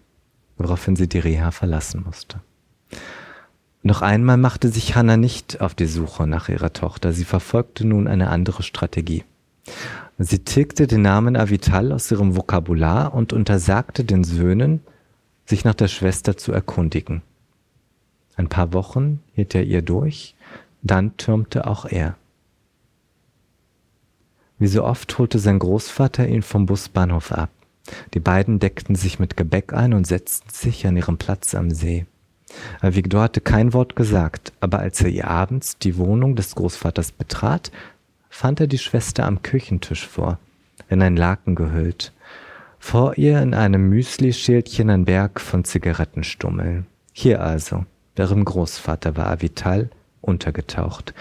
woraufhin 0.57 0.97
sie 0.97 1.09
die 1.09 1.19
Reha 1.19 1.51
verlassen 1.51 2.03
musste. 2.05 2.41
Noch 3.83 4.01
einmal 4.01 4.39
machte 4.39 4.71
sich 4.71 4.97
Hannah 4.97 5.19
nicht 5.19 5.61
auf 5.61 5.75
die 5.75 5.87
Suche 5.87 6.27
nach 6.27 6.49
ihrer 6.49 6.73
Tochter. 6.73 7.13
Sie 7.13 7.25
verfolgte 7.25 7.87
nun 7.87 8.09
eine 8.09 8.31
andere 8.31 8.63
Strategie. 8.63 9.25
Sie 10.19 10.39
tilgte 10.39 10.87
den 10.87 11.03
Namen 11.03 11.37
Avital 11.37 11.93
aus 11.93 12.11
ihrem 12.11 12.37
Vokabular 12.37 13.13
und 13.13 13.33
untersagte 13.33 14.05
den 14.05 14.25
Söhnen, 14.25 14.81
sich 15.45 15.65
nach 15.65 15.75
der 15.75 15.89
Schwester 15.89 16.37
zu 16.37 16.53
erkundigen. 16.53 17.23
Ein 18.37 18.49
paar 18.49 18.73
Wochen 18.73 19.21
hielt 19.35 19.55
er 19.55 19.65
ihr 19.65 19.83
durch, 19.83 20.35
dann 20.83 21.17
türmte 21.17 21.67
auch 21.67 21.85
er. 21.85 22.17
Wie 24.59 24.67
so 24.67 24.85
oft 24.85 25.19
holte 25.19 25.39
sein 25.39 25.59
Großvater 25.59 26.27
ihn 26.27 26.43
vom 26.43 26.67
Busbahnhof 26.67 27.33
ab. 27.33 27.51
Die 28.15 28.21
beiden 28.21 28.59
deckten 28.59 28.95
sich 28.95 29.19
mit 29.19 29.37
Gebäck 29.37 29.73
ein 29.73 29.93
und 29.93 30.07
setzten 30.07 30.51
sich 30.51 30.87
an 30.87 30.97
ihren 30.97 31.19
Platz 31.19 31.55
am 31.55 31.71
See. 31.71 32.07
Victor 32.83 33.23
hatte 33.23 33.41
kein 33.41 33.73
Wort 33.73 33.97
gesagt, 33.97 34.53
aber 34.61 34.79
als 34.79 35.01
er 35.03 35.09
ihr 35.09 35.29
abends 35.29 35.79
die 35.79 35.97
Wohnung 35.97 36.37
des 36.37 36.55
Großvaters 36.55 37.13
betrat, 37.13 37.73
fand 38.29 38.61
er 38.61 38.67
die 38.67 38.79
Schwester 38.79 39.27
am 39.27 39.43
Küchentisch 39.43 40.07
vor, 40.07 40.39
in 40.89 41.03
ein 41.03 41.17
Laken 41.17 41.55
gehüllt. 41.55 42.13
Vor 42.79 43.17
ihr 43.17 43.41
in 43.41 43.55
einem 43.55 43.89
Müsli-Schälchen 43.89 44.91
ein 44.91 45.05
Berg 45.05 45.41
von 45.41 45.65
Zigarettenstummeln. 45.65 46.87
Hier 47.13 47.43
also, 47.43 47.87
deren 48.17 48.45
Großvater 48.45 49.17
war 49.17 49.27
Avital 49.29 49.89
untergetaucht, 50.21 51.15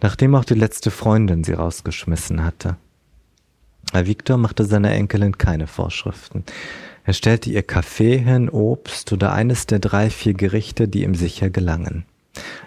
nachdem 0.00 0.34
auch 0.34 0.44
die 0.44 0.54
letzte 0.54 0.90
Freundin 0.90 1.44
sie 1.44 1.54
rausgeschmissen 1.54 2.44
hatte. 2.44 2.76
Victor 3.92 4.36
machte 4.36 4.64
seiner 4.64 4.92
Enkelin 4.92 5.38
keine 5.38 5.66
Vorschriften. 5.66 6.44
Er 7.04 7.14
stellte 7.14 7.50
ihr 7.50 7.62
Kaffee 7.62 8.18
hin, 8.18 8.48
Obst 8.50 9.12
oder 9.12 9.32
eines 9.32 9.66
der 9.66 9.78
drei, 9.78 10.10
vier 10.10 10.34
Gerichte, 10.34 10.88
die 10.88 11.04
ihm 11.04 11.14
sicher 11.14 11.50
gelangen. 11.50 12.04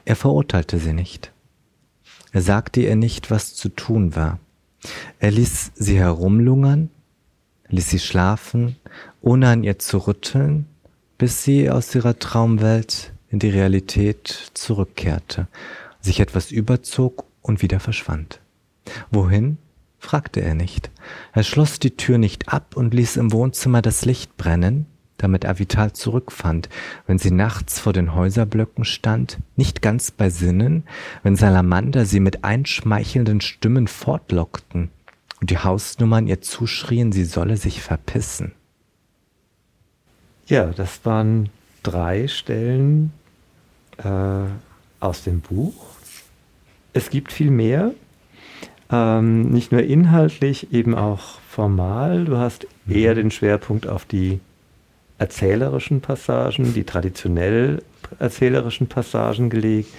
Er 0.03 0.15
verurteilte 0.15 0.79
sie 0.79 0.93
nicht. 0.93 1.31
Er 2.31 2.41
sagte 2.41 2.81
ihr 2.81 2.95
nicht, 2.95 3.29
was 3.29 3.53
zu 3.53 3.69
tun 3.69 4.15
war. 4.15 4.39
Er 5.19 5.31
ließ 5.31 5.73
sie 5.75 5.99
herumlungern, 5.99 6.89
ließ 7.67 7.89
sie 7.89 7.99
schlafen, 7.99 8.77
ohne 9.21 9.49
an 9.49 9.63
ihr 9.63 9.79
zu 9.79 9.99
rütteln, 9.99 10.65
bis 11.17 11.43
sie 11.43 11.69
aus 11.69 11.93
ihrer 11.93 12.17
Traumwelt 12.17 13.13
in 13.29 13.39
die 13.39 13.49
Realität 13.49 14.51
zurückkehrte, 14.53 15.47
sich 16.01 16.19
etwas 16.19 16.51
überzog 16.51 17.25
und 17.41 17.61
wieder 17.61 17.79
verschwand. 17.79 18.39
Wohin? 19.11 19.57
Fragte 20.01 20.41
er 20.41 20.55
nicht. 20.55 20.89
Er 21.31 21.43
schloss 21.43 21.79
die 21.79 21.95
Tür 21.95 22.17
nicht 22.17 22.49
ab 22.49 22.75
und 22.75 22.93
ließ 22.93 23.17
im 23.17 23.31
Wohnzimmer 23.31 23.81
das 23.81 24.03
Licht 24.03 24.35
brennen, 24.35 24.87
damit 25.17 25.45
Avital 25.45 25.93
zurückfand, 25.93 26.69
wenn 27.05 27.19
sie 27.19 27.31
nachts 27.31 27.79
vor 27.79 27.93
den 27.93 28.15
Häuserblöcken 28.15 28.83
stand, 28.83 29.37
nicht 29.55 29.81
ganz 29.83 30.09
bei 30.09 30.31
Sinnen, 30.31 30.83
wenn 31.21 31.35
Salamander 31.35 32.05
sie 32.05 32.19
mit 32.19 32.43
einschmeichelnden 32.43 33.41
Stimmen 33.41 33.87
fortlockten 33.87 34.89
und 35.39 35.51
die 35.51 35.59
Hausnummern 35.59 36.27
ihr 36.27 36.41
zuschrien, 36.41 37.11
sie 37.11 37.25
solle 37.25 37.55
sich 37.55 37.81
verpissen. 37.81 38.53
Ja, 40.47 40.65
das 40.71 41.05
waren 41.05 41.49
drei 41.83 42.27
Stellen 42.27 43.13
äh, 43.97 44.45
aus 44.99 45.23
dem 45.23 45.41
Buch. 45.41 45.75
Es 46.93 47.11
gibt 47.11 47.31
viel 47.31 47.51
mehr, 47.51 47.93
ähm, 48.91 49.49
nicht 49.49 49.71
nur 49.71 49.83
inhaltlich, 49.83 50.73
eben 50.73 50.95
auch 50.95 51.39
formal. 51.47 52.25
Du 52.25 52.37
hast 52.37 52.67
eher 52.87 53.15
den 53.15 53.31
Schwerpunkt 53.31 53.87
auf 53.87 54.05
die 54.05 54.39
erzählerischen 55.17 56.01
Passagen, 56.01 56.73
die 56.73 56.83
traditionell 56.83 57.83
erzählerischen 58.19 58.87
Passagen 58.87 59.49
gelegt. 59.49 59.93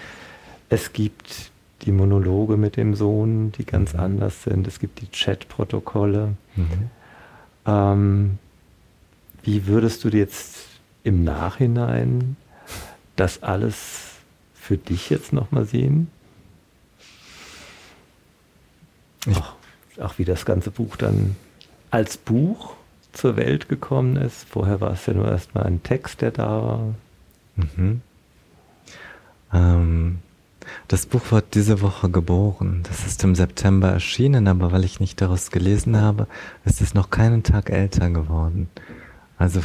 Es 0.69 0.93
gibt 0.93 1.51
die 1.83 1.93
Monologe 1.93 2.57
mit 2.57 2.77
dem 2.77 2.95
Sohn, 2.95 3.53
die 3.53 3.65
ganz 3.65 3.95
mhm. 3.95 4.01
anders 4.01 4.43
sind. 4.43 4.67
Es 4.67 4.79
gibt 4.79 5.01
die 5.01 5.07
Chatprotokolle. 5.07 6.35
Mhm. 6.57 6.91
Ähm, 7.67 8.39
wie 9.43 9.67
würdest 9.67 10.05
du 10.05 10.09
jetzt 10.09 10.67
im 11.05 11.25
Nachhinein 11.25 12.37
das 13.17 13.43
alles 13.43 14.17
für 14.55 14.77
dich 14.77 15.11
jetzt 15.11 15.33
nochmal 15.33 15.65
sehen? 15.65 16.09
Auch, 19.31 19.55
auch 20.03 20.19
wie 20.19 20.25
das 20.25 20.45
ganze 20.45 20.71
Buch 20.71 20.97
dann 20.97 21.37
als 21.91 22.17
Buch 22.17 22.75
zur 23.13 23.37
Welt 23.37 23.69
gekommen 23.69 24.17
ist. 24.17 24.45
Vorher 24.49 24.81
war 24.81 24.93
es 24.93 25.07
ja 25.07 25.15
nur 25.15 25.29
erstmal 25.29 25.65
ein 25.65 25.83
Text, 25.83 26.23
der 26.23 26.31
da 26.31 26.63
war. 26.63 26.95
Mhm. 27.57 28.01
Ähm, 29.53 30.19
das 30.89 31.07
Buch 31.07 31.31
wird 31.31 31.55
diese 31.55 31.81
Woche 31.81 32.09
geboren. 32.09 32.83
Das 32.89 33.07
ist 33.07 33.23
im 33.25 33.35
September 33.35 33.89
erschienen, 33.89 34.49
aber 34.49 34.73
weil 34.73 34.85
ich 34.85 35.01
nicht 35.01 35.21
daraus 35.21 35.51
gelesen 35.51 36.01
habe, 36.01 36.27
ist 36.65 36.81
es 36.81 36.95
noch 36.95 37.11
keinen 37.11 37.43
Tag 37.43 37.71
älter 37.71 38.11
geworden. 38.11 38.69
Also 39.39 39.61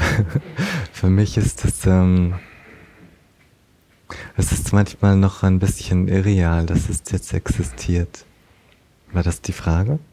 für 0.91 1.10
mich 1.10 1.38
ist 1.38 1.64
es, 1.64 1.86
ähm, 1.86 2.36
es 4.36 4.51
ist 4.51 4.74
manchmal 4.74 5.16
noch 5.16 5.43
ein 5.43 5.60
bisschen 5.60 6.08
irreal, 6.08 6.66
dass 6.66 6.89
es 6.89 7.03
jetzt 7.12 7.34
existiert. 7.34 8.26
War 9.12 9.24
das 9.24 9.41
die 9.41 9.53
Frage? 9.53 9.99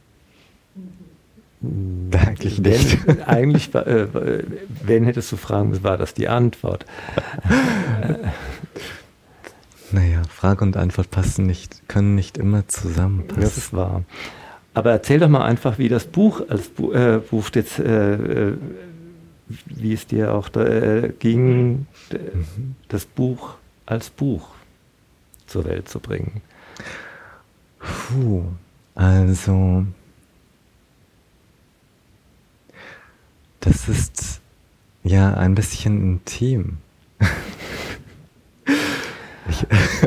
Eigentlich 2.12 2.58
nicht. 2.60 3.06
Wenn, 3.06 3.22
eigentlich, 3.22 3.74
äh, 3.74 4.08
wenn 4.82 5.04
hättest 5.04 5.32
du 5.32 5.36
fragen 5.36 5.70
müssen, 5.70 5.84
war 5.84 5.96
das 5.96 6.14
die 6.14 6.28
Antwort. 6.28 6.84
Naja, 9.92 10.22
Frage 10.28 10.64
und 10.64 10.76
Antwort 10.76 11.12
passen 11.12 11.46
nicht, 11.46 11.88
können 11.88 12.16
nicht 12.16 12.36
immer 12.36 12.66
zusammenpassen. 12.66 13.42
Das 13.42 13.56
ist 13.56 13.72
wahr. 13.72 14.02
Aber 14.72 14.90
erzähl 14.90 15.20
doch 15.20 15.28
mal 15.28 15.44
einfach, 15.44 15.78
wie 15.78 15.88
das 15.88 16.06
Buch 16.06 16.42
als 16.48 16.68
Bu 16.68 16.90
äh, 16.92 17.20
Buch 17.30 17.48
jetzt, 17.54 17.78
äh, 17.78 18.14
äh, 18.14 18.56
wie 19.66 19.92
es 19.92 20.08
dir 20.08 20.34
auch 20.34 20.48
da, 20.48 20.64
äh, 20.64 21.12
ging, 21.20 21.86
mhm. 22.10 22.74
das 22.88 23.04
Buch 23.04 23.54
als 23.86 24.10
Buch 24.10 24.48
zur 25.46 25.64
Welt 25.64 25.88
zu 25.88 26.00
bringen. 26.00 26.40
Puh, 27.78 28.46
also 28.94 29.86
das 33.60 33.88
ist 33.88 34.40
ja 35.02 35.34
ein 35.34 35.54
bisschen 35.54 36.02
intim. 36.02 36.78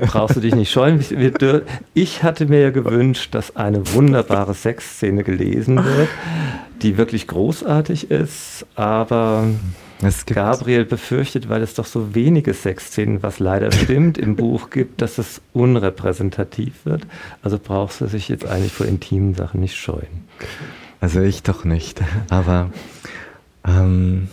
Brauchst 0.01 0.35
du 0.35 0.39
dich 0.39 0.55
nicht 0.55 0.71
scheuen. 0.71 1.03
Ich 1.93 2.23
hatte 2.23 2.45
mir 2.45 2.59
ja 2.61 2.69
gewünscht, 2.69 3.33
dass 3.33 3.55
eine 3.55 3.93
wunderbare 3.93 4.53
Sexszene 4.53 5.23
gelesen 5.23 5.83
wird, 5.83 6.09
die 6.81 6.97
wirklich 6.97 7.27
großartig 7.27 8.11
ist, 8.11 8.65
aber 8.75 9.47
Gabriel 10.25 10.85
befürchtet, 10.85 11.49
weil 11.49 11.61
es 11.61 11.73
doch 11.73 11.85
so 11.85 12.13
wenige 12.13 12.53
Sexszenen, 12.53 13.23
was 13.23 13.39
leider 13.39 13.71
stimmt, 13.71 14.17
im 14.17 14.35
Buch 14.37 14.69
gibt, 14.69 15.01
dass 15.01 15.17
es 15.17 15.41
unrepräsentativ 15.53 16.85
wird. 16.85 17.07
Also 17.41 17.59
brauchst 17.59 18.01
du 18.01 18.05
dich 18.05 18.29
jetzt 18.29 18.45
eigentlich 18.45 18.73
vor 18.73 18.85
intimen 18.85 19.33
Sachen 19.33 19.59
nicht 19.59 19.75
scheuen. 19.75 20.27
Also 21.01 21.21
ich 21.21 21.43
doch 21.43 21.63
nicht, 21.63 22.01
aber 22.29 22.71
ähm, 23.65 24.29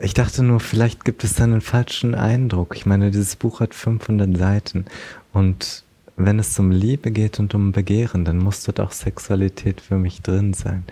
ich 0.00 0.14
dachte 0.14 0.42
nur, 0.42 0.60
vielleicht 0.60 1.04
gibt 1.04 1.24
es 1.24 1.34
dann 1.34 1.52
einen 1.52 1.60
falschen 1.60 2.14
Eindruck. 2.14 2.76
Ich 2.76 2.86
meine, 2.86 3.10
dieses 3.10 3.36
Buch 3.36 3.60
hat 3.60 3.74
500 3.74 4.36
Seiten 4.36 4.86
und 5.32 5.84
wenn 6.16 6.38
es 6.38 6.58
um 6.58 6.70
Liebe 6.70 7.10
geht 7.10 7.40
und 7.40 7.54
um 7.54 7.72
Begehren, 7.72 8.24
dann 8.24 8.38
muss 8.38 8.62
dort 8.62 8.80
auch 8.80 8.92
Sexualität 8.92 9.80
für 9.80 9.96
mich 9.96 10.22
drin 10.22 10.54
sein. 10.54 10.84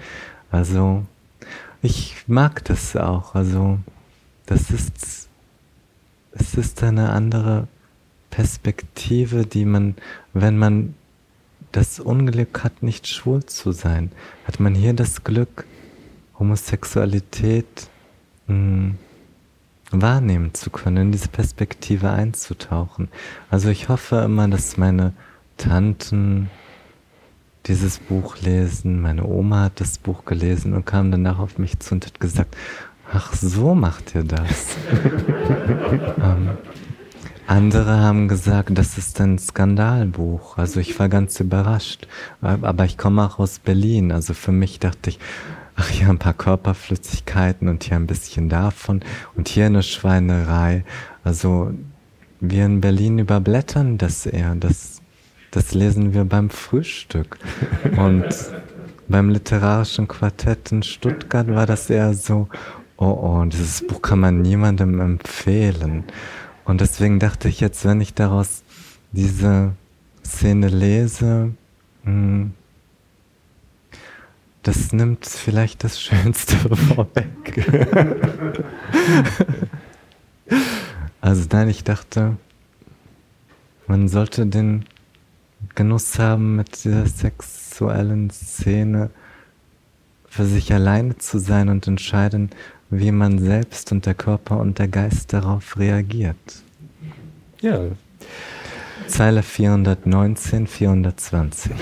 Also, 0.50 1.04
ich 1.82 2.24
mag 2.26 2.64
das 2.64 2.96
auch. 2.96 3.34
Also, 3.34 3.78
das 4.46 4.70
ist, 4.70 5.28
es 6.32 6.54
ist 6.54 6.82
eine 6.82 7.10
andere 7.10 7.68
Perspektive, 8.30 9.44
die 9.44 9.64
man, 9.64 9.96
wenn 10.32 10.56
man 10.56 10.94
das 11.72 12.00
Unglück 12.00 12.64
hat, 12.64 12.82
nicht 12.82 13.06
schwul 13.06 13.44
zu 13.44 13.72
sein, 13.72 14.12
hat 14.46 14.60
man 14.60 14.74
hier 14.74 14.92
das 14.94 15.24
Glück, 15.24 15.66
Homosexualität 16.38 17.88
mh, 18.46 18.94
wahrnehmen 19.90 20.54
zu 20.54 20.70
können, 20.70 20.96
in 20.96 21.12
diese 21.12 21.28
Perspektive 21.28 22.10
einzutauchen. 22.10 23.08
Also 23.50 23.68
ich 23.68 23.88
hoffe 23.88 24.16
immer, 24.16 24.48
dass 24.48 24.76
meine 24.76 25.12
Tanten 25.56 26.50
dieses 27.66 27.98
Buch 27.98 28.36
lesen. 28.40 29.00
Meine 29.00 29.24
Oma 29.24 29.64
hat 29.64 29.80
das 29.80 29.98
Buch 29.98 30.24
gelesen 30.24 30.74
und 30.74 30.84
kam 30.86 31.10
danach 31.10 31.38
auf 31.38 31.58
mich 31.58 31.78
zu 31.78 31.94
und 31.94 32.06
hat 32.06 32.20
gesagt, 32.20 32.56
ach 33.12 33.34
so 33.34 33.74
macht 33.74 34.14
ihr 34.14 34.24
das. 34.24 34.76
ähm, 36.22 36.50
andere 37.46 37.98
haben 37.98 38.28
gesagt, 38.28 38.70
das 38.78 38.96
ist 38.98 39.20
ein 39.20 39.38
Skandalbuch. 39.38 40.56
Also 40.56 40.80
ich 40.80 40.98
war 40.98 41.08
ganz 41.08 41.38
überrascht. 41.40 42.06
Aber 42.40 42.84
ich 42.84 42.96
komme 42.96 43.24
auch 43.24 43.38
aus 43.38 43.58
Berlin. 43.58 44.12
Also 44.12 44.32
für 44.32 44.52
mich 44.52 44.78
dachte 44.78 45.10
ich, 45.10 45.18
ach 45.76 45.88
hier 45.88 46.08
ein 46.08 46.18
paar 46.18 46.34
Körperflüssigkeiten 46.34 47.68
und 47.68 47.84
hier 47.84 47.96
ein 47.96 48.06
bisschen 48.06 48.48
davon 48.48 49.00
und 49.36 49.48
hier 49.48 49.66
eine 49.66 49.82
Schweinerei. 49.82 50.84
Also 51.24 51.72
wir 52.40 52.64
in 52.64 52.80
Berlin 52.80 53.18
überblättern 53.18 53.98
das 53.98 54.24
eher. 54.24 54.54
Das, 54.54 55.01
das 55.52 55.74
lesen 55.74 56.14
wir 56.14 56.24
beim 56.24 56.50
Frühstück. 56.50 57.38
Und 57.96 58.26
beim 59.06 59.28
literarischen 59.28 60.08
Quartett 60.08 60.72
in 60.72 60.82
Stuttgart 60.82 61.46
war 61.48 61.66
das 61.66 61.88
eher 61.90 62.14
so, 62.14 62.48
oh 62.96 63.04
oh, 63.04 63.44
dieses 63.44 63.86
Buch 63.86 64.02
kann 64.02 64.18
man 64.18 64.40
niemandem 64.40 64.98
empfehlen. 64.98 66.04
Und 66.64 66.80
deswegen 66.80 67.18
dachte 67.18 67.48
ich 67.48 67.60
jetzt, 67.60 67.84
wenn 67.84 68.00
ich 68.00 68.14
daraus 68.14 68.62
diese 69.12 69.72
Szene 70.24 70.68
lese, 70.68 71.52
hm, 72.04 72.54
das 74.62 74.92
nimmt 74.92 75.26
vielleicht 75.26 75.84
das 75.84 76.00
Schönste 76.00 76.56
vorweg. 76.76 77.66
also 81.20 81.46
nein, 81.52 81.68
ich 81.68 81.84
dachte, 81.84 82.36
man 83.86 84.08
sollte 84.08 84.46
den 84.46 84.84
Genuss 85.74 86.18
haben 86.18 86.56
mit 86.56 86.84
dieser 86.84 87.06
sexuellen 87.06 88.30
Szene 88.30 89.10
für 90.28 90.44
sich 90.44 90.72
alleine 90.72 91.18
zu 91.18 91.38
sein 91.38 91.68
und 91.68 91.86
entscheiden, 91.86 92.50
wie 92.90 93.12
man 93.12 93.38
selbst 93.38 93.92
und 93.92 94.06
der 94.06 94.14
Körper 94.14 94.58
und 94.58 94.78
der 94.78 94.88
Geist 94.88 95.32
darauf 95.32 95.78
reagiert. 95.78 96.36
Ja. 97.60 97.80
Zeile 99.06 99.42
419, 99.42 100.66
420. 100.66 101.72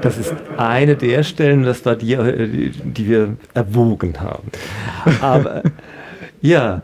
Das 0.00 0.18
ist 0.18 0.34
eine 0.56 0.96
der 0.96 1.22
Stellen, 1.22 1.62
das 1.62 1.84
war 1.84 1.96
die, 1.96 2.12
äh, 2.12 2.70
die 2.70 3.08
wir 3.08 3.36
erwogen 3.54 4.20
haben. 4.20 4.50
Aber 5.20 5.62
ja, 6.40 6.82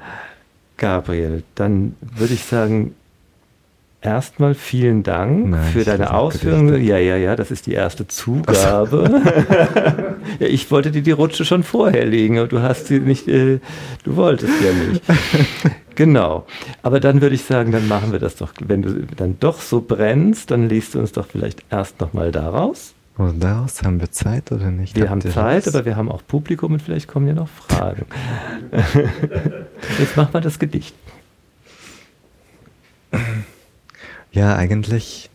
Gabriel, 0.77 1.43
dann 1.55 1.95
würde 2.01 2.35
ich 2.35 2.45
sagen, 2.45 2.95
Erstmal 4.03 4.55
vielen 4.55 5.03
Dank 5.03 5.49
Nein, 5.49 5.65
für 5.73 5.83
deine 5.83 6.15
Ausführungen. 6.15 6.81
Ja, 6.85 6.99
ja, 6.99 7.17
ja, 7.17 7.35
das 7.35 7.51
ist 7.51 7.67
die 7.67 7.73
erste 7.73 8.07
Zugabe. 8.07 9.23
ja, 10.39 10.47
ich 10.47 10.71
wollte 10.71 10.93
dir 10.93 11.03
die 11.03 11.11
Rutsche 11.11 11.45
schon 11.45 11.63
vorher 11.63 12.05
legen, 12.05 12.39
aber 12.39 12.47
du 12.47 12.61
hast 12.61 12.87
sie 12.87 13.01
nicht, 13.01 13.27
äh, 13.27 13.59
du 14.05 14.17
wolltest 14.17 14.53
ja 14.63 14.73
nicht. 14.73 15.03
genau. 15.97 16.47
Aber 16.83 17.01
dann 17.01 17.21
würde 17.21 17.35
ich 17.35 17.45
sagen, 17.45 17.73
dann 17.73 17.89
machen 17.89 18.13
wir 18.13 18.19
das 18.21 18.37
doch. 18.37 18.53
Wenn 18.65 18.83
du 18.83 19.07
dann 19.17 19.41
doch 19.41 19.61
so 19.61 19.81
brennst, 19.81 20.51
dann 20.51 20.69
liest 20.69 20.95
du 20.95 21.01
uns 21.01 21.13
doch 21.13 21.27
vielleicht 21.27 21.65
erst 21.71 22.01
nochmal 22.01 22.31
daraus. 22.31 22.95
Und 23.17 23.43
daraus 23.43 23.83
haben 23.83 23.99
wir 23.99 24.13
Zeit 24.13 24.53
oder 24.53 24.71
nicht? 24.71 24.95
Wir 24.95 25.05
Habt 25.05 25.25
haben 25.25 25.33
Zeit, 25.33 25.67
das? 25.67 25.75
aber 25.75 25.87
wir 25.87 25.97
haben 25.97 26.11
auch 26.11 26.23
Publikum 26.27 26.75
und 26.75 26.83
vielleicht 26.83 27.09
kommen 27.09 27.27
ja 27.27 27.35
noch 27.35 27.49
Fragen. 27.49 28.05
Jetzt 29.99 30.17
machen 30.17 30.35
wir 30.35 30.43
das 30.43 30.59
Gedicht. 30.59 30.95
Ja, 34.37 34.55
eigentlich. 34.55 35.31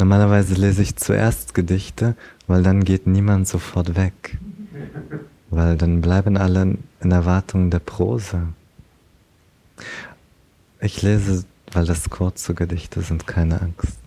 Normalerweise 0.00 0.54
lese 0.54 0.82
ich 0.82 0.96
zuerst 0.96 1.54
Gedichte, 1.54 2.16
weil 2.48 2.64
dann 2.64 2.82
geht 2.82 3.06
niemand 3.06 3.46
sofort 3.46 3.94
weg. 3.94 4.38
Weil 5.50 5.76
dann 5.76 6.00
bleiben 6.00 6.36
alle 6.36 6.78
in 7.00 7.12
Erwartung 7.12 7.70
der 7.70 7.78
Prose. 7.78 8.48
Ich 10.80 11.00
lese, 11.02 11.44
weil 11.70 11.86
das 11.86 12.10
kurze 12.10 12.54
Gedichte 12.54 13.02
sind, 13.02 13.28
keine 13.28 13.62
Angst. 13.62 14.00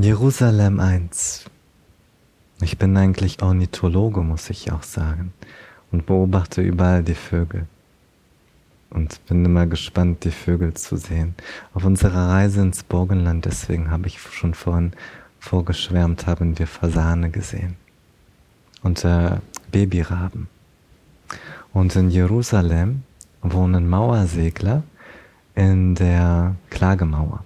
Jerusalem 0.00 0.80
1. 0.80 1.44
Ich 2.62 2.78
bin 2.78 2.96
eigentlich 2.96 3.42
Ornithologe, 3.42 4.22
muss 4.22 4.48
ich 4.48 4.72
auch 4.72 4.82
sagen, 4.82 5.34
und 5.90 6.06
beobachte 6.06 6.62
überall 6.62 7.02
die 7.02 7.14
Vögel 7.14 7.66
und 8.92 9.24
bin 9.26 9.44
immer 9.44 9.66
gespannt, 9.66 10.24
die 10.24 10.30
Vögel 10.30 10.74
zu 10.74 10.96
sehen. 10.96 11.34
Auf 11.74 11.84
unserer 11.84 12.28
Reise 12.28 12.60
ins 12.60 12.82
Burgenland, 12.82 13.44
deswegen 13.44 13.90
habe 13.90 14.06
ich 14.06 14.20
schon 14.20 14.54
vorhin 14.54 14.92
vorgeschwärmt, 15.40 16.26
haben 16.26 16.58
wir 16.58 16.66
Fasane 16.66 17.30
gesehen 17.30 17.76
und 18.82 19.04
äh, 19.04 19.38
Babyraben. 19.70 20.48
Und 21.72 21.96
in 21.96 22.10
Jerusalem 22.10 23.02
wohnen 23.42 23.88
Mauersegler 23.88 24.82
in 25.54 25.94
der 25.94 26.56
Klagemauer. 26.70 27.44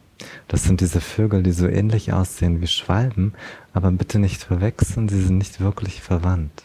Das 0.48 0.64
sind 0.64 0.80
diese 0.80 1.00
Vögel, 1.00 1.42
die 1.42 1.52
so 1.52 1.66
ähnlich 1.66 2.12
aussehen 2.12 2.60
wie 2.60 2.66
Schwalben, 2.66 3.34
aber 3.72 3.90
bitte 3.90 4.18
nicht 4.18 4.42
verwechseln, 4.42 5.08
sie 5.08 5.22
sind 5.22 5.38
nicht 5.38 5.60
wirklich 5.60 6.00
verwandt. 6.00 6.64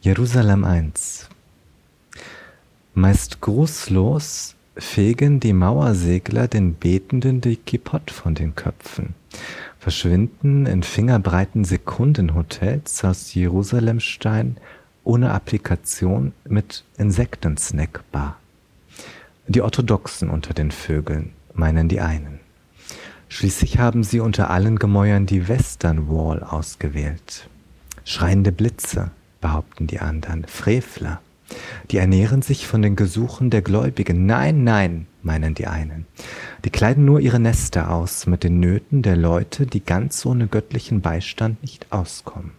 Jerusalem 0.00 0.64
1. 0.64 1.28
Meist 2.96 3.40
grußlos 3.40 4.54
fegen 4.76 5.40
die 5.40 5.52
Mauersegler 5.52 6.46
den 6.46 6.74
Betenden 6.74 7.40
die 7.40 7.56
Kipott 7.56 8.12
von 8.12 8.36
den 8.36 8.54
Köpfen, 8.54 9.14
verschwinden 9.80 10.66
in 10.66 10.84
fingerbreiten 10.84 11.64
Sekundenhotels 11.64 13.04
aus 13.04 13.34
Jerusalemstein 13.34 14.58
ohne 15.02 15.32
Applikation 15.32 16.34
mit 16.44 16.84
Insektensnackbar. 16.96 18.36
Die 19.48 19.62
Orthodoxen 19.62 20.30
unter 20.30 20.54
den 20.54 20.70
Vögeln, 20.70 21.32
meinen 21.52 21.88
die 21.88 22.00
einen. 22.00 22.38
Schließlich 23.28 23.78
haben 23.78 24.04
sie 24.04 24.20
unter 24.20 24.50
allen 24.50 24.78
Gemäuern 24.78 25.26
die 25.26 25.48
Western 25.48 26.08
Wall 26.08 26.44
ausgewählt. 26.44 27.48
Schreiende 28.04 28.52
Blitze, 28.52 29.10
behaupten 29.40 29.88
die 29.88 29.98
anderen, 29.98 30.44
Frevler. 30.44 31.20
Die 31.90 31.98
ernähren 31.98 32.42
sich 32.42 32.66
von 32.66 32.82
den 32.82 32.96
Gesuchen 32.96 33.50
der 33.50 33.62
Gläubigen. 33.62 34.26
Nein, 34.26 34.64
nein, 34.64 35.06
meinen 35.22 35.54
die 35.54 35.66
einen. 35.66 36.06
Die 36.64 36.70
kleiden 36.70 37.04
nur 37.04 37.20
ihre 37.20 37.40
Nester 37.40 37.90
aus 37.90 38.26
mit 38.26 38.44
den 38.44 38.60
Nöten 38.60 39.02
der 39.02 39.16
Leute, 39.16 39.66
die 39.66 39.84
ganz 39.84 40.24
ohne 40.24 40.46
göttlichen 40.46 41.00
Beistand 41.00 41.60
nicht 41.62 41.86
auskommen. 41.90 42.52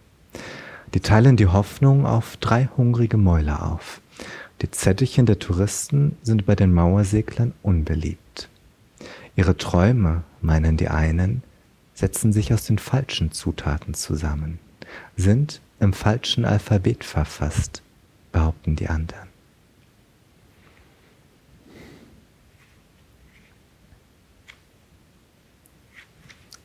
Die 0.94 1.00
teilen 1.00 1.36
die 1.36 1.48
Hoffnung 1.48 2.06
auf 2.06 2.36
drei 2.36 2.68
hungrige 2.76 3.16
Mäuler 3.16 3.72
auf. 3.72 4.00
Die 4.62 4.70
Zettelchen 4.70 5.26
der 5.26 5.38
Touristen 5.38 6.16
sind 6.22 6.46
bei 6.46 6.54
den 6.54 6.72
Mauerseglern 6.72 7.52
unbeliebt. 7.62 8.48
Ihre 9.34 9.56
Träume, 9.56 10.22
meinen 10.40 10.78
die 10.78 10.88
einen, 10.88 11.42
setzen 11.92 12.32
sich 12.32 12.54
aus 12.54 12.64
den 12.64 12.78
falschen 12.78 13.32
Zutaten 13.32 13.92
zusammen, 13.92 14.58
sind 15.16 15.60
im 15.78 15.92
falschen 15.92 16.44
Alphabet 16.46 17.04
verfasst, 17.04 17.82
behaupten 18.32 18.76
die 18.76 18.88
anderen. 18.88 19.28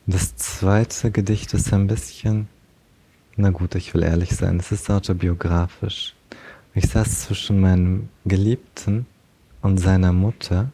Das 0.06 0.36
zweite 0.36 1.12
Gedicht 1.12 1.54
ist 1.54 1.72
ein 1.72 1.86
bisschen, 1.86 2.48
na 3.36 3.50
gut, 3.50 3.76
ich 3.76 3.94
will 3.94 4.02
ehrlich 4.02 4.34
sein, 4.34 4.58
es 4.58 4.72
ist 4.72 4.90
autobiografisch. 4.90 6.14
Ich 6.74 6.88
saß 6.88 7.22
zwischen 7.22 7.60
meinem 7.60 8.08
Geliebten 8.24 9.06
und 9.60 9.78
seiner 9.78 10.12
Mutter 10.12 10.72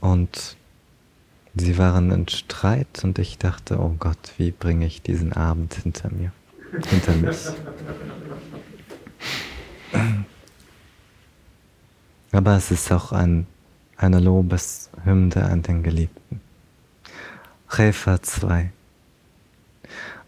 und 0.00 0.56
sie 1.54 1.78
waren 1.78 2.10
in 2.10 2.26
Streit 2.28 3.04
und 3.04 3.18
ich 3.20 3.38
dachte, 3.38 3.78
oh 3.78 3.94
Gott, 3.98 4.32
wie 4.38 4.50
bringe 4.50 4.86
ich 4.86 5.02
diesen 5.02 5.32
Abend 5.32 5.74
hinter 5.74 6.10
mir, 6.10 6.32
hinter 6.88 7.14
mich. 7.14 7.46
Aber 12.32 12.56
es 12.56 12.70
ist 12.70 12.90
auch 12.92 13.12
ein, 13.12 13.46
eine 13.96 14.18
Lobeshymne 14.20 15.44
an 15.44 15.62
den 15.62 15.82
Geliebten. 15.82 16.40
Refa 17.68 18.22
2 18.22 18.70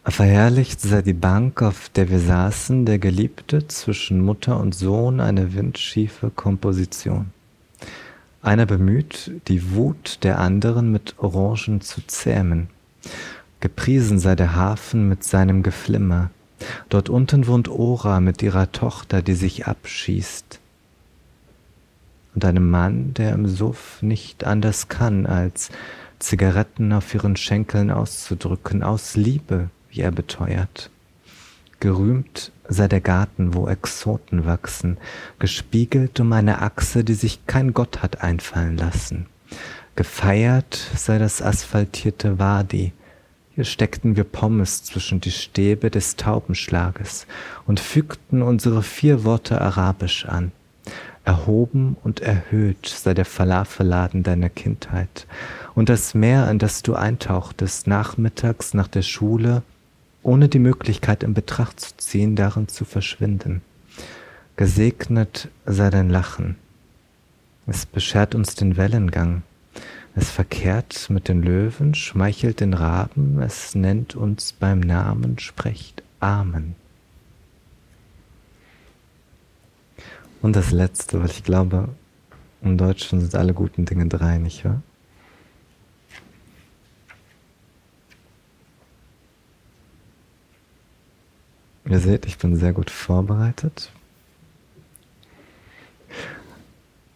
Verherrlicht 0.06 0.82
sei 0.82 1.00
die 1.00 1.14
Bank, 1.14 1.62
auf 1.62 1.88
der 1.88 2.10
wir 2.10 2.20
saßen, 2.20 2.84
der 2.84 2.98
Geliebte, 2.98 3.66
zwischen 3.68 4.20
Mutter 4.20 4.60
und 4.60 4.74
Sohn 4.74 5.18
eine 5.18 5.54
windschiefe 5.54 6.30
Komposition. 6.30 7.30
Einer 8.42 8.66
bemüht, 8.66 9.32
die 9.48 9.72
Wut 9.72 10.18
der 10.22 10.38
anderen 10.38 10.92
mit 10.92 11.14
Orangen 11.18 11.80
zu 11.80 12.06
zähmen. 12.06 12.68
Gepriesen 13.60 14.18
sei 14.18 14.36
der 14.36 14.54
Hafen 14.54 15.08
mit 15.08 15.24
seinem 15.24 15.62
Geflimmer, 15.62 16.30
Dort 16.88 17.08
unten 17.08 17.46
wohnt 17.46 17.68
Ora 17.68 18.20
mit 18.20 18.42
ihrer 18.42 18.72
Tochter, 18.72 19.22
die 19.22 19.34
sich 19.34 19.66
abschießt. 19.66 20.60
Und 22.34 22.44
einem 22.44 22.68
Mann, 22.70 23.14
der 23.14 23.32
im 23.32 23.46
Suff 23.46 24.02
nicht 24.02 24.44
anders 24.44 24.88
kann, 24.88 25.26
als 25.26 25.70
Zigaretten 26.18 26.92
auf 26.92 27.12
ihren 27.14 27.36
Schenkeln 27.36 27.90
auszudrücken, 27.90 28.82
aus 28.82 29.14
Liebe, 29.14 29.70
wie 29.90 30.00
er 30.00 30.10
beteuert. 30.10 30.90
Gerühmt 31.80 32.50
sei 32.68 32.88
der 32.88 33.00
Garten, 33.00 33.54
wo 33.54 33.68
Exoten 33.68 34.46
wachsen, 34.46 34.96
gespiegelt 35.38 36.18
um 36.18 36.32
eine 36.32 36.62
Achse, 36.62 37.04
die 37.04 37.14
sich 37.14 37.46
kein 37.46 37.74
Gott 37.74 38.02
hat 38.02 38.22
einfallen 38.22 38.76
lassen. 38.76 39.26
Gefeiert 39.96 40.74
sei 40.96 41.18
das 41.18 41.42
asphaltierte 41.42 42.38
Wadi, 42.38 42.92
hier 43.54 43.64
steckten 43.64 44.16
wir 44.16 44.24
Pommes 44.24 44.82
zwischen 44.82 45.20
die 45.20 45.30
Stäbe 45.30 45.88
des 45.88 46.16
Taubenschlages 46.16 47.26
und 47.66 47.78
fügten 47.78 48.42
unsere 48.42 48.82
vier 48.82 49.22
Worte 49.22 49.60
arabisch 49.60 50.26
an. 50.26 50.50
Erhoben 51.24 51.96
und 52.02 52.20
erhöht 52.20 52.86
sei 52.86 53.14
der 53.14 53.24
Falafelladen 53.24 54.24
deiner 54.24 54.50
Kindheit 54.50 55.26
und 55.74 55.88
das 55.88 56.14
Meer, 56.14 56.50
in 56.50 56.58
das 56.58 56.82
du 56.82 56.94
eintauchtest, 56.94 57.86
nachmittags 57.86 58.74
nach 58.74 58.88
der 58.88 59.02
Schule, 59.02 59.62
ohne 60.24 60.48
die 60.48 60.58
Möglichkeit 60.58 61.22
in 61.22 61.32
Betracht 61.32 61.78
zu 61.78 61.96
ziehen, 61.96 62.34
darin 62.34 62.66
zu 62.66 62.84
verschwinden. 62.84 63.62
Gesegnet 64.56 65.48
sei 65.64 65.90
dein 65.90 66.10
Lachen. 66.10 66.56
Es 67.66 67.86
beschert 67.86 68.34
uns 68.34 68.56
den 68.56 68.76
Wellengang, 68.76 69.42
es 70.14 70.30
verkehrt 70.30 71.10
mit 71.10 71.28
den 71.28 71.42
Löwen, 71.42 71.94
schmeichelt 71.94 72.60
den 72.60 72.74
Raben, 72.74 73.40
es 73.40 73.74
nennt 73.74 74.14
uns 74.14 74.52
beim 74.52 74.80
Namen, 74.80 75.38
sprecht 75.38 76.02
Amen. 76.20 76.76
Und 80.40 80.54
das 80.54 80.70
Letzte, 80.70 81.20
weil 81.20 81.30
ich 81.30 81.42
glaube, 81.42 81.88
im 82.62 82.78
Deutschen 82.78 83.20
sind 83.20 83.34
alle 83.34 83.54
guten 83.54 83.84
Dinge 83.86 84.06
drei, 84.06 84.38
nicht 84.38 84.64
wahr? 84.64 84.82
Ihr 91.86 92.00
seht, 92.00 92.24
ich 92.26 92.38
bin 92.38 92.56
sehr 92.56 92.72
gut 92.72 92.90
vorbereitet. 92.90 93.92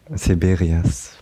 Siberias. 0.09 1.17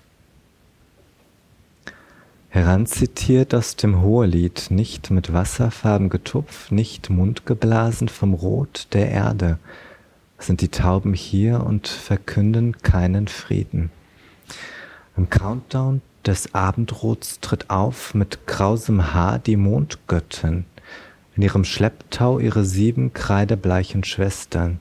Heranzitiert 2.49 3.53
aus 3.53 3.75
dem 3.75 4.01
Hohelied, 4.01 4.67
nicht 4.69 5.11
mit 5.11 5.33
Wasserfarben 5.33 6.09
getupft, 6.09 6.71
nicht 6.71 7.09
mundgeblasen 7.09 8.07
vom 8.07 8.33
Rot 8.33 8.87
der 8.93 9.11
Erde, 9.11 9.59
sind 10.39 10.61
die 10.61 10.69
Tauben 10.69 11.13
hier 11.13 11.63
und 11.63 11.87
verkünden 11.87 12.77
keinen 12.77 13.27
Frieden. 13.27 13.91
Im 15.17 15.29
Countdown 15.29 16.01
des 16.25 16.53
Abendrots 16.53 17.39
tritt 17.41 17.69
auf 17.69 18.13
mit 18.13 18.47
krausem 18.47 19.13
Haar 19.13 19.39
die 19.39 19.57
Mondgöttin, 19.57 20.65
in 21.35 21.43
ihrem 21.43 21.65
Schlepptau 21.65 22.39
ihre 22.39 22.63
sieben 22.63 23.13
kreidebleichen 23.13 24.03
Schwestern. 24.03 24.79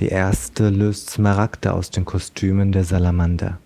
Die 0.00 0.08
erste 0.08 0.68
löst 0.68 1.10
Smaragde 1.10 1.72
aus 1.72 1.90
den 1.90 2.04
Kostümen 2.04 2.72
der 2.72 2.84
Salamander. 2.84 3.58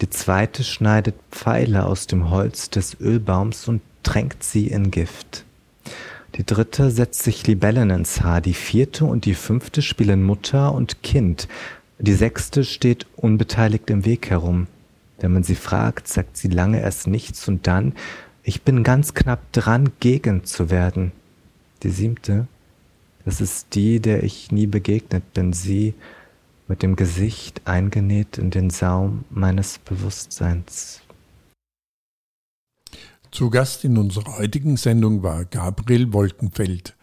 Die 0.00 0.10
zweite 0.10 0.64
schneidet 0.64 1.14
Pfeile 1.30 1.86
aus 1.86 2.06
dem 2.06 2.30
Holz 2.30 2.70
des 2.70 3.00
Ölbaums 3.00 3.68
und 3.68 3.80
tränkt 4.02 4.42
sie 4.42 4.68
in 4.68 4.90
Gift. 4.90 5.44
Die 6.36 6.44
dritte 6.44 6.90
setzt 6.90 7.22
sich 7.22 7.46
Libellen 7.46 7.90
ins 7.90 8.22
Haar, 8.22 8.40
die 8.40 8.54
vierte 8.54 9.04
und 9.04 9.24
die 9.24 9.34
fünfte 9.34 9.82
spielen 9.82 10.24
Mutter 10.24 10.72
und 10.72 11.02
Kind, 11.02 11.48
die 11.98 12.14
sechste 12.14 12.64
steht 12.64 13.06
unbeteiligt 13.16 13.88
im 13.88 14.04
Weg 14.04 14.30
herum. 14.30 14.66
Wenn 15.20 15.32
man 15.32 15.44
sie 15.44 15.54
fragt, 15.54 16.08
sagt 16.08 16.36
sie 16.36 16.48
lange 16.48 16.80
erst 16.80 17.06
nichts 17.06 17.46
und 17.46 17.66
dann, 17.66 17.94
ich 18.42 18.62
bin 18.62 18.82
ganz 18.82 19.14
knapp 19.14 19.52
dran, 19.52 19.90
gegen 20.00 20.44
zu 20.44 20.70
werden. 20.70 21.12
Die 21.82 21.90
siebte, 21.90 22.46
das 23.24 23.40
ist 23.40 23.74
die, 23.74 24.00
der 24.00 24.22
ich 24.22 24.50
nie 24.50 24.66
begegnet 24.66 25.32
bin, 25.34 25.52
sie 25.52 25.94
mit 26.68 26.82
dem 26.82 26.96
Gesicht 26.96 27.62
eingenäht 27.66 28.38
in 28.38 28.50
den 28.50 28.70
Saum 28.70 29.24
meines 29.30 29.78
Bewusstseins. 29.78 31.00
Zu 33.30 33.50
Gast 33.50 33.84
in 33.84 33.98
unserer 33.98 34.38
heutigen 34.38 34.76
Sendung 34.76 35.24
war 35.24 35.44
Gabriel 35.44 36.12
Wolkenfeld. 36.12 36.96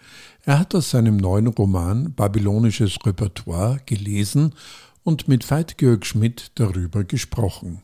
Er 0.45 0.59
hat 0.59 0.73
aus 0.73 0.91
seinem 0.91 1.17
neuen 1.17 1.47
Roman 1.47 2.13
Babylonisches 2.13 2.97
Repertoire 3.05 3.81
gelesen 3.85 4.55
und 5.03 5.27
mit 5.27 5.49
Veit-Georg 5.49 6.05
Schmidt 6.05 6.51
darüber 6.55 7.03
gesprochen. 7.03 7.81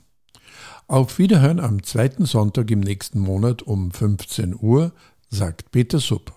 Auf 0.88 1.20
Wiederhören 1.20 1.60
am 1.60 1.84
zweiten 1.84 2.26
Sonntag 2.26 2.72
im 2.72 2.80
nächsten 2.80 3.20
Monat 3.20 3.64
um 3.64 3.92
15 3.92 4.56
Uhr, 4.58 4.94
sagt 5.30 5.72
Peter 5.72 6.00
Supp. 6.00 6.37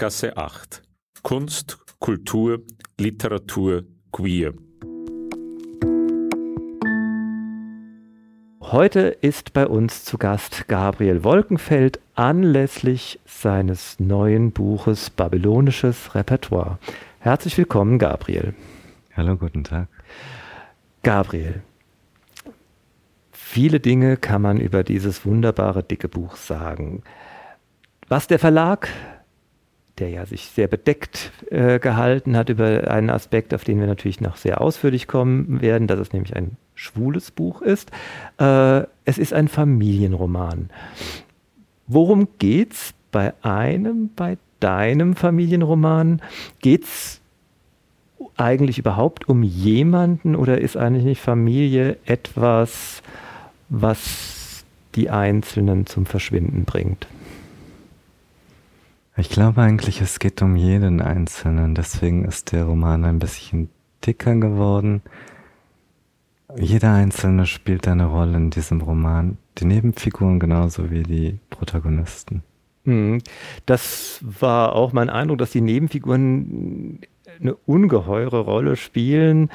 Berggasse 0.00 0.34
8. 0.34 0.82
Kunst, 1.22 1.78
Kultur, 1.98 2.62
Literatur, 2.98 3.84
Queer. 4.10 4.54
Heute 8.62 9.00
ist 9.20 9.52
bei 9.52 9.66
uns 9.66 10.06
zu 10.06 10.16
Gast 10.16 10.68
Gabriel 10.68 11.22
Wolkenfeld 11.22 12.00
anlässlich 12.14 13.20
seines 13.26 14.00
neuen 14.00 14.52
Buches 14.52 15.10
Babylonisches 15.10 16.14
Repertoire. 16.14 16.78
Herzlich 17.18 17.58
willkommen, 17.58 17.98
Gabriel. 17.98 18.54
Hallo, 19.14 19.36
guten 19.36 19.64
Tag. 19.64 19.88
Gabriel, 21.02 21.60
viele 23.32 23.80
Dinge 23.80 24.16
kann 24.16 24.40
man 24.40 24.60
über 24.60 24.82
dieses 24.82 25.26
wunderbare 25.26 25.82
dicke 25.82 26.08
Buch 26.08 26.36
sagen. 26.36 27.02
Was 28.08 28.28
der 28.28 28.38
Verlag 28.38 28.88
der 30.00 30.10
ja 30.10 30.26
sich 30.26 30.46
sehr 30.46 30.66
bedeckt 30.66 31.30
äh, 31.50 31.78
gehalten 31.78 32.36
hat 32.36 32.48
über 32.48 32.90
einen 32.90 33.10
Aspekt, 33.10 33.54
auf 33.54 33.64
den 33.64 33.78
wir 33.78 33.86
natürlich 33.86 34.20
noch 34.20 34.36
sehr 34.36 34.60
ausführlich 34.60 35.06
kommen 35.06 35.60
werden, 35.60 35.86
dass 35.86 36.00
es 36.00 36.12
nämlich 36.12 36.34
ein 36.34 36.56
schwules 36.74 37.30
Buch 37.30 37.62
ist. 37.62 37.90
Äh, 38.38 38.82
es 39.04 39.18
ist 39.18 39.32
ein 39.32 39.48
Familienroman. 39.48 40.70
Worum 41.86 42.28
geht's 42.38 42.94
bei 43.12 43.34
einem, 43.42 44.10
bei 44.16 44.38
deinem 44.60 45.14
Familienroman? 45.16 46.22
Geht's 46.60 47.20
eigentlich 48.36 48.78
überhaupt 48.78 49.28
um 49.28 49.42
jemanden 49.42 50.36
oder 50.36 50.60
ist 50.60 50.76
eigentlich 50.76 51.04
nicht 51.04 51.20
Familie 51.20 51.98
etwas, 52.06 53.02
was 53.68 54.64
die 54.94 55.10
Einzelnen 55.10 55.86
zum 55.86 56.06
Verschwinden 56.06 56.64
bringt? 56.64 57.06
Ich 59.20 59.28
glaube 59.28 59.60
eigentlich, 59.60 60.00
es 60.00 60.18
geht 60.18 60.40
um 60.40 60.56
jeden 60.56 61.02
Einzelnen. 61.02 61.74
Deswegen 61.74 62.24
ist 62.24 62.52
der 62.52 62.64
Roman 62.64 63.04
ein 63.04 63.18
bisschen 63.18 63.68
dicker 64.06 64.34
geworden. 64.34 65.02
Jeder 66.56 66.94
Einzelne 66.94 67.44
spielt 67.44 67.86
eine 67.86 68.06
Rolle 68.06 68.38
in 68.38 68.48
diesem 68.48 68.80
Roman. 68.80 69.36
Die 69.58 69.66
Nebenfiguren 69.66 70.40
genauso 70.40 70.90
wie 70.90 71.02
die 71.02 71.38
Protagonisten. 71.50 72.42
Hm. 72.84 73.18
Das 73.66 74.20
war 74.22 74.74
auch 74.74 74.94
mein 74.94 75.10
Eindruck, 75.10 75.36
dass 75.36 75.50
die 75.50 75.60
Nebenfiguren 75.60 77.00
eine 77.38 77.54
ungeheure 77.66 78.40
Rolle 78.40 78.76
spielen. 78.76 79.50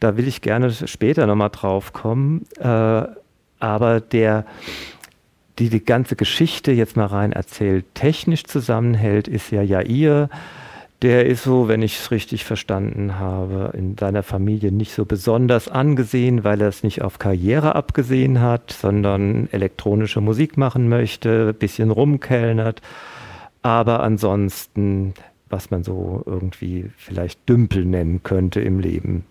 Da 0.00 0.16
will 0.16 0.26
ich 0.26 0.40
gerne 0.40 0.70
später 0.72 1.26
nochmal 1.26 1.50
drauf 1.50 1.92
kommen. 1.92 2.46
Äh, 2.58 3.02
aber 3.58 4.00
der, 4.00 4.46
die 5.60 5.68
die 5.68 5.84
ganze 5.84 6.16
Geschichte 6.16 6.72
jetzt 6.72 6.96
mal 6.96 7.06
rein 7.06 7.32
erzählt, 7.32 7.84
technisch 7.94 8.44
zusammenhält, 8.44 9.28
ist 9.28 9.52
ja 9.52 9.62
Jair. 9.62 10.30
Der 11.02 11.26
ist 11.26 11.44
so, 11.44 11.68
wenn 11.68 11.82
ich 11.82 11.98
es 11.98 12.10
richtig 12.10 12.44
verstanden 12.44 13.18
habe, 13.18 13.70
in 13.74 13.96
seiner 13.96 14.22
Familie 14.22 14.72
nicht 14.72 14.92
so 14.92 15.04
besonders 15.04 15.68
angesehen, 15.68 16.44
weil 16.44 16.60
er 16.60 16.68
es 16.68 16.82
nicht 16.82 17.02
auf 17.02 17.18
Karriere 17.18 17.74
abgesehen 17.74 18.40
hat, 18.40 18.72
sondern 18.72 19.48
elektronische 19.52 20.20
Musik 20.20 20.56
machen 20.56 20.88
möchte, 20.88 21.54
bisschen 21.54 21.90
rumkellnert. 21.90 22.82
Aber 23.62 24.02
ansonsten, 24.02 25.14
was 25.48 25.70
man 25.70 25.84
so 25.84 26.22
irgendwie 26.26 26.90
vielleicht 26.96 27.46
Dümpel 27.48 27.84
nennen 27.84 28.22
könnte 28.22 28.60
im 28.60 28.80
Leben 28.80 29.24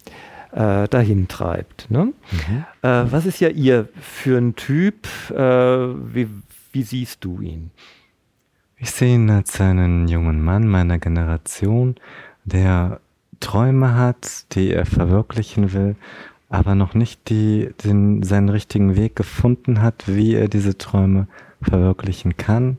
äh, 0.52 0.88
dahin 0.88 1.28
treibt. 1.28 1.90
Ne? 1.90 2.06
Mhm. 2.32 2.66
Äh, 2.82 3.12
was 3.12 3.26
ist 3.26 3.40
ja 3.40 3.50
ihr 3.50 3.90
für 4.00 4.38
ein 4.38 4.56
Typ? 4.56 5.08
Äh, 5.30 5.36
wie, 5.36 6.28
wie 6.72 6.84
siehst 6.84 7.24
du 7.24 7.42
ihn? 7.42 7.72
Ich 8.78 8.92
sehe 8.92 9.16
ihn 9.16 9.30
als 9.30 9.60
einen 9.60 10.08
jungen 10.08 10.42
Mann 10.42 10.68
meiner 10.68 11.00
Generation, 11.00 11.96
der 12.46 13.02
Träume 13.40 13.96
hat, 13.96 14.54
die 14.56 14.72
er 14.72 14.86
verwirklichen 14.86 15.74
will, 15.74 15.96
aber 16.50 16.76
noch 16.76 16.94
nicht 16.94 17.30
die, 17.30 17.70
den, 17.84 18.24
seinen 18.24 18.50
richtigen 18.50 18.96
Weg 18.96 19.16
gefunden 19.16 19.82
hat, 19.82 20.06
wie 20.08 20.34
er 20.34 20.48
diese 20.48 20.78
Träume 20.78 21.28
verwirklichen 21.62 22.38
kann. 22.38 22.78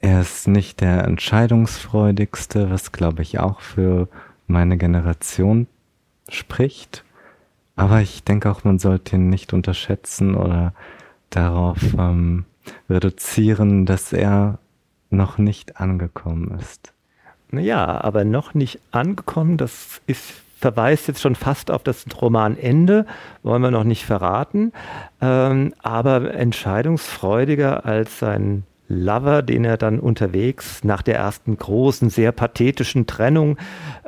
Er 0.00 0.20
ist 0.20 0.48
nicht 0.48 0.80
der 0.80 1.04
entscheidungsfreudigste, 1.04 2.70
was 2.70 2.92
glaube 2.92 3.22
ich 3.22 3.38
auch 3.38 3.60
für 3.60 4.08
meine 4.46 4.78
Generation 4.78 5.66
spricht. 6.34 7.04
Aber 7.76 8.00
ich 8.00 8.24
denke 8.24 8.50
auch, 8.50 8.64
man 8.64 8.78
sollte 8.78 9.16
ihn 9.16 9.30
nicht 9.30 9.52
unterschätzen 9.52 10.34
oder 10.34 10.74
darauf 11.30 11.78
ähm, 11.96 12.44
reduzieren, 12.88 13.86
dass 13.86 14.12
er 14.12 14.58
noch 15.10 15.38
nicht 15.38 15.78
angekommen 15.78 16.56
ist. 16.60 16.92
Naja, 17.50 18.00
aber 18.00 18.24
noch 18.24 18.54
nicht 18.54 18.80
angekommen, 18.92 19.56
das 19.56 20.00
ist 20.06 20.34
verweist 20.60 21.08
jetzt 21.08 21.22
schon 21.22 21.34
fast 21.34 21.70
auf 21.70 21.82
das 21.82 22.04
Romanende, 22.20 23.06
wollen 23.42 23.62
wir 23.62 23.70
noch 23.70 23.84
nicht 23.84 24.04
verraten, 24.04 24.72
ähm, 25.22 25.72
aber 25.82 26.34
entscheidungsfreudiger 26.34 27.86
als 27.86 28.18
sein 28.18 28.64
Lover, 28.90 29.42
den 29.42 29.64
er 29.64 29.76
dann 29.76 30.00
unterwegs 30.00 30.82
nach 30.82 31.00
der 31.00 31.16
ersten 31.16 31.56
großen, 31.56 32.10
sehr 32.10 32.32
pathetischen 32.32 33.06
Trennung 33.06 33.56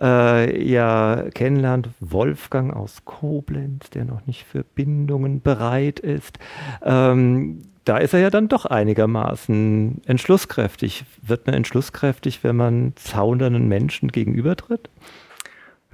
äh, 0.01 0.69
ja 0.69 1.25
kennenlernt. 1.33 1.89
Wolfgang 2.01 2.75
aus 2.75 3.05
Koblenz, 3.05 3.91
der 3.91 4.05
noch 4.05 4.27
nicht 4.27 4.45
für 4.45 4.65
Bindungen 4.65 5.41
bereit 5.41 6.01
ist. 6.01 6.41
Ähm, 6.83 7.63
da 7.85 7.99
ist 7.99 8.13
er 8.13 8.21
ja 8.21 8.31
dann 8.31 8.49
doch 8.49 8.67
einigermaßen 8.67 10.03
entschlusskräftig. 10.05 11.05
Wird 11.23 11.47
man 11.47 11.55
entschlusskräftig, 11.55 12.43
wenn 12.43 12.57
man 12.57 12.93
zaunernden 12.97 13.69
Menschen 13.69 14.11
gegenübertritt? 14.11 14.91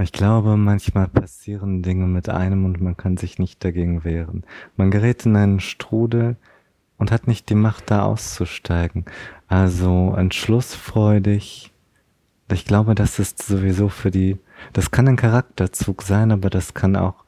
Ich 0.01 0.13
glaube, 0.13 0.57
manchmal 0.57 1.09
passieren 1.09 1.83
Dinge 1.83 2.07
mit 2.07 2.29
einem 2.29 2.65
und 2.65 2.81
man 2.81 2.97
kann 2.97 3.17
sich 3.17 3.39
nicht 3.39 3.63
dagegen 3.65 4.05
wehren. 4.05 4.45
Man 4.77 4.91
gerät 4.91 5.27
in 5.27 5.37
einen 5.37 5.61
Strudel 5.61 6.37
und 6.99 7.11
hat 7.11 7.27
nicht 7.27 7.49
die 7.49 7.55
Macht, 7.55 7.91
da 7.91 8.03
auszusteigen. 8.03 9.05
Also 9.47 10.15
entschlussfreudig. 10.17 11.73
Ich 12.53 12.65
glaube, 12.65 12.95
das 12.95 13.19
ist 13.19 13.43
sowieso 13.43 13.89
für 13.89 14.11
die, 14.11 14.39
das 14.73 14.91
kann 14.91 15.09
ein 15.09 15.17
Charakterzug 15.17 16.03
sein, 16.03 16.33
aber 16.33 16.51
das 16.51 16.75
kann 16.75 16.97
auch 16.97 17.25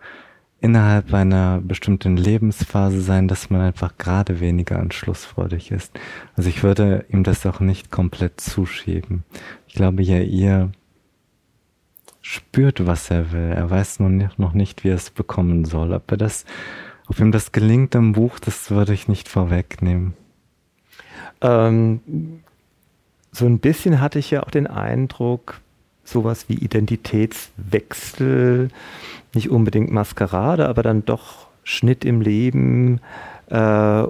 innerhalb 0.61 1.15
einer 1.15 1.61
bestimmten 1.63 2.17
Lebensphase 2.17 3.01
sein, 3.01 3.29
dass 3.29 3.49
man 3.49 3.63
einfach 3.63 3.97
gerade 3.97 4.41
weniger 4.41 4.79
entschlussfreudig 4.79 5.71
ist. 5.71 5.99
Also 6.37 6.51
ich 6.51 6.63
würde 6.63 7.07
ihm 7.09 7.25
das 7.25 7.47
auch 7.47 7.61
nicht 7.61 7.91
komplett 7.91 8.41
zuschieben. 8.41 9.25
Ich 9.67 9.75
glaube 9.75 10.03
ja, 10.03 10.19
ihr 10.21 10.71
spürt, 12.21 12.87
was 12.87 13.11
er 13.11 13.33
will. 13.33 13.53
Er 13.53 13.71
weiß 13.71 14.01
nur 14.01 14.11
noch 14.37 14.53
nicht, 14.53 14.85
wie 14.85 14.89
er 14.89 14.97
es 14.97 15.11
bekommen 15.11 15.65
soll. 15.65 15.93
Ob 15.93 16.11
er 16.11 16.19
das, 16.19 16.45
ob 17.11 17.19
ihm 17.19 17.33
das 17.33 17.51
gelingt 17.51 17.97
im 17.97 18.13
Buch, 18.13 18.39
das 18.39 18.71
würde 18.71 18.95
ich 18.95 19.09
nicht 19.09 19.29
vorwegnehmen. 19.29 20.15
Ähm, 21.41 22.43
so 23.33 23.47
ein 23.47 23.59
bisschen 23.59 24.01
hatte 24.01 24.21
ich 24.21 24.31
ja 24.31 24.45
auch 24.45 24.51
den 24.51 24.69
Eindruck, 24.69 25.61
sowas 26.05 26.49
wie 26.49 26.55
Identitätswechsel, 26.55 28.69
nicht 29.35 29.51
unbedingt 29.51 29.91
Maskerade, 29.91 30.69
aber 30.69 30.85
dann 30.85 31.05
doch 31.05 31.49
Schnitt 31.65 32.05
im 32.05 32.21
Leben, 32.21 33.01
äh, 33.49 34.05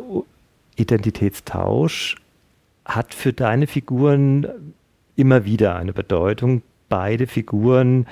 Identitätstausch, 0.76 2.16
hat 2.84 3.14
für 3.14 3.32
deine 3.32 3.66
Figuren 3.66 4.46
immer 5.16 5.46
wieder 5.46 5.76
eine 5.76 5.94
Bedeutung 5.94 6.61
beide 6.90 7.26
Figuren, 7.26 8.07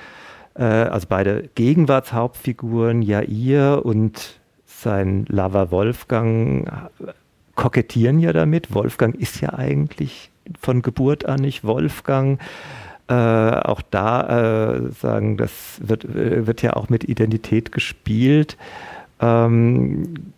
äh, 0.55 0.63
also 0.63 1.05
beide 1.07 1.47
Gegenwartshauptfiguren, 1.53 3.03
Jair 3.03 3.85
und 3.85 4.38
sein 4.81 5.25
Lover 5.27 5.71
Wolfgang, 5.71 6.69
kokettieren 7.55 8.19
ja 8.19 8.33
damit. 8.33 8.73
Wolfgang 8.73 9.15
ist 9.15 9.41
ja 9.41 9.53
eigentlich 9.53 10.31
von 10.59 10.81
Geburt 10.81 11.25
an 11.25 11.41
nicht 11.41 11.63
Wolfgang. 11.63 12.39
Äh, 13.09 13.13
auch 13.13 13.81
da 13.81 14.75
äh, 14.75 14.91
sagen, 14.91 15.35
das 15.37 15.51
wird, 15.81 16.05
äh, 16.05 16.45
wird 16.45 16.61
ja 16.61 16.73
auch 16.73 16.89
mit 16.89 17.03
Identität 17.03 17.71
gespielt. 17.71 18.55
Ähm, 19.19 20.31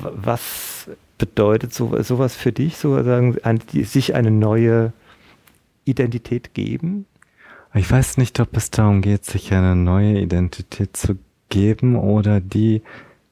was 0.00 0.88
bedeutet 1.16 1.74
so, 1.74 2.00
sowas 2.02 2.36
für 2.36 2.52
dich, 2.52 2.76
sozusagen, 2.76 3.38
ein, 3.42 3.60
die, 3.72 3.84
sich 3.84 4.14
eine 4.14 4.30
neue 4.30 4.92
Identität 5.84 6.54
geben? 6.54 7.06
Ich 7.74 7.90
weiß 7.90 8.18
nicht, 8.18 8.38
ob 8.38 8.56
es 8.56 8.70
darum 8.70 9.02
geht, 9.02 9.24
sich 9.24 9.52
eine 9.52 9.74
neue 9.74 10.20
Identität 10.20 10.96
zu 10.96 11.18
geben 11.48 11.96
oder 11.96 12.40
die 12.40 12.82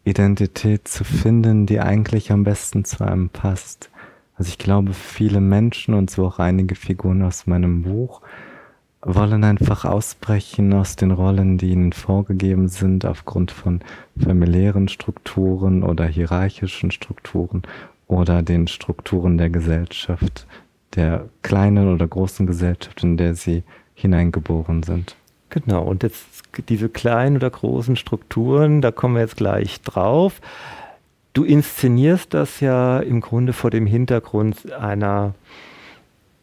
Identität 0.06 0.86
zu 0.86 1.02
finden, 1.02 1.66
die 1.66 1.80
eigentlich 1.80 2.30
am 2.30 2.44
besten 2.44 2.84
zu 2.84 3.04
einem 3.04 3.28
passt. 3.28 3.90
Also 4.36 4.48
ich 4.50 4.58
glaube, 4.58 4.94
viele 4.94 5.40
Menschen 5.40 5.94
und 5.94 6.10
so 6.10 6.26
auch 6.26 6.38
einige 6.38 6.76
Figuren 6.76 7.22
aus 7.22 7.46
meinem 7.46 7.82
Buch 7.82 8.22
wollen 9.02 9.44
einfach 9.44 9.84
ausbrechen 9.84 10.72
aus 10.72 10.96
den 10.96 11.10
Rollen, 11.10 11.58
die 11.58 11.70
ihnen 11.70 11.92
vorgegeben 11.92 12.68
sind 12.68 13.04
aufgrund 13.04 13.50
von 13.50 13.80
familiären 14.18 14.88
Strukturen 14.88 15.82
oder 15.82 16.06
hierarchischen 16.06 16.90
Strukturen 16.90 17.62
oder 18.06 18.42
den 18.42 18.68
Strukturen 18.68 19.38
der 19.38 19.50
Gesellschaft, 19.50 20.46
der 20.94 21.28
kleinen 21.42 21.92
oder 21.92 22.06
großen 22.06 22.46
Gesellschaft, 22.46 23.02
in 23.02 23.16
der 23.16 23.34
sie 23.34 23.64
hineingeboren 23.94 24.82
sind. 24.82 25.16
Genau, 25.50 25.84
und 25.84 26.02
jetzt 26.02 26.35
diese 26.62 26.88
kleinen 26.88 27.36
oder 27.36 27.50
großen 27.50 27.96
Strukturen, 27.96 28.80
da 28.80 28.90
kommen 28.90 29.14
wir 29.14 29.22
jetzt 29.22 29.36
gleich 29.36 29.80
drauf. 29.82 30.40
Du 31.32 31.44
inszenierst 31.44 32.32
das 32.34 32.60
ja 32.60 32.98
im 32.98 33.20
Grunde 33.20 33.52
vor 33.52 33.70
dem 33.70 33.86
Hintergrund 33.86 34.72
einer 34.72 35.34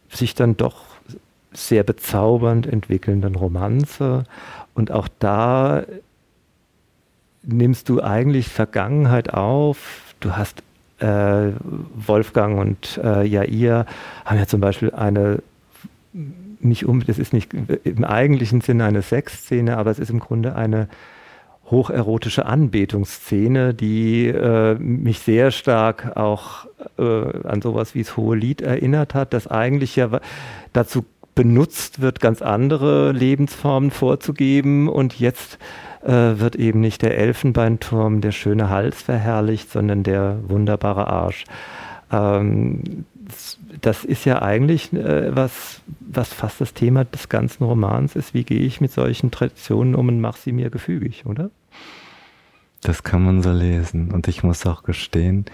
sich 0.08 0.34
dann 0.34 0.56
doch 0.56 0.84
sehr 1.52 1.82
bezaubernd 1.82 2.66
entwickelnden 2.66 3.34
Romanze. 3.34 4.24
Und 4.74 4.90
auch 4.90 5.08
da 5.18 5.84
nimmst 7.42 7.88
du 7.88 8.02
eigentlich 8.02 8.48
Vergangenheit 8.48 9.32
auf. 9.32 10.14
Du 10.20 10.36
hast 10.36 10.62
äh, 10.98 11.52
Wolfgang 11.94 12.58
und 12.58 13.00
äh, 13.02 13.24
Jair 13.24 13.86
haben 14.24 14.38
ja 14.38 14.46
zum 14.46 14.60
Beispiel 14.60 14.90
eine 14.92 15.42
nicht 16.64 16.86
um, 16.86 17.04
das 17.04 17.18
ist 17.18 17.32
nicht 17.32 17.52
im 17.84 18.04
eigentlichen 18.04 18.60
Sinne 18.60 18.84
eine 18.84 19.02
Sexszene, 19.02 19.76
aber 19.76 19.90
es 19.90 19.98
ist 19.98 20.10
im 20.10 20.20
Grunde 20.20 20.56
eine 20.56 20.88
hocherotische 21.70 22.44
Anbetungsszene, 22.46 23.74
die 23.74 24.26
äh, 24.28 24.74
mich 24.74 25.20
sehr 25.20 25.50
stark 25.50 26.16
auch 26.16 26.66
äh, 26.98 27.02
an 27.02 27.62
sowas 27.62 27.94
wie 27.94 28.02
das 28.02 28.16
Hohe 28.16 28.36
Lied 28.36 28.60
erinnert 28.60 29.14
hat, 29.14 29.32
das 29.32 29.46
eigentlich 29.46 29.96
ja 29.96 30.20
dazu 30.72 31.04
benutzt 31.34 32.00
wird, 32.00 32.20
ganz 32.20 32.42
andere 32.42 33.12
Lebensformen 33.12 33.90
vorzugeben 33.90 34.88
und 34.88 35.18
jetzt 35.18 35.58
äh, 36.02 36.38
wird 36.38 36.56
eben 36.56 36.80
nicht 36.80 37.02
der 37.02 37.16
Elfenbeinturm, 37.18 38.20
der 38.20 38.32
schöne 38.32 38.68
Hals 38.68 39.02
verherrlicht, 39.02 39.70
sondern 39.70 40.02
der 40.02 40.38
wunderbare 40.46 41.08
Arsch. 41.08 41.44
Ähm, 42.12 43.06
das 43.80 44.04
ist 44.04 44.24
ja 44.24 44.42
eigentlich 44.42 44.92
äh, 44.92 45.34
was, 45.34 45.80
was 46.00 46.32
fast 46.32 46.60
das 46.60 46.74
Thema 46.74 47.04
des 47.04 47.28
ganzen 47.28 47.64
Romans 47.64 48.16
ist. 48.16 48.34
Wie 48.34 48.44
gehe 48.44 48.60
ich 48.60 48.80
mit 48.80 48.92
solchen 48.92 49.30
Traditionen 49.30 49.94
um 49.94 50.08
und 50.08 50.20
mache 50.20 50.40
sie 50.40 50.52
mir 50.52 50.70
gefügig, 50.70 51.26
oder? 51.26 51.50
Das 52.82 53.02
kann 53.02 53.24
man 53.24 53.42
so 53.42 53.52
lesen. 53.52 54.12
Und 54.12 54.28
ich 54.28 54.42
muss 54.42 54.66
auch 54.66 54.82
gestehen, 54.82 55.46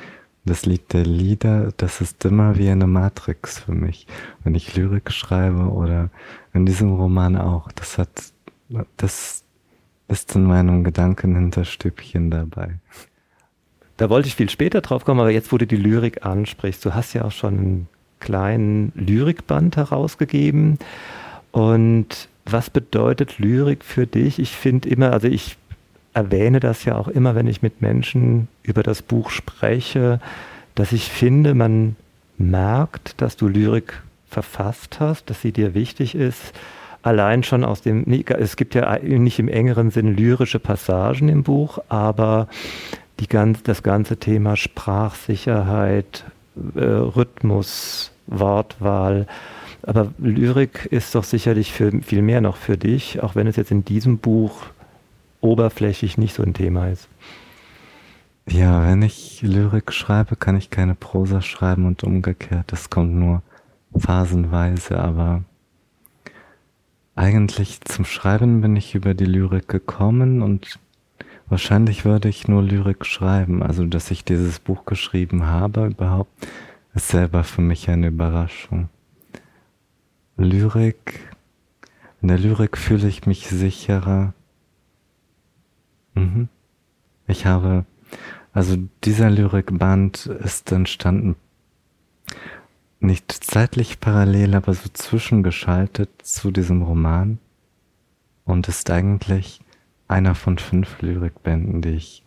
das 0.45 0.66
Lied 0.66 0.93
der 0.93 1.05
Lieder, 1.05 1.73
das 1.77 2.01
ist 2.01 2.25
immer 2.25 2.57
wie 2.57 2.71
eine 2.71 2.87
Matrix 2.87 3.61
für 3.61 3.73
mich. 3.73 4.07
Wenn 4.43 4.55
ich 4.55 4.75
Lyrik 4.75 5.12
schreibe 5.12 5.71
oder 5.71 6.11
in 6.53 6.66
diesem 6.66 6.93
Roman 6.93 7.37
auch, 7.37 7.71
das 7.73 7.99
hat, 7.99 8.09
das 8.97 9.45
ist 10.09 10.35
in 10.35 10.45
meinem 10.45 10.83
Gedankenhinterstübchen 10.83 12.31
dabei. 12.31 12.79
Da 13.97 14.09
wollte 14.09 14.29
ich 14.29 14.35
viel 14.35 14.49
später 14.49 14.81
drauf 14.81 15.05
kommen, 15.05 15.21
aber 15.21 15.31
jetzt, 15.31 15.53
wo 15.53 15.59
du 15.59 15.66
die 15.66 15.77
Lyrik 15.77 16.25
ansprichst, 16.25 16.85
du 16.85 16.95
hast 16.95 17.12
ja 17.12 17.25
auch 17.25 17.33
schon 17.33 17.59
einen 17.59 17.89
kleinen 18.21 18.93
Lyrikband 18.95 19.77
herausgegeben. 19.77 20.79
Und 21.53 22.29
was 22.47 22.71
bedeutet 22.71 23.39
Lyrik 23.39 23.85
für 23.85 24.07
dich? 24.07 24.39
Ich 24.39 24.51
finde 24.51 24.89
immer, 24.89 25.12
also 25.12 25.27
ich 25.27 25.57
erwähne 26.14 26.61
das 26.61 26.85
ja 26.85 26.97
auch 26.97 27.09
immer, 27.09 27.35
wenn 27.35 27.47
ich 27.47 27.62
mit 27.62 27.83
Menschen 27.83 28.49
über 28.62 28.83
das 28.83 29.03
Buch 29.03 29.31
spreche, 29.31 30.21
dass 30.75 30.93
ich 30.93 31.11
finde, 31.11 31.55
man 31.55 31.97
merkt, 32.39 33.21
dass 33.21 33.37
du 33.37 33.49
Lyrik 33.49 34.03
verfasst 34.29 35.01
hast, 35.01 35.29
dass 35.31 35.43
sie 35.43 35.53
dir 35.53 35.75
wichtig 35.75 36.14
ist. 36.14 36.53
Allein 37.03 37.43
schon 37.43 37.64
aus 37.64 37.81
dem, 37.83 38.05
es 38.27 38.57
gibt 38.57 38.75
ja 38.75 38.99
nicht 38.99 39.39
im 39.39 39.49
engeren 39.49 39.91
Sinn 39.91 40.16
lyrische 40.16 40.59
Passagen 40.59 41.29
im 41.29 41.43
Buch, 41.43 41.79
aber 41.89 42.49
die 43.21 43.27
ganz, 43.27 43.62
das 43.62 43.83
ganze 43.83 44.18
Thema 44.18 44.57
Sprachsicherheit, 44.57 46.25
äh, 46.75 46.85
Rhythmus, 46.85 48.13
Wortwahl. 48.27 49.27
Aber 49.83 50.13
Lyrik 50.19 50.87
ist 50.91 51.15
doch 51.15 51.25
sicherlich 51.25 51.73
für, 51.73 51.91
viel 52.03 52.23
mehr 52.23 52.41
noch 52.41 52.57
für 52.57 52.77
dich, 52.77 53.23
auch 53.23 53.35
wenn 53.35 53.47
es 53.47 53.57
jetzt 53.57 53.71
in 53.71 53.85
diesem 53.85 54.19
Buch 54.19 54.67
oberflächlich 55.41 56.19
nicht 56.19 56.35
so 56.35 56.43
ein 56.43 56.55
Thema 56.55 56.89
ist. 56.89 57.09
Ja, 58.47 58.85
wenn 58.87 59.03
ich 59.03 59.43
Lyrik 59.43 59.93
schreibe, 59.93 60.37
kann 60.37 60.57
ich 60.57 60.71
keine 60.71 60.95
Prosa 60.95 61.41
schreiben 61.41 61.87
und 61.87 62.05
umgekehrt. 62.05 62.73
Das 62.73 62.91
kommt 62.91 63.15
nur 63.15 63.43
phasenweise, 63.97 64.99
aber 64.99 65.45
eigentlich 67.15 67.81
zum 67.83 68.05
Schreiben 68.05 68.61
bin 68.61 68.77
ich 68.77 68.95
über 68.95 69.15
die 69.15 69.25
Lyrik 69.25 69.69
gekommen 69.69 70.43
und 70.43 70.79
Wahrscheinlich 71.51 72.07
würde 72.07 72.30
ich 72.30 72.48
nur 72.48 72.62
Lyrik 72.62 73.05
schreiben. 73.05 73.62
Also, 73.62 73.84
dass 73.84 74.11
ich 74.11 74.24
dieses 74.24 74.59
Buch 74.59 74.86
geschrieben 74.86 75.46
habe 75.46 75.88
überhaupt, 75.88 76.30
ist 76.94 77.09
selber 77.09 77.44
für 77.44 77.61
mich 77.61 77.90
eine 77.90 78.09
Überraschung. 78.09 78.88
Lyrik, 80.38 81.20
in 82.22 82.28
der 82.28 82.38
Lyrik 82.38 82.78
fühle 82.78 83.09
ich 83.09 83.26
mich 83.26 83.48
sicherer, 83.48 84.32
Mhm. 86.14 86.48
Ich 87.26 87.46
habe, 87.46 87.84
also 88.53 88.76
dieser 89.05 89.30
Lyrikband 89.30 90.26
ist 90.26 90.72
entstanden 90.72 91.36
nicht 93.03 93.32
zeitlich 93.32 93.98
parallel, 94.01 94.55
aber 94.55 94.74
so 94.74 94.88
zwischengeschaltet 94.92 96.11
zu 96.22 96.51
diesem 96.51 96.82
Roman 96.82 97.38
und 98.44 98.68
ist 98.68 98.90
eigentlich 98.90 99.61
einer 100.11 100.35
von 100.35 100.59
fünf 100.59 101.01
Lyrikbänden, 101.01 101.83
die 101.83 101.91
ich 101.91 102.25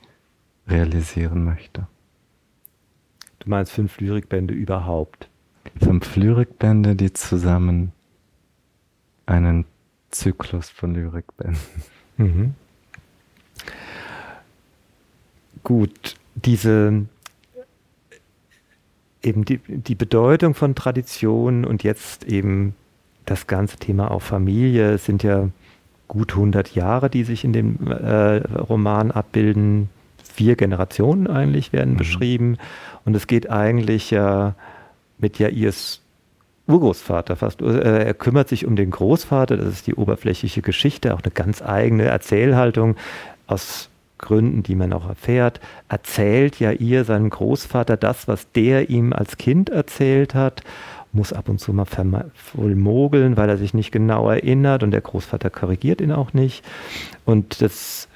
realisieren 0.68 1.44
möchte. 1.44 1.88
Du 3.40 3.50
meinst 3.50 3.74
fünf 3.74 4.00
Lyrikbände 4.00 4.54
überhaupt? 4.54 5.28
Fünf 5.82 6.16
Lyrikbände, 6.16 6.96
die 6.96 7.12
zusammen 7.12 7.92
einen 9.26 9.66
Zyklus 10.12 10.70
von 10.70 10.96
Lyrikbänden. 10.96 11.60
Mhm. 12.18 12.54
Gut, 15.64 16.16
diese 16.36 17.06
eben 19.22 19.46
die, 19.46 19.58
die 19.58 19.96
Bedeutung 19.96 20.54
von 20.54 20.76
Tradition 20.76 21.66
und 21.66 21.84
jetzt 21.84 22.24
eben 22.26 22.76
das 23.26 23.48
ganze 23.48 23.78
Thema 23.78 24.12
auch 24.12 24.22
Familie 24.22 24.98
sind 24.98 25.24
ja 25.24 25.50
gut 26.08 26.34
100 26.34 26.76
Jahre, 26.76 27.10
die 27.10 27.24
sich 27.24 27.44
in 27.44 27.54
dem 27.54 27.88
äh, 27.88 28.38
Roman 28.38 29.12
abbilden. 29.12 29.90
Vier 30.24 30.56
Generationen 30.56 31.28
eigentlich 31.28 31.74
werden 31.74 31.94
mhm. 31.94 31.98
beschrieben. 31.98 32.58
Und 33.06 33.16
es 33.16 33.28
geht 33.28 33.50
eigentlich 33.50 34.12
ja 34.12 34.56
mit 35.18 35.40
Jairs 35.40 36.02
Urgroßvater 36.68 37.36
fast. 37.36 37.62
Äh, 37.62 38.06
er 38.06 38.14
kümmert 38.14 38.50
sich 38.50 38.66
um 38.66 38.76
den 38.76 38.92
Großvater, 38.92 39.58
das 39.58 39.68
ist 39.68 39.88
die 39.88 39.96
oberflächliche 39.96 40.62
Geschichte, 40.62 41.14
auch 41.14 41.22
eine 41.22 41.32
ganz 41.32 41.62
eigene 41.62 42.04
Erzählhaltung 42.04 42.96
aus 43.48 43.90
Gründen, 44.18 44.64
die 44.64 44.76
man 44.76 44.94
auch 44.94 45.08
erfährt, 45.10 45.60
erzählt 45.90 46.60
ja 46.60 46.72
ihr 46.72 47.04
seinem 47.04 47.30
Großvater 47.30 47.98
das, 47.98 48.28
was 48.28 48.50
der 48.54 48.90
ihm 48.90 49.12
als 49.12 49.38
Kind 49.38 49.70
erzählt 49.70 50.34
hat, 50.34 50.64
muss 51.14 51.32
ab 51.32 51.48
und 51.48 51.60
zu 51.60 51.74
mal 51.74 51.86
voll 51.86 52.76
mogeln, 52.76 53.38
weil 53.38 53.50
er 53.50 53.58
sich 53.58 53.74
nicht 53.74 53.92
genau 53.92 54.30
erinnert 54.30 54.84
und 54.84 54.92
der 54.92 55.02
Großvater 55.02 55.50
korrigiert 55.50 56.02
ihn 56.02 56.12
auch 56.12 56.34
nicht. 56.34 56.66
Und 57.26 57.62
das 57.62 58.08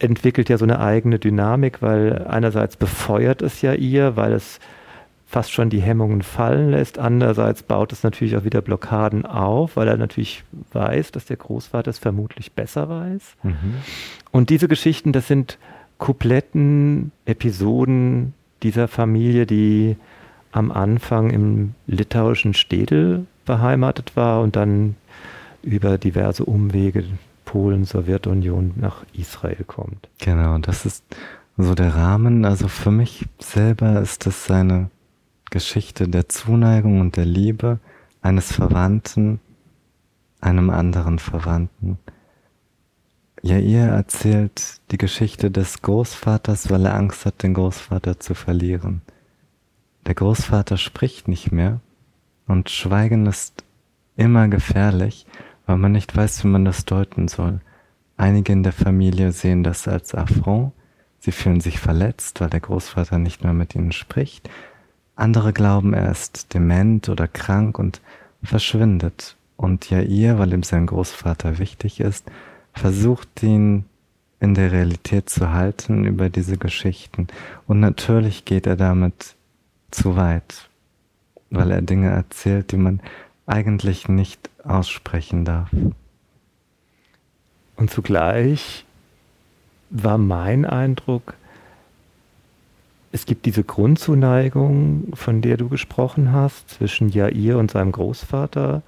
entwickelt 0.00 0.48
ja 0.48 0.58
so 0.58 0.64
eine 0.64 0.80
eigene 0.80 1.18
Dynamik, 1.18 1.82
weil 1.82 2.26
einerseits 2.26 2.76
befeuert 2.76 3.42
es 3.42 3.62
ja 3.62 3.74
ihr, 3.74 4.16
weil 4.16 4.32
es 4.32 4.58
fast 5.26 5.52
schon 5.52 5.70
die 5.70 5.80
Hemmungen 5.80 6.22
fallen 6.22 6.70
lässt. 6.70 6.98
Andererseits 6.98 7.62
baut 7.62 7.92
es 7.92 8.02
natürlich 8.02 8.36
auch 8.36 8.42
wieder 8.42 8.62
Blockaden 8.62 9.24
auf, 9.24 9.76
weil 9.76 9.86
er 9.86 9.96
natürlich 9.96 10.42
weiß, 10.72 11.12
dass 11.12 11.26
der 11.26 11.36
Großvater 11.36 11.88
es 11.88 12.00
vermutlich 12.00 12.52
besser 12.52 12.88
weiß. 12.88 13.36
Mhm. 13.44 13.74
Und 14.32 14.50
diese 14.50 14.66
Geschichten, 14.66 15.12
das 15.12 15.28
sind 15.28 15.58
Coupletten, 15.98 17.12
Episoden 17.26 18.34
dieser 18.64 18.88
Familie, 18.88 19.46
die 19.46 19.96
am 20.52 20.72
Anfang 20.72 21.30
im 21.30 21.74
litauischen 21.86 22.54
Städel 22.54 23.26
beheimatet 23.44 24.16
war 24.16 24.40
und 24.40 24.56
dann 24.56 24.96
über 25.62 25.98
diverse 25.98 26.44
Umwege 26.44 27.04
Polen, 27.44 27.84
Sowjetunion 27.84 28.74
nach 28.76 29.04
Israel 29.12 29.64
kommt. 29.66 30.08
Genau, 30.18 30.58
das 30.58 30.86
ist 30.86 31.04
so 31.56 31.74
der 31.74 31.94
Rahmen. 31.94 32.44
Also 32.44 32.68
für 32.68 32.92
mich 32.92 33.26
selber 33.40 34.00
ist 34.00 34.26
das 34.26 34.46
seine 34.46 34.90
Geschichte 35.50 36.08
der 36.08 36.28
Zuneigung 36.28 37.00
und 37.00 37.16
der 37.16 37.26
Liebe 37.26 37.80
eines 38.22 38.52
Verwandten 38.52 39.40
einem 40.40 40.70
anderen 40.70 41.18
Verwandten. 41.18 41.98
Ja, 43.42 43.58
ihr 43.58 43.84
erzählt 43.84 44.80
die 44.90 44.98
Geschichte 44.98 45.50
des 45.50 45.82
Großvaters, 45.82 46.70
weil 46.70 46.86
er 46.86 46.94
Angst 46.94 47.24
hat, 47.24 47.42
den 47.42 47.54
Großvater 47.54 48.20
zu 48.20 48.34
verlieren. 48.34 49.02
Der 50.10 50.16
Großvater 50.16 50.76
spricht 50.76 51.28
nicht 51.28 51.52
mehr 51.52 51.78
und 52.48 52.68
Schweigen 52.68 53.26
ist 53.26 53.62
immer 54.16 54.48
gefährlich, 54.48 55.24
weil 55.66 55.76
man 55.76 55.92
nicht 55.92 56.16
weiß, 56.16 56.42
wie 56.42 56.48
man 56.48 56.64
das 56.64 56.84
deuten 56.84 57.28
soll. 57.28 57.60
Einige 58.16 58.52
in 58.52 58.64
der 58.64 58.72
Familie 58.72 59.30
sehen 59.30 59.62
das 59.62 59.86
als 59.86 60.12
Affront, 60.16 60.72
sie 61.20 61.30
fühlen 61.30 61.60
sich 61.60 61.78
verletzt, 61.78 62.40
weil 62.40 62.50
der 62.50 62.58
Großvater 62.58 63.18
nicht 63.18 63.44
mehr 63.44 63.52
mit 63.52 63.76
ihnen 63.76 63.92
spricht. 63.92 64.50
Andere 65.14 65.52
glauben, 65.52 65.94
er 65.94 66.10
ist 66.10 66.54
dement 66.54 67.08
oder 67.08 67.28
krank 67.28 67.78
und 67.78 68.00
verschwindet. 68.42 69.36
Und 69.56 69.90
Jair, 69.90 70.40
weil 70.40 70.52
ihm 70.52 70.64
sein 70.64 70.86
Großvater 70.86 71.60
wichtig 71.60 72.00
ist, 72.00 72.28
versucht 72.72 73.44
ihn 73.44 73.84
in 74.40 74.54
der 74.54 74.72
Realität 74.72 75.30
zu 75.30 75.52
halten 75.52 76.04
über 76.04 76.30
diese 76.30 76.58
Geschichten. 76.58 77.28
Und 77.68 77.78
natürlich 77.78 78.44
geht 78.44 78.66
er 78.66 78.74
damit 78.74 79.36
zu 79.90 80.16
weit, 80.16 80.68
weil 81.50 81.70
er 81.70 81.82
Dinge 81.82 82.10
erzählt, 82.10 82.72
die 82.72 82.76
man 82.76 83.00
eigentlich 83.46 84.08
nicht 84.08 84.50
aussprechen 84.64 85.44
darf. 85.44 85.70
Und 87.76 87.90
zugleich 87.90 88.84
war 89.90 90.18
mein 90.18 90.64
Eindruck, 90.64 91.34
es 93.12 93.26
gibt 93.26 93.44
diese 93.44 93.64
Grundzuneigung, 93.64 95.08
von 95.14 95.42
der 95.42 95.56
du 95.56 95.68
gesprochen 95.68 96.32
hast, 96.32 96.70
zwischen 96.70 97.08
Jair 97.08 97.58
und 97.58 97.72
seinem 97.72 97.90
Großvater. 97.90 98.82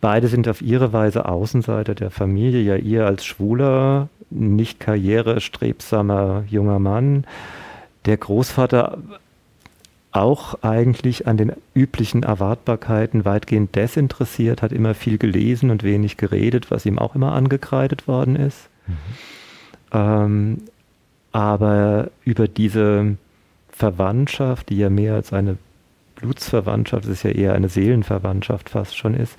Beide 0.00 0.26
sind 0.26 0.48
auf 0.48 0.60
ihre 0.60 0.92
Weise 0.92 1.26
Außenseiter 1.26 1.94
der 1.94 2.10
Familie. 2.10 2.62
Jair 2.62 3.06
als 3.06 3.24
schwuler, 3.24 4.08
nicht 4.30 4.80
karrierestrebsamer 4.80 6.44
junger 6.48 6.80
Mann. 6.80 7.24
Der 8.06 8.16
Großvater 8.16 8.98
auch 10.12 10.62
eigentlich 10.62 11.26
an 11.26 11.36
den 11.36 11.52
üblichen 11.74 12.24
Erwartbarkeiten 12.24 13.24
weitgehend 13.24 13.76
desinteressiert, 13.76 14.62
hat 14.62 14.72
immer 14.72 14.94
viel 14.94 15.18
gelesen 15.18 15.70
und 15.70 15.82
wenig 15.82 16.16
geredet, 16.16 16.70
was 16.70 16.84
ihm 16.86 16.98
auch 16.98 17.14
immer 17.14 17.32
angekreidet 17.32 18.08
worden 18.08 18.34
ist. 18.36 18.68
Mhm. 18.86 18.94
Ähm, 19.92 20.58
aber 21.32 22.10
über 22.24 22.48
diese 22.48 23.16
Verwandtschaft, 23.70 24.68
die 24.68 24.78
ja 24.78 24.90
mehr 24.90 25.14
als 25.14 25.32
eine 25.32 25.56
Blutsverwandtschaft, 26.16 27.04
es 27.04 27.10
ist 27.10 27.22
ja 27.22 27.30
eher 27.30 27.54
eine 27.54 27.68
Seelenverwandtschaft 27.68 28.70
fast 28.70 28.96
schon 28.96 29.14
ist, 29.14 29.36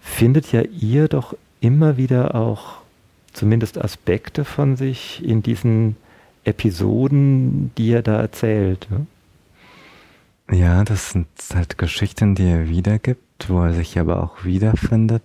findet 0.00 0.52
ja 0.52 0.62
ihr 0.62 1.08
doch 1.08 1.34
immer 1.60 1.96
wieder 1.96 2.34
auch 2.34 2.80
zumindest 3.32 3.82
Aspekte 3.82 4.44
von 4.44 4.76
sich 4.76 5.24
in 5.24 5.42
diesen 5.42 5.96
Episoden, 6.44 7.72
die 7.76 7.92
er 7.92 8.02
da 8.02 8.20
erzählt. 8.20 8.86
Ne? 8.90 9.06
Ja, 10.50 10.82
das 10.82 11.10
sind 11.10 11.28
halt 11.54 11.78
Geschichten, 11.78 12.34
die 12.34 12.48
er 12.48 12.68
wiedergibt, 12.68 13.48
wo 13.48 13.62
er 13.62 13.72
sich 13.72 13.98
aber 13.98 14.22
auch 14.22 14.44
wiederfindet. 14.44 15.22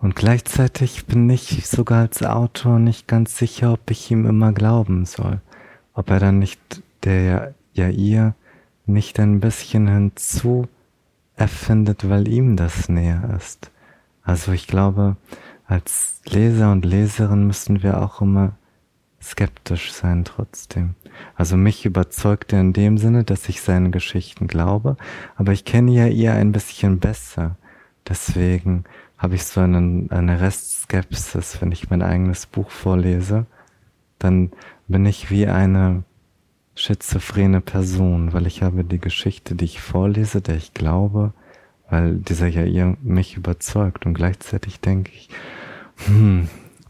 Und 0.00 0.14
gleichzeitig 0.14 1.06
bin 1.06 1.28
ich 1.30 1.66
sogar 1.66 2.02
als 2.02 2.22
Autor 2.22 2.78
nicht 2.78 3.08
ganz 3.08 3.38
sicher, 3.38 3.72
ob 3.72 3.90
ich 3.90 4.10
ihm 4.10 4.26
immer 4.26 4.52
glauben 4.52 5.06
soll. 5.06 5.40
Ob 5.94 6.10
er 6.10 6.20
dann 6.20 6.38
nicht 6.38 6.82
der 7.04 7.54
ja 7.72 7.88
ihr 7.88 8.34
nicht 8.84 9.18
ein 9.18 9.40
bisschen 9.40 9.88
hinzu 9.88 10.68
erfindet, 11.36 12.08
weil 12.08 12.28
ihm 12.28 12.56
das 12.56 12.88
näher 12.88 13.34
ist. 13.36 13.70
Also 14.22 14.52
ich 14.52 14.66
glaube, 14.66 15.16
als 15.66 16.20
Leser 16.26 16.72
und 16.72 16.84
Leserin 16.84 17.46
müssen 17.46 17.82
wir 17.82 18.02
auch 18.02 18.20
immer 18.20 18.57
skeptisch 19.20 19.92
sein 19.92 20.24
trotzdem. 20.24 20.94
Also 21.34 21.56
mich 21.56 21.84
überzeugt 21.84 22.52
er 22.52 22.60
in 22.60 22.72
dem 22.72 22.98
Sinne, 22.98 23.24
dass 23.24 23.48
ich 23.48 23.60
seinen 23.60 23.90
Geschichten 23.90 24.46
glaube, 24.46 24.96
aber 25.36 25.52
ich 25.52 25.64
kenne 25.64 25.92
ja 25.92 26.06
ihr 26.06 26.32
ein 26.34 26.52
bisschen 26.52 27.00
besser. 27.00 27.56
Deswegen 28.08 28.84
habe 29.18 29.34
ich 29.34 29.44
so 29.44 29.60
einen, 29.60 30.10
eine 30.10 30.40
Restskepsis, 30.40 31.60
wenn 31.60 31.72
ich 31.72 31.90
mein 31.90 32.02
eigenes 32.02 32.46
Buch 32.46 32.70
vorlese. 32.70 33.46
Dann 34.18 34.52
bin 34.86 35.04
ich 35.04 35.30
wie 35.30 35.46
eine 35.46 36.04
schizophrene 36.76 37.60
Person, 37.60 38.32
weil 38.32 38.46
ich 38.46 38.62
habe 38.62 38.84
die 38.84 39.00
Geschichte, 39.00 39.56
die 39.56 39.64
ich 39.64 39.80
vorlese, 39.80 40.40
der 40.40 40.56
ich 40.56 40.72
glaube, 40.72 41.32
weil 41.90 42.16
dieser 42.16 42.46
ja 42.46 42.64
ihr 42.64 42.96
mich 43.02 43.36
überzeugt 43.36 44.06
und 44.06 44.14
gleichzeitig 44.14 44.80
denke 44.80 45.10
ich, 45.12 45.28
hm, 46.06 46.48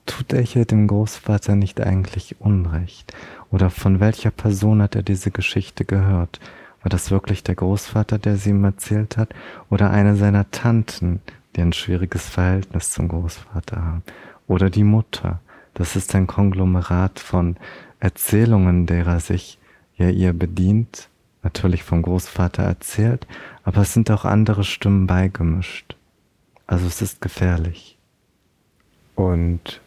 tut 0.09 0.33
er 0.33 0.43
hier 0.43 0.65
dem 0.65 0.89
Großvater 0.89 1.55
nicht 1.55 1.81
eigentlich 1.81 2.41
Unrecht? 2.41 3.13
Oder 3.51 3.71
von 3.71 4.01
welcher 4.01 4.31
Person 4.31 4.83
hat 4.83 4.97
er 4.97 5.03
diese 5.03 5.31
Geschichte 5.31 5.85
gehört? 5.85 6.41
War 6.83 6.91
das 6.91 7.11
wirklich 7.11 7.43
der 7.45 7.55
Großvater, 7.55 8.19
der 8.19 8.37
sie 8.37 8.51
ihm 8.51 8.65
erzählt 8.65 9.17
hat? 9.17 9.35
Oder 9.71 9.91
eine 9.91 10.17
seiner 10.17 10.51
Tanten, 10.51 11.21
die 11.55 11.63
ein 11.63 11.73
schwieriges 11.73 12.29
Verhältnis 12.29 12.91
zum 12.91 13.09
Großvater 13.09 13.77
haben? 13.77 14.03
Oder 14.47 14.71
die 14.71 14.85
Mutter? 14.85 15.41
Das 15.75 15.95
ist 15.95 16.15
ein 16.15 16.27
Konglomerat 16.27 17.21
von 17.21 17.57
Erzählungen, 18.01 18.87
derer 18.87 19.21
sich 19.21 19.59
ja 19.97 20.09
ihr 20.09 20.33
bedient, 20.33 21.09
natürlich 21.43 21.83
vom 21.83 22.03
Großvater 22.03 22.63
erzählt, 22.63 23.27
aber 23.65 23.83
es 23.83 23.93
sind 23.93 24.11
auch 24.11 24.25
andere 24.25 24.65
Stimmen 24.65 25.07
beigemischt. 25.07 25.97
Also 26.67 26.87
es 26.87 27.03
ist 27.03 27.21
gefährlich. 27.21 27.97
Und 29.15 29.81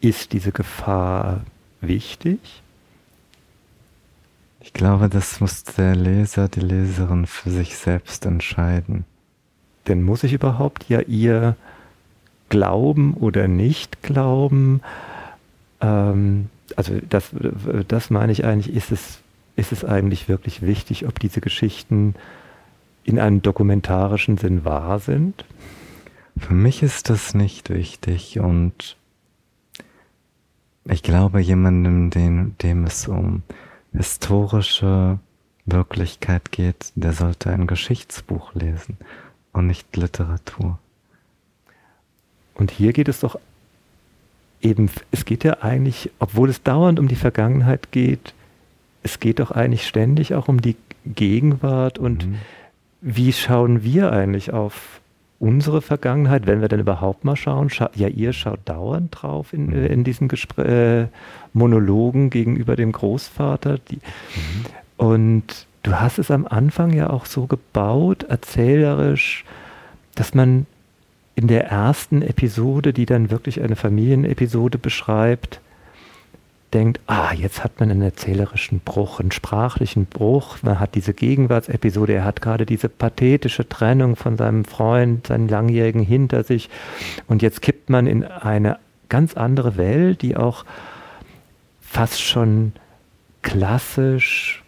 ist 0.00 0.32
diese 0.32 0.52
Gefahr 0.52 1.44
wichtig? 1.80 2.38
Ich 4.60 4.72
glaube, 4.72 5.08
das 5.08 5.40
muss 5.40 5.64
der 5.64 5.96
Leser, 5.96 6.48
die 6.48 6.60
Leserin 6.60 7.26
für 7.26 7.50
sich 7.50 7.76
selbst 7.76 8.26
entscheiden. 8.26 9.04
Denn 9.86 10.02
muss 10.02 10.24
ich 10.24 10.34
überhaupt 10.34 10.88
ja 10.88 11.00
ihr 11.00 11.56
glauben 12.50 13.14
oder 13.14 13.48
nicht 13.48 14.02
glauben? 14.02 14.82
Ähm, 15.80 16.50
also 16.76 16.98
das, 17.08 17.30
das 17.88 18.10
meine 18.10 18.32
ich 18.32 18.44
eigentlich, 18.44 18.74
ist 18.76 18.92
es, 18.92 19.20
ist 19.56 19.72
es 19.72 19.84
eigentlich 19.84 20.28
wirklich 20.28 20.60
wichtig, 20.60 21.06
ob 21.06 21.18
diese 21.18 21.40
Geschichten 21.40 22.14
in 23.04 23.18
einem 23.18 23.40
dokumentarischen 23.40 24.36
Sinn 24.36 24.66
wahr 24.66 24.98
sind? 24.98 25.46
Für 26.38 26.54
mich 26.54 26.82
ist 26.82 27.08
das 27.08 27.32
nicht 27.32 27.70
wichtig 27.70 28.38
und 28.38 28.97
ich 30.88 31.02
glaube, 31.02 31.40
jemandem, 31.40 32.10
dem, 32.10 32.56
dem 32.58 32.84
es 32.84 33.08
um 33.08 33.42
historische 33.92 35.18
Wirklichkeit 35.66 36.50
geht, 36.50 36.92
der 36.94 37.12
sollte 37.12 37.50
ein 37.50 37.66
Geschichtsbuch 37.66 38.54
lesen 38.54 38.96
und 39.52 39.66
nicht 39.66 39.96
Literatur. 39.96 40.78
Und 42.54 42.70
hier 42.70 42.92
geht 42.92 43.08
es 43.08 43.20
doch 43.20 43.38
eben, 44.62 44.90
es 45.10 45.24
geht 45.24 45.44
ja 45.44 45.62
eigentlich, 45.62 46.10
obwohl 46.18 46.48
es 46.48 46.62
dauernd 46.62 46.98
um 46.98 47.08
die 47.08 47.16
Vergangenheit 47.16 47.92
geht, 47.92 48.34
es 49.02 49.20
geht 49.20 49.38
doch 49.38 49.50
eigentlich 49.50 49.86
ständig 49.86 50.34
auch 50.34 50.48
um 50.48 50.60
die 50.60 50.76
Gegenwart 51.04 51.98
und 51.98 52.26
mhm. 52.26 52.38
wie 53.00 53.32
schauen 53.32 53.82
wir 53.82 54.12
eigentlich 54.12 54.52
auf 54.52 55.00
unsere 55.40 55.82
Vergangenheit, 55.82 56.46
wenn 56.46 56.60
wir 56.60 56.68
denn 56.68 56.80
überhaupt 56.80 57.24
mal 57.24 57.36
schauen? 57.36 57.70
Scha 57.70 57.90
ja, 57.94 58.08
ihr 58.08 58.32
schaut 58.32 58.60
dauernd 58.64 59.10
drauf 59.12 59.52
in, 59.52 59.66
mhm. 59.66 59.86
in 59.86 60.04
diesen 60.04 60.28
Gespr 60.28 60.66
äh, 60.66 61.06
Monologen 61.52 62.30
gegenüber 62.30 62.76
dem 62.76 62.92
Großvater. 62.92 63.78
Die, 63.78 63.96
mhm. 63.96 64.66
Und 64.96 65.66
du 65.82 65.92
hast 65.92 66.18
es 66.18 66.30
am 66.30 66.46
Anfang 66.46 66.92
ja 66.92 67.10
auch 67.10 67.26
so 67.26 67.46
gebaut, 67.46 68.24
erzählerisch, 68.24 69.44
dass 70.14 70.34
man 70.34 70.66
in 71.36 71.46
der 71.46 71.66
ersten 71.66 72.22
Episode, 72.22 72.92
die 72.92 73.06
dann 73.06 73.30
wirklich 73.30 73.62
eine 73.62 73.76
Familienepisode 73.76 74.76
beschreibt, 74.76 75.60
denkt, 76.74 77.00
ah, 77.06 77.32
jetzt 77.32 77.64
hat 77.64 77.80
man 77.80 77.90
einen 77.90 78.02
erzählerischen 78.02 78.80
Bruch, 78.80 79.20
einen 79.20 79.32
sprachlichen 79.32 80.06
Bruch, 80.06 80.58
man 80.62 80.78
hat 80.78 80.94
diese 80.94 81.14
Gegenwartsepisode, 81.14 82.12
er 82.12 82.24
hat 82.24 82.42
gerade 82.42 82.66
diese 82.66 82.88
pathetische 82.88 83.68
Trennung 83.68 84.16
von 84.16 84.36
seinem 84.36 84.64
Freund, 84.64 85.26
seinen 85.26 85.48
Langjährigen 85.48 86.02
hinter 86.02 86.44
sich. 86.44 86.68
Und 87.26 87.42
jetzt 87.42 87.62
kippt 87.62 87.88
man 87.88 88.06
in 88.06 88.24
eine 88.24 88.78
ganz 89.08 89.34
andere 89.34 89.76
Welt, 89.76 90.22
die 90.22 90.36
auch 90.36 90.64
fast 91.80 92.20
schon 92.20 92.72
klassisch 93.42 94.62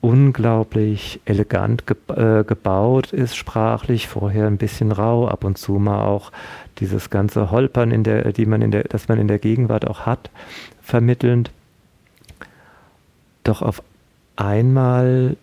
unglaublich 0.00 1.20
elegant 1.26 1.86
ge 1.86 1.96
äh, 2.08 2.44
gebaut 2.44 3.12
ist, 3.12 3.36
sprachlich, 3.36 4.08
vorher 4.08 4.46
ein 4.46 4.56
bisschen 4.56 4.92
rau, 4.92 5.28
ab 5.28 5.44
und 5.44 5.58
zu 5.58 5.72
mal 5.72 6.04
auch 6.04 6.32
dieses 6.78 7.10
ganze 7.10 7.50
Holpern, 7.50 7.90
in 7.90 8.02
der, 8.02 8.32
die 8.32 8.46
man 8.46 8.62
in 8.62 8.70
der, 8.70 8.84
das 8.84 9.08
man 9.08 9.18
in 9.18 9.28
der 9.28 9.38
Gegenwart 9.38 9.86
auch 9.86 10.06
hat, 10.06 10.30
vermittelnd. 10.80 11.50
Doch 13.44 13.60
auf 13.60 13.82
einmal 14.36 15.36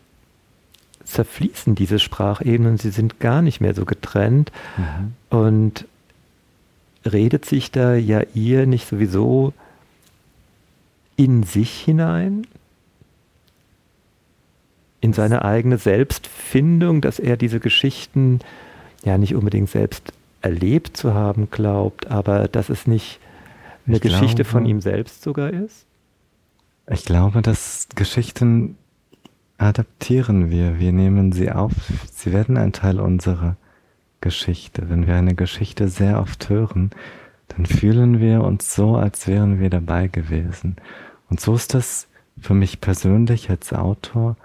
zerfließen 1.03 1.75
diese 1.75 1.99
Sprachebenen, 1.99 2.77
sie 2.77 2.89
sind 2.89 3.19
gar 3.19 3.41
nicht 3.41 3.61
mehr 3.61 3.73
so 3.73 3.85
getrennt 3.85 4.51
mhm. 4.75 5.13
und 5.37 5.85
redet 7.05 7.45
sich 7.45 7.71
da 7.71 7.95
ja 7.95 8.21
ihr 8.33 8.65
nicht 8.65 8.87
sowieso 8.87 9.53
in 11.15 11.43
sich 11.43 11.71
hinein, 11.79 12.45
in 15.01 15.13
seine 15.13 15.45
eigene 15.45 15.77
Selbstfindung, 15.77 17.01
dass 17.01 17.19
er 17.19 17.37
diese 17.37 17.59
Geschichten 17.59 18.39
ja 19.03 19.17
nicht 19.17 19.35
unbedingt 19.35 19.69
selbst 19.69 20.11
erlebt 20.41 20.97
zu 20.97 21.13
haben 21.13 21.49
glaubt, 21.49 22.07
aber 22.07 22.47
dass 22.47 22.69
es 22.69 22.87
nicht 22.87 23.19
eine 23.85 23.97
ich 23.97 24.01
Geschichte 24.01 24.43
glaube, 24.43 24.49
von 24.49 24.65
ihm 24.65 24.81
selbst 24.81 25.21
sogar 25.21 25.51
ist? 25.51 25.85
Ich 26.89 27.05
glaube, 27.05 27.41
dass 27.41 27.87
Geschichten 27.95 28.77
adaptieren 29.57 30.49
wir, 30.49 30.79
wir 30.79 30.91
nehmen 30.91 31.31
sie 31.31 31.51
auf, 31.51 31.73
sie 32.11 32.31
werden 32.31 32.57
ein 32.57 32.73
Teil 32.73 32.99
unserer 32.99 33.57
Geschichte. 34.21 34.89
Wenn 34.89 35.07
wir 35.07 35.15
eine 35.15 35.35
Geschichte 35.35 35.87
sehr 35.87 36.19
oft 36.19 36.49
hören, 36.49 36.91
dann 37.49 37.65
fühlen 37.65 38.19
wir 38.19 38.43
uns 38.43 38.73
so, 38.75 38.95
als 38.95 39.27
wären 39.27 39.59
wir 39.59 39.69
dabei 39.69 40.07
gewesen. 40.07 40.75
Und 41.29 41.39
so 41.39 41.55
ist 41.55 41.73
das 41.73 42.07
für 42.39 42.53
mich 42.53 42.81
persönlich 42.81 43.49
als 43.49 43.73
Autor 43.73 44.37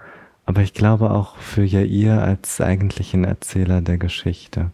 aber 0.45 0.61
ich 0.61 0.73
glaube 0.73 1.11
auch 1.11 1.37
für 1.37 1.63
Jair 1.63 2.21
als 2.21 2.61
eigentlichen 2.61 3.23
Erzähler 3.23 3.81
der 3.81 3.97
Geschichte. 3.97 4.71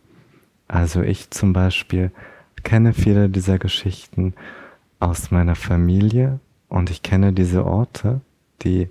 Also 0.68 1.02
ich 1.02 1.30
zum 1.32 1.54
Beispiel 1.54 2.12
kenne 2.64 2.94
viele 2.94 3.30
dieser 3.30 3.58
Geschichten 3.58 4.34
aus 5.00 5.32
meiner 5.32 5.56
Familie 5.56 6.40
und 6.68 6.90
ich 6.90 7.02
kenne 7.02 7.34
diese 7.34 7.66
Orte, 7.66 8.22
die 8.62 8.90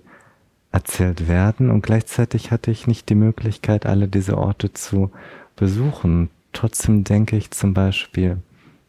erzählt 0.72 1.28
werden 1.28 1.70
und 1.70 1.82
gleichzeitig 1.82 2.50
hatte 2.50 2.70
ich 2.70 2.86
nicht 2.86 3.08
die 3.08 3.14
Möglichkeit, 3.14 3.86
alle 3.86 4.08
diese 4.08 4.36
Orte 4.36 4.72
zu 4.72 5.10
besuchen. 5.56 6.30
Trotzdem 6.52 7.04
denke 7.04 7.36
ich 7.36 7.50
zum 7.50 7.74
Beispiel, 7.74 8.38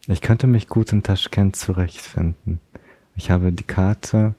ich 0.07 0.21
könnte 0.21 0.47
mich 0.47 0.67
gut 0.67 0.91
in 0.91 1.03
Taschkent 1.03 1.55
zurechtfinden. 1.55 2.59
Ich 3.15 3.31
habe 3.31 3.51
die 3.51 3.63
Karte 3.63 4.33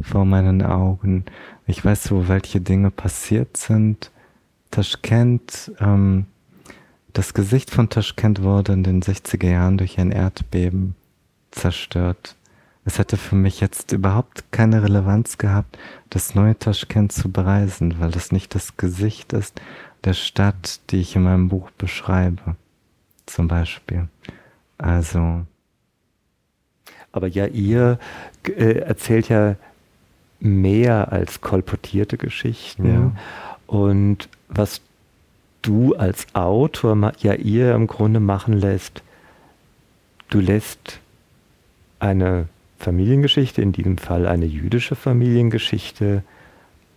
vor 0.00 0.24
meinen 0.24 0.62
Augen. 0.62 1.24
Ich 1.66 1.84
weiß, 1.84 2.10
wo 2.12 2.28
welche 2.28 2.60
Dinge 2.60 2.90
passiert 2.90 3.56
sind. 3.56 4.10
Taschkent, 4.70 5.72
ähm, 5.80 6.26
das 7.12 7.34
Gesicht 7.34 7.70
von 7.70 7.88
Taschkent 7.88 8.42
wurde 8.42 8.72
in 8.72 8.84
den 8.84 9.02
60er 9.02 9.50
Jahren 9.50 9.78
durch 9.78 9.98
ein 9.98 10.12
Erdbeben 10.12 10.94
zerstört. 11.50 12.36
Es 12.84 13.00
hätte 13.00 13.16
für 13.16 13.34
mich 13.34 13.60
jetzt 13.60 13.90
überhaupt 13.90 14.52
keine 14.52 14.82
Relevanz 14.84 15.38
gehabt, 15.38 15.76
das 16.08 16.36
neue 16.36 16.56
Taschkent 16.56 17.10
zu 17.10 17.32
bereisen, 17.32 17.96
weil 17.98 18.12
das 18.12 18.30
nicht 18.30 18.54
das 18.54 18.76
Gesicht 18.76 19.32
ist 19.32 19.60
der 20.04 20.14
Stadt, 20.14 20.80
die 20.90 20.98
ich 21.00 21.16
in 21.16 21.24
meinem 21.24 21.48
Buch 21.48 21.70
beschreibe. 21.72 22.54
Zum 23.26 23.48
Beispiel. 23.48 24.06
Also. 24.78 25.44
Aber 27.10 27.26
ja, 27.26 27.46
ihr 27.46 27.98
äh, 28.44 28.78
erzählt 28.78 29.28
ja 29.28 29.56
mehr 30.40 31.12
als 31.12 31.40
kolportierte 31.40 32.16
Geschichten. 32.16 32.86
Ja. 32.86 33.12
Und 33.66 34.28
was 34.48 34.80
du 35.62 35.94
als 35.94 36.26
Autor 36.34 37.12
ja 37.18 37.34
ihr 37.34 37.74
im 37.74 37.86
Grunde 37.86 38.20
machen 38.20 38.54
lässt, 38.54 39.02
du 40.28 40.40
lässt 40.40 41.00
eine 41.98 42.48
Familiengeschichte, 42.78 43.62
in 43.62 43.72
diesem 43.72 43.98
Fall 43.98 44.26
eine 44.26 44.44
jüdische 44.46 44.94
Familiengeschichte, 44.94 46.22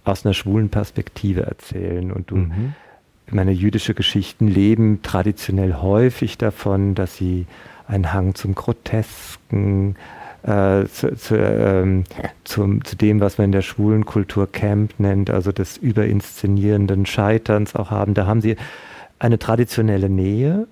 aus 0.04 0.26
einer 0.26 0.34
schwulen 0.34 0.70
Perspektive 0.70 1.44
erzählen. 1.44 2.12
Und 2.12 2.32
du, 2.32 2.38
mhm. 2.38 2.74
meine 3.30 3.52
jüdische 3.52 3.94
Geschichten 3.94 4.48
leben 4.48 5.02
traditionell 5.02 5.76
häufig 5.76 6.38
davon, 6.38 6.96
dass 6.96 7.16
sie 7.16 7.48
einen 7.88 8.14
Hang 8.14 8.36
zum 8.36 8.56
Grotesken, 8.56 9.96
äh, 10.44 10.86
zu, 10.86 11.16
zu, 11.16 11.36
ähm, 11.38 12.04
zum, 12.44 12.84
zu 12.84 12.96
dem, 12.96 13.20
was 13.20 13.38
man 13.38 13.46
in 13.46 13.52
der 13.52 13.62
schwulen 13.62 14.06
Kultur 14.06 14.52
Camp 14.52 14.94
nennt, 15.00 15.30
also 15.30 15.52
des 15.52 15.78
überinszenierenden 15.78 17.06
Scheiterns 17.06 17.76
auch 17.76 17.92
haben. 17.92 18.14
Da 18.14 18.26
haben 18.26 18.42
sie 18.42 18.56
eine 19.20 19.38
traditionelle 19.38 20.10
Nähe, 20.10 20.68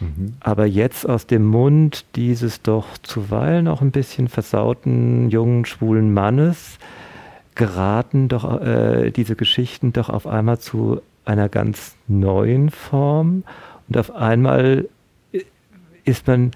mhm. 0.00 0.34
aber 0.40 0.66
jetzt 0.66 1.08
aus 1.08 1.26
dem 1.26 1.44
Mund 1.44 2.06
dieses 2.16 2.62
doch 2.62 2.98
zuweilen 3.02 3.68
auch 3.68 3.82
ein 3.82 3.90
bisschen 3.90 4.28
versauten 4.28 5.28
jungen 5.28 5.66
schwulen 5.66 6.14
Mannes 6.14 6.78
geraten 7.54 8.28
doch 8.28 8.62
äh, 8.62 9.10
diese 9.10 9.36
Geschichten 9.36 9.92
doch 9.92 10.08
auf 10.08 10.26
einmal 10.26 10.58
zu 10.58 11.02
einer 11.26 11.50
ganz 11.50 11.96
neuen 12.08 12.70
Form 12.70 13.44
und 13.88 13.98
auf 13.98 14.10
einmal 14.14 14.88
ist 16.04 16.26
man 16.26 16.52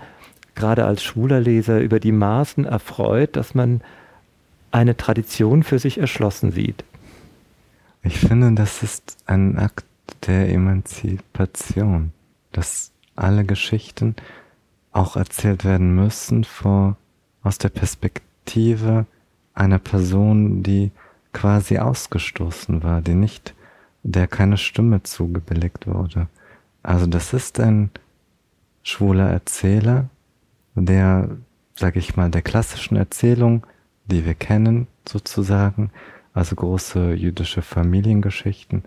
gerade 0.57 0.85
als 0.85 1.05
schwuler 1.05 1.41
Leser 1.41 1.81
über 1.81 2.01
die 2.01 2.12
Maßen 2.12 2.65
erfreut, 2.65 3.37
dass 3.37 3.55
man 3.55 3.83
eine 4.73 4.97
Tradition 4.97 5.62
für 5.62 5.78
sich 5.78 5.99
erschlossen 5.99 6.51
sieht. 6.51 6.85
Ich 8.03 8.19
finde, 8.19 8.53
das 8.53 8.83
ist 8.83 9.16
ein 9.27 9.59
Akt 9.59 9.85
der 10.27 10.49
Emanzipation, 10.49 12.12
dass 12.53 12.91
alle 13.15 13.45
Geschichten 13.45 14.16
auch 14.93 15.16
erzählt 15.16 15.65
werden 15.65 15.95
müssen 15.95 16.45
vor, 16.45 16.97
aus 17.43 17.59
der 17.59 17.69
Perspektive 17.69 19.07
einer 19.55 19.78
Person, 19.78 20.62
die 20.62 20.91
quasi 21.33 21.78
ausgestoßen 21.78 22.83
war, 22.83 23.03
die 23.03 23.15
nicht, 23.15 23.55
der 24.03 24.27
keine 24.27 24.57
Stimme 24.57 25.03
zugebilligt 25.03 25.87
wurde. 25.87 26.28
Also 26.83 27.07
das 27.07 27.33
ist 27.33 27.61
ein 27.61 27.91
schwuler 28.83 29.31
Erzähler, 29.31 30.09
der 30.85 31.31
sage 31.77 31.98
ich 31.98 32.16
mal, 32.16 32.31
der 32.31 32.43
klassischen 32.43 32.97
Erzählung, 32.97 33.66
die 34.07 34.24
wir 34.24 34.35
kennen 34.35 34.86
sozusagen, 35.07 35.90
also 36.32 36.57
große 36.57 37.15
jüdische 37.15 37.62
Familiengeschichten. 37.62 38.82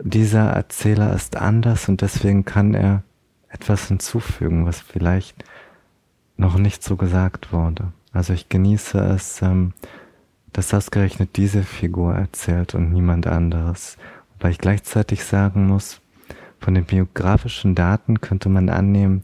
Dieser 0.00 0.50
Erzähler 0.50 1.12
ist 1.14 1.36
anders 1.36 1.88
und 1.88 2.00
deswegen 2.00 2.44
kann 2.44 2.74
er 2.74 3.02
etwas 3.48 3.88
hinzufügen, 3.88 4.66
was 4.66 4.80
vielleicht 4.80 5.44
noch 6.36 6.56
nicht 6.56 6.82
so 6.82 6.96
gesagt 6.96 7.52
wurde. 7.52 7.92
Also 8.12 8.32
ich 8.32 8.48
genieße 8.48 8.98
es, 8.98 9.42
ähm, 9.42 9.72
dass 10.52 10.74
ausgerechnet 10.74 11.36
diese 11.36 11.62
Figur 11.62 12.14
erzählt 12.14 12.74
und 12.74 12.92
niemand 12.92 13.26
anderes. 13.26 13.96
Wobei 14.32 14.50
ich 14.50 14.58
gleichzeitig 14.58 15.24
sagen 15.24 15.66
muss, 15.66 16.00
von 16.58 16.74
den 16.74 16.84
biografischen 16.84 17.74
Daten 17.74 18.20
könnte 18.20 18.48
man 18.48 18.68
annehmen, 18.68 19.22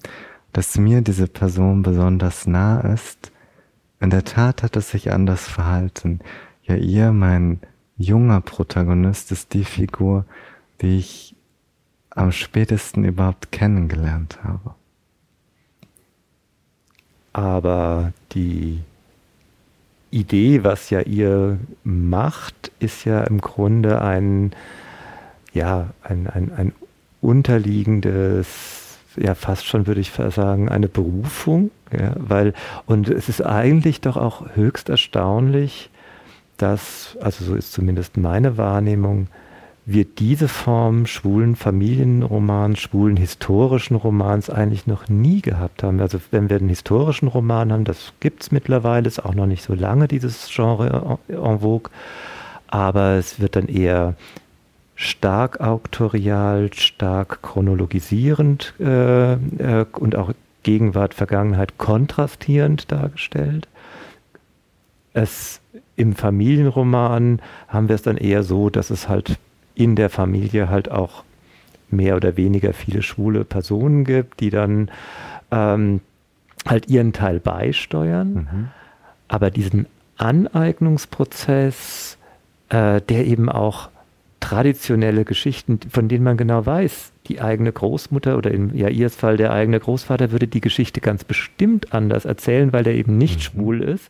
dass 0.53 0.79
mir 0.79 1.03
diese 1.03 1.27
Person 1.27 1.83
besonders 1.83 2.47
nah 2.47 2.81
ist. 2.81 3.33
In 4.01 4.11
der 4.11 4.25
Tat 4.25 4.63
hat 4.63 4.77
es 4.77 4.91
sich 4.91 5.13
anders 5.13 5.47
verhalten. 5.47 6.21
Ja, 6.63 6.77
ihr, 6.77 7.13
mein 7.13 7.61
junger 7.97 8.41
Protagonist, 8.41 9.31
ist 9.31 9.53
die 9.55 9.65
Figur, 9.65 10.25
die 10.81 10.99
ich 10.99 11.37
am 12.11 12.33
spätesten 12.33 13.05
überhaupt 13.05 13.53
kennengelernt 13.53 14.39
habe. 14.43 14.75
Aber 17.33 18.13
die 18.33 18.81
Idee, 20.11 20.65
was 20.65 20.91
ja 20.91 21.01
ihr 21.01 21.59
macht, 21.85 22.73
ist 22.81 23.05
ja 23.05 23.23
im 23.23 23.41
Grunde 23.41 24.03
ein, 24.03 24.53
ja, 25.53 25.91
ein, 26.03 26.27
ein, 26.27 26.53
ein 26.53 26.73
unterliegendes, 27.21 28.80
ja, 29.17 29.35
fast 29.35 29.67
schon 29.67 29.87
würde 29.87 30.01
ich 30.01 30.13
sagen, 30.13 30.69
eine 30.69 30.89
Berufung, 30.89 31.71
ja, 31.93 32.13
weil, 32.17 32.55
und 32.87 33.09
es 33.09 33.29
ist 33.29 33.45
eigentlich 33.45 34.01
doch 34.01 34.17
auch 34.17 34.55
höchst 34.55 34.89
erstaunlich, 34.89 35.91
dass, 36.57 37.17
also 37.21 37.45
so 37.45 37.55
ist 37.55 37.73
zumindest 37.73 38.17
meine 38.17 38.57
Wahrnehmung, 38.57 39.29
wir 39.87 40.05
diese 40.05 40.47
Form 40.47 41.07
schwulen 41.07 41.57
Familienromans, 41.57 42.79
schwulen 42.79 43.17
historischen 43.17 43.97
Romans 43.97 44.51
eigentlich 44.51 44.87
noch 44.87 45.09
nie 45.09 45.41
gehabt 45.41 45.83
haben. 45.83 46.01
Also 46.01 46.21
wenn 46.31 46.49
wir 46.49 46.59
einen 46.59 46.69
historischen 46.69 47.29
Roman 47.29 47.73
haben, 47.73 47.85
das 47.85 48.13
gibt 48.21 48.43
es 48.43 48.53
mittlerweile, 48.53 49.09
ist 49.09 49.25
auch 49.25 49.35
noch 49.35 49.47
nicht 49.47 49.65
so 49.65 49.75
lange 49.75 50.07
dieses 50.07 50.49
Genre 50.55 51.19
en 51.29 51.59
vogue, 51.61 51.91
aber 52.69 53.15
es 53.15 53.41
wird 53.41 53.57
dann 53.57 53.67
eher 53.67 54.15
stark 55.01 55.61
auktorial, 55.61 56.71
stark 56.75 57.41
chronologisierend 57.41 58.75
äh, 58.79 59.33
äh, 59.33 59.87
und 59.93 60.15
auch 60.15 60.33
Gegenwart, 60.63 61.15
Vergangenheit 61.15 61.79
kontrastierend 61.79 62.93
dargestellt. 62.93 63.67
Es 65.15 65.63
im 65.97 66.15
Familienroman 66.15 67.41
haben 67.69 67.89
wir 67.89 67.95
es 67.95 68.03
dann 68.03 68.19
eher 68.19 68.43
so, 68.43 68.69
dass 68.69 68.91
es 68.91 69.09
halt 69.09 69.39
in 69.75 69.97
der 69.97 70.11
Familie 70.11 70.69
halt 70.69 70.91
auch 70.91 71.25
mehr 71.91 72.17
oder 72.17 72.37
weniger 72.37 72.75
viele 72.75 73.01
schwule 73.01 73.45
Personen 73.45 74.05
gibt, 74.05 74.41
die 74.41 74.51
dann 74.51 74.91
ähm, 75.51 76.03
halt 76.67 76.91
ihren 76.91 77.15
Teil 77.15 77.41
beisteuern. 77.41 78.35
Mhm. 78.35 78.69
Aber 79.29 79.51
diesen 79.51 79.87
Aneignungsprozess, 80.19 82.19
äh, 82.69 83.01
der 83.01 83.27
eben 83.27 83.49
auch 83.49 83.89
traditionelle 84.41 85.25
Geschichten, 85.25 85.79
von 85.91 86.09
denen 86.09 86.25
man 86.25 86.37
genau 86.37 86.65
weiß, 86.65 87.13
die 87.29 87.41
eigene 87.41 87.71
Großmutter 87.71 88.37
oder 88.37 88.51
in 88.51 88.75
Jairs 88.77 89.15
Fall 89.15 89.37
der 89.37 89.53
eigene 89.53 89.79
Großvater 89.79 90.33
würde 90.33 90.49
die 90.49 90.61
Geschichte 90.61 91.01
ganz 91.01 91.25
bestimmt 91.25 91.93
anders 91.93 92.25
erzählen, 92.25 92.73
weil 92.73 92.87
er 92.87 92.95
eben 92.95 93.19
nicht 93.19 93.37
mhm. 93.37 93.41
schwul 93.41 93.83
ist. 93.83 94.09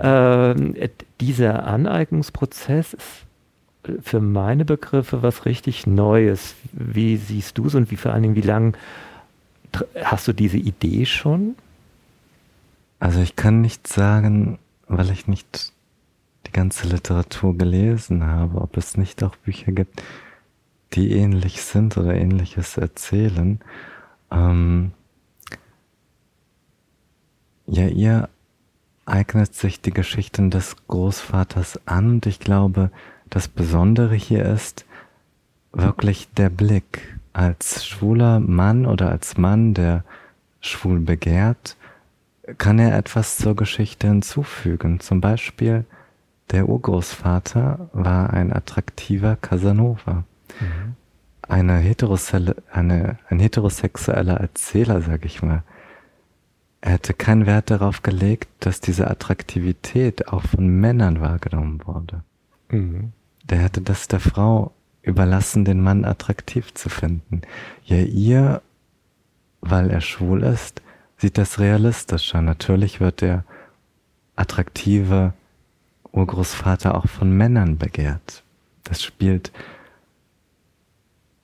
Mhm. 0.00 0.74
Äh, 0.76 0.88
dieser 1.20 1.66
Aneignungsprozess 1.66 2.94
ist 2.94 3.24
für 4.02 4.20
meine 4.20 4.64
Begriffe 4.64 5.22
was 5.22 5.44
richtig 5.44 5.86
Neues. 5.86 6.54
Wie 6.72 7.16
siehst 7.16 7.58
du 7.58 7.66
es 7.66 7.74
und 7.74 7.90
wie 7.90 7.96
vor 7.96 8.12
allen 8.12 8.22
Dingen, 8.22 8.36
wie 8.36 8.40
lange 8.40 8.72
hast 10.02 10.26
du 10.28 10.32
diese 10.32 10.56
Idee 10.56 11.04
schon? 11.04 11.56
Also 12.98 13.20
ich 13.20 13.36
kann 13.36 13.60
nicht 13.60 13.86
sagen, 13.86 14.58
weil 14.88 15.10
ich 15.10 15.26
nicht 15.26 15.73
die 16.46 16.52
ganze 16.52 16.88
Literatur 16.88 17.56
gelesen 17.56 18.24
habe, 18.24 18.60
ob 18.60 18.76
es 18.76 18.96
nicht 18.96 19.22
auch 19.22 19.36
Bücher 19.36 19.72
gibt, 19.72 20.02
die 20.92 21.12
ähnlich 21.12 21.62
sind 21.62 21.96
oder 21.96 22.14
ähnliches 22.14 22.76
erzählen. 22.76 23.60
Ähm 24.30 24.92
ja, 27.66 27.86
ihr 27.88 28.28
eignet 29.06 29.54
sich 29.54 29.80
die 29.80 29.92
Geschichten 29.92 30.50
des 30.50 30.76
Großvaters 30.86 31.80
an 31.86 32.10
und 32.10 32.26
ich 32.26 32.40
glaube, 32.40 32.90
das 33.30 33.48
Besondere 33.48 34.14
hier 34.14 34.44
ist 34.44 34.84
wirklich 35.72 36.28
der 36.32 36.50
Blick. 36.50 37.18
Als 37.32 37.84
schwuler 37.84 38.38
Mann 38.38 38.86
oder 38.86 39.10
als 39.10 39.36
Mann, 39.36 39.74
der 39.74 40.04
schwul 40.60 41.00
begehrt, 41.00 41.76
kann 42.58 42.78
er 42.78 42.96
etwas 42.96 43.38
zur 43.38 43.56
Geschichte 43.56 44.06
hinzufügen. 44.06 45.00
Zum 45.00 45.20
Beispiel, 45.20 45.84
der 46.50 46.68
Urgroßvater 46.68 47.90
war 47.92 48.32
ein 48.32 48.52
attraktiver 48.52 49.36
Casanova. 49.36 50.24
Mhm. 50.60 50.96
Eine 51.42 51.76
heterosexuelle, 51.76 52.56
eine, 52.70 53.18
ein 53.28 53.38
heterosexueller 53.38 54.40
Erzähler, 54.40 55.02
sag 55.02 55.24
ich 55.24 55.42
mal. 55.42 55.62
Er 56.80 56.92
hätte 56.92 57.14
keinen 57.14 57.46
Wert 57.46 57.70
darauf 57.70 58.02
gelegt, 58.02 58.48
dass 58.60 58.80
diese 58.80 59.10
Attraktivität 59.10 60.28
auch 60.28 60.42
von 60.42 60.66
Männern 60.66 61.20
wahrgenommen 61.20 61.80
wurde. 61.84 62.22
Mhm 62.70 63.12
der 63.44 63.58
hätte 63.58 63.80
das 63.80 64.08
der 64.08 64.20
Frau 64.20 64.72
überlassen, 65.02 65.64
den 65.64 65.80
Mann 65.80 66.04
attraktiv 66.04 66.72
zu 66.74 66.88
finden. 66.88 67.42
Ja, 67.84 67.98
ihr, 67.98 68.62
weil 69.60 69.90
er 69.90 70.00
schwul 70.00 70.42
ist, 70.42 70.82
sieht 71.18 71.38
das 71.38 71.58
realistischer. 71.58 72.40
Natürlich 72.40 73.00
wird 73.00 73.20
der 73.20 73.44
attraktive 74.34 75.34
Urgroßvater 76.14 76.94
auch 76.94 77.06
von 77.06 77.30
Männern 77.30 77.76
begehrt. 77.76 78.42
Das 78.84 79.02
spielt 79.02 79.52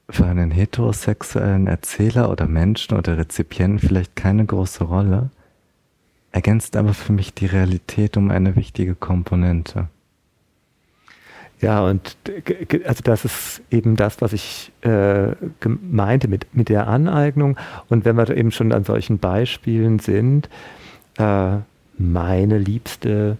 für 0.08 0.26
einen 0.26 0.50
heterosexuellen 0.50 1.66
Erzähler 1.66 2.30
oder 2.30 2.46
Menschen 2.46 2.96
oder 2.96 3.18
Rezipienten 3.18 3.78
vielleicht 3.78 4.16
keine 4.16 4.44
große 4.44 4.84
Rolle, 4.84 5.30
ergänzt 6.32 6.76
aber 6.76 6.94
für 6.94 7.12
mich 7.12 7.34
die 7.34 7.46
Realität 7.46 8.16
um 8.16 8.30
eine 8.30 8.56
wichtige 8.56 8.94
Komponente. 8.94 9.88
Ja, 11.60 11.84
und 11.84 12.16
also 12.86 13.02
das 13.04 13.24
ist 13.24 13.62
eben 13.70 13.94
das, 13.94 14.22
was 14.22 14.32
ich 14.32 14.72
äh, 14.80 15.32
meinte 15.68 16.26
mit, 16.26 16.54
mit 16.54 16.70
der 16.70 16.88
Aneignung. 16.88 17.58
Und 17.88 18.06
wenn 18.06 18.16
wir 18.16 18.34
eben 18.34 18.50
schon 18.50 18.72
an 18.72 18.84
solchen 18.84 19.18
Beispielen 19.18 19.98
sind, 19.98 20.48
äh, 21.18 21.58
meine 21.98 22.58
liebste 22.58 23.36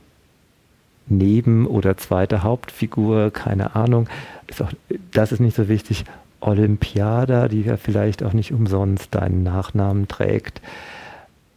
Neben- 1.11 1.67
oder 1.67 1.97
zweite 1.97 2.43
Hauptfigur, 2.43 3.31
keine 3.31 3.75
Ahnung, 3.77 4.09
ist 4.47 4.63
auch, 4.63 4.73
das 5.13 5.33
ist 5.33 5.41
nicht 5.41 5.57
so 5.57 5.69
wichtig, 5.69 6.05
Olympiada, 6.41 7.49
die 7.49 7.63
ja 7.63 7.77
vielleicht 7.77 8.23
auch 8.23 8.33
nicht 8.33 8.53
umsonst 8.53 9.15
deinen 9.15 9.43
Nachnamen 9.43 10.09
trägt. 10.09 10.63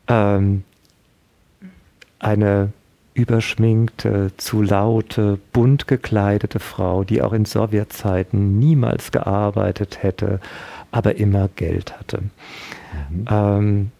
Ähm, 0.07 0.63
eine 2.19 2.73
überschminkte, 3.13 4.31
zu 4.37 4.61
laute, 4.61 5.39
bunt 5.51 5.87
gekleidete 5.87 6.59
Frau, 6.59 7.03
die 7.03 7.21
auch 7.21 7.33
in 7.33 7.45
Sowjetzeiten 7.45 8.57
niemals 8.59 9.11
gearbeitet 9.11 10.01
hätte, 10.01 10.39
aber 10.91 11.15
immer 11.15 11.49
Geld 11.55 11.97
hatte. 11.97 12.23
Mhm. 13.09 13.25
Ähm, 13.29 13.91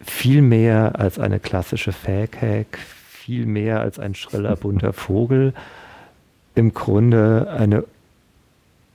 viel 0.00 0.42
mehr 0.42 0.98
als 0.98 1.18
eine 1.18 1.38
klassische 1.38 1.92
Fäkhack, 1.92 2.78
viel 3.24 3.46
mehr 3.46 3.80
als 3.80 4.00
ein 4.00 4.16
schriller, 4.16 4.56
bunter 4.56 4.92
Vogel. 4.92 5.54
Im 6.56 6.74
Grunde 6.74 7.48
eine, 7.56 7.84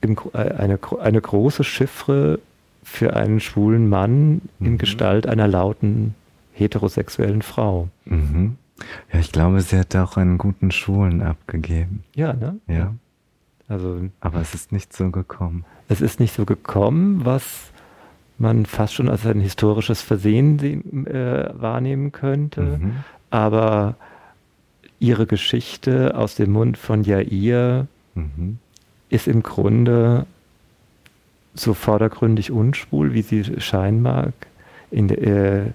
im, 0.02 0.18
äh, 0.34 0.38
eine, 0.38 0.78
eine 1.00 1.20
große 1.20 1.64
Chiffre 1.64 2.38
für 2.82 3.16
einen 3.16 3.40
schwulen 3.40 3.88
Mann 3.88 4.42
mhm. 4.58 4.66
in 4.66 4.78
Gestalt 4.78 5.26
einer 5.26 5.48
lauten 5.48 6.14
heterosexuellen 6.52 7.40
Frau. 7.40 7.88
Mhm. 8.04 8.56
Ja, 9.12 9.18
ich 9.18 9.32
glaube, 9.32 9.60
sie 9.62 9.78
hat 9.78 9.96
auch 9.96 10.18
einen 10.18 10.36
guten 10.36 10.70
Schulen 10.70 11.22
abgegeben. 11.22 12.04
Ja, 12.14 12.34
ne? 12.34 12.58
Ja. 12.68 12.94
Also, 13.66 14.00
aber 14.20 14.40
es 14.40 14.54
ist 14.54 14.72
nicht 14.72 14.94
so 14.94 15.10
gekommen. 15.10 15.64
Es 15.88 16.00
ist 16.00 16.20
nicht 16.20 16.34
so 16.34 16.44
gekommen, 16.44 17.24
was 17.24 17.70
man 18.38 18.66
fast 18.66 18.94
schon 18.94 19.08
als 19.08 19.26
ein 19.26 19.40
historisches 19.40 20.02
Versehen 20.02 21.06
äh, 21.06 21.50
wahrnehmen 21.54 22.12
könnte. 22.12 22.78
Mhm. 22.78 22.92
Aber 23.30 23.96
ihre 25.00 25.26
Geschichte 25.26 26.16
aus 26.16 26.34
dem 26.34 26.52
Mund 26.52 26.76
von 26.76 27.04
Jair 27.04 27.86
mhm. 28.14 28.58
ist 29.08 29.28
im 29.28 29.42
Grunde 29.42 30.26
so 31.54 31.74
vordergründig 31.74 32.50
unschwul, 32.50 33.14
wie 33.14 33.22
sie 33.22 33.60
scheinen 33.60 34.02
mag. 34.02 34.32
In, 34.90 35.10
äh, 35.10 35.72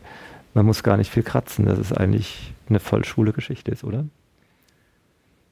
man 0.53 0.65
muss 0.65 0.83
gar 0.83 0.97
nicht 0.97 1.11
viel 1.11 1.23
kratzen, 1.23 1.65
dass 1.65 1.79
es 1.79 1.93
eigentlich 1.93 2.53
eine 2.69 2.79
voll 2.79 3.05
schwule 3.05 3.33
Geschichte 3.33 3.71
ist, 3.71 3.83
oder? 3.83 4.05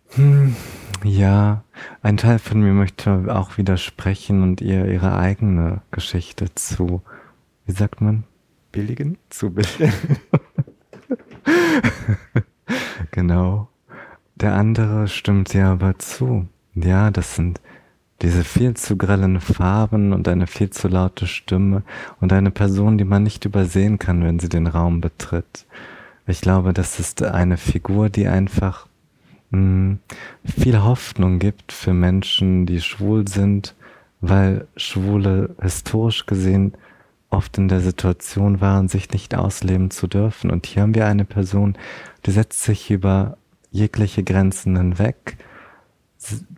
Hm, 0.09 0.55
ja, 1.03 1.63
ein 2.01 2.17
Teil 2.17 2.39
von 2.39 2.61
mir 2.61 2.73
möchte 2.73 3.25
auch 3.33 3.57
widersprechen 3.57 4.43
und 4.43 4.61
ihr 4.61 4.85
ihre 4.87 5.17
eigene 5.17 5.81
Geschichte 5.91 6.53
zu, 6.55 7.01
wie 7.65 7.71
sagt 7.71 8.01
man? 8.01 8.23
Billigen? 8.71 9.17
Zu 9.29 9.51
billigen. 9.51 9.93
genau. 13.11 13.67
Der 14.35 14.55
andere 14.55 15.07
stimmt 15.07 15.53
ja 15.53 15.73
aber 15.73 15.99
zu. 15.99 16.47
Ja, 16.73 17.11
das 17.11 17.35
sind 17.35 17.61
diese 18.21 18.43
viel 18.43 18.75
zu 18.75 18.97
grellen 18.97 19.39
Farben 19.39 20.13
und 20.13 20.27
eine 20.27 20.47
viel 20.47 20.69
zu 20.69 20.87
laute 20.87 21.27
Stimme 21.27 21.83
und 22.19 22.31
eine 22.33 22.51
Person, 22.51 22.97
die 22.97 23.03
man 23.03 23.23
nicht 23.23 23.45
übersehen 23.45 23.99
kann, 23.99 24.23
wenn 24.23 24.39
sie 24.39 24.49
den 24.49 24.67
Raum 24.67 25.01
betritt. 25.01 25.65
Ich 26.27 26.41
glaube, 26.41 26.71
das 26.73 26.99
ist 26.99 27.23
eine 27.23 27.57
Figur, 27.57 28.09
die 28.09 28.27
einfach 28.27 28.87
mh, 29.49 29.59
hm, 29.59 29.99
viel 30.45 30.83
Hoffnung 30.83 31.39
gibt 31.39 31.71
für 31.71 31.93
Menschen, 31.93 32.65
die 32.65 32.79
schwul 32.79 33.27
sind, 33.27 33.75
weil 34.21 34.67
Schwule 34.75 35.55
historisch 35.59 36.27
gesehen 36.27 36.73
oft 37.31 37.57
in 37.57 37.69
der 37.69 37.79
Situation 37.79 38.61
waren, 38.61 38.87
sich 38.87 39.09
nicht 39.11 39.35
ausleben 39.35 39.89
zu 39.89 40.07
dürfen. 40.07 40.51
Und 40.51 40.65
hier 40.65 40.83
haben 40.83 40.95
wir 40.95 41.07
eine 41.07 41.25
Person, 41.25 41.77
die 42.25 42.31
setzt 42.31 42.63
sich 42.63 42.91
über 42.91 43.37
jegliche 43.71 44.23
Grenzen 44.23 44.75
hinweg, 44.75 45.37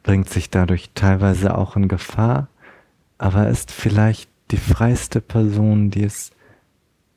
bringt 0.03 0.30
sich 0.30 0.49
dadurch 0.49 0.90
teilweise 0.94 1.57
auch 1.57 1.76
in 1.76 1.88
Gefahr, 1.88 2.48
aber 3.18 3.48
ist 3.48 3.72
vielleicht 3.72 4.30
die 4.52 4.57
freiste 4.57 5.22
Person, 5.22 5.90
die 5.90 6.03
es 6.03 6.31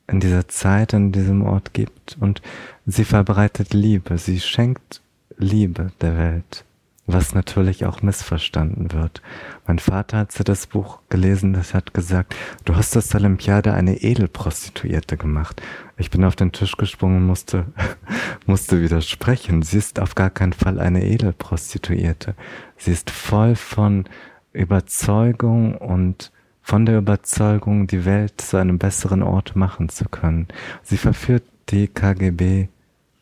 in 0.06 0.20
dieser 0.20 0.46
Zeit, 0.48 0.94
an 0.94 1.10
diesem 1.10 1.42
Ort 1.42 1.74
gibt. 1.74 2.16
Und 2.20 2.40
sie 2.86 3.04
verbreitet 3.04 3.74
Liebe, 3.74 4.18
sie 4.18 4.40
schenkt 4.40 5.00
Liebe 5.36 5.90
der 6.00 6.16
Welt 6.16 6.64
was 7.06 7.34
natürlich 7.34 7.86
auch 7.86 8.02
missverstanden 8.02 8.92
wird. 8.92 9.22
Mein 9.66 9.78
Vater, 9.78 10.18
als 10.18 10.38
er 10.38 10.44
das 10.44 10.66
Buch 10.66 11.00
gelesen 11.08 11.56
hat, 11.56 11.74
hat 11.74 11.94
gesagt, 11.94 12.34
du 12.64 12.74
hast 12.74 12.96
aus 12.96 13.08
der 13.08 13.20
Olympiade 13.20 13.72
eine 13.72 14.02
Edelprostituierte 14.02 15.16
gemacht. 15.16 15.62
Ich 15.96 16.10
bin 16.10 16.24
auf 16.24 16.36
den 16.36 16.52
Tisch 16.52 16.76
gesprungen 16.76 17.18
und 17.18 17.26
musste, 17.26 17.66
musste 18.46 18.82
widersprechen. 18.82 19.62
Sie 19.62 19.78
ist 19.78 20.00
auf 20.00 20.14
gar 20.14 20.30
keinen 20.30 20.52
Fall 20.52 20.80
eine 20.80 21.04
Edelprostituierte. 21.04 22.34
Sie 22.76 22.92
ist 22.92 23.10
voll 23.10 23.54
von 23.54 24.04
Überzeugung 24.52 25.76
und 25.76 26.32
von 26.62 26.84
der 26.84 26.98
Überzeugung, 26.98 27.86
die 27.86 28.04
Welt 28.04 28.40
zu 28.40 28.56
einem 28.56 28.78
besseren 28.78 29.22
Ort 29.22 29.54
machen 29.54 29.88
zu 29.88 30.06
können. 30.06 30.48
Sie 30.82 30.96
verführt 30.96 31.44
die 31.68 31.86
KGB 31.86 32.66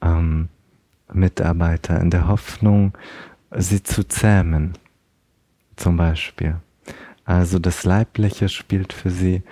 ähm, 0.01 0.49
in 1.13 2.11
der 2.11 2.29
Hoffnung, 2.29 2.97
sie 3.57 3.83
zu 3.83 4.05
zähmen, 4.05 4.75
zum 5.77 5.97
Beispiel. 5.97 6.57
Also 7.25 7.59
das 7.59 7.85
Leibliche 7.85 8.49
spielt 8.49 8.93
für 8.93 9.11
sie 9.11 9.43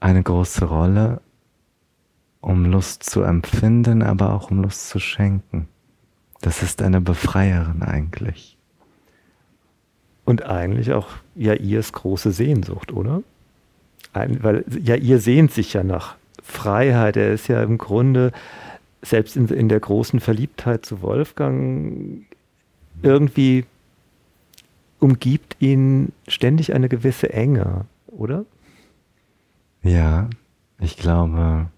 eine 0.00 0.22
große 0.22 0.64
Rolle, 0.64 1.20
um 2.40 2.64
Lust 2.64 3.04
zu 3.04 3.22
empfinden, 3.22 4.02
aber 4.02 4.32
auch 4.32 4.50
um 4.50 4.62
Lust 4.62 4.88
zu 4.88 4.98
schenken. 4.98 5.68
Das 6.40 6.62
ist 6.62 6.82
eine 6.82 7.00
Befreierin 7.00 7.82
eigentlich. 7.82 8.56
Und 10.24 10.44
eigentlich 10.44 10.92
auch 10.92 11.08
Jairs 11.34 11.92
große 11.92 12.32
Sehnsucht, 12.32 12.92
oder? 12.92 13.22
Ein, 14.12 14.42
weil 14.42 14.64
Jair 14.68 15.20
sehnt 15.20 15.52
sich 15.52 15.72
ja 15.72 15.82
nach 15.82 16.16
Freiheit. 16.42 17.16
Er 17.16 17.32
ist 17.32 17.48
ja 17.48 17.62
im 17.62 17.78
Grunde, 17.78 18.32
selbst 19.02 19.36
in, 19.36 19.48
in 19.48 19.68
der 19.68 19.80
großen 19.80 20.20
Verliebtheit 20.20 20.84
zu 20.84 21.02
Wolfgang, 21.02 22.24
irgendwie 23.02 23.64
umgibt 25.00 25.56
ihn 25.60 26.12
ständig 26.26 26.74
eine 26.74 26.88
gewisse 26.88 27.32
Enge, 27.32 27.86
oder? 28.06 28.44
Ja, 29.82 30.28
ich 30.80 30.96
glaube, 30.96 31.68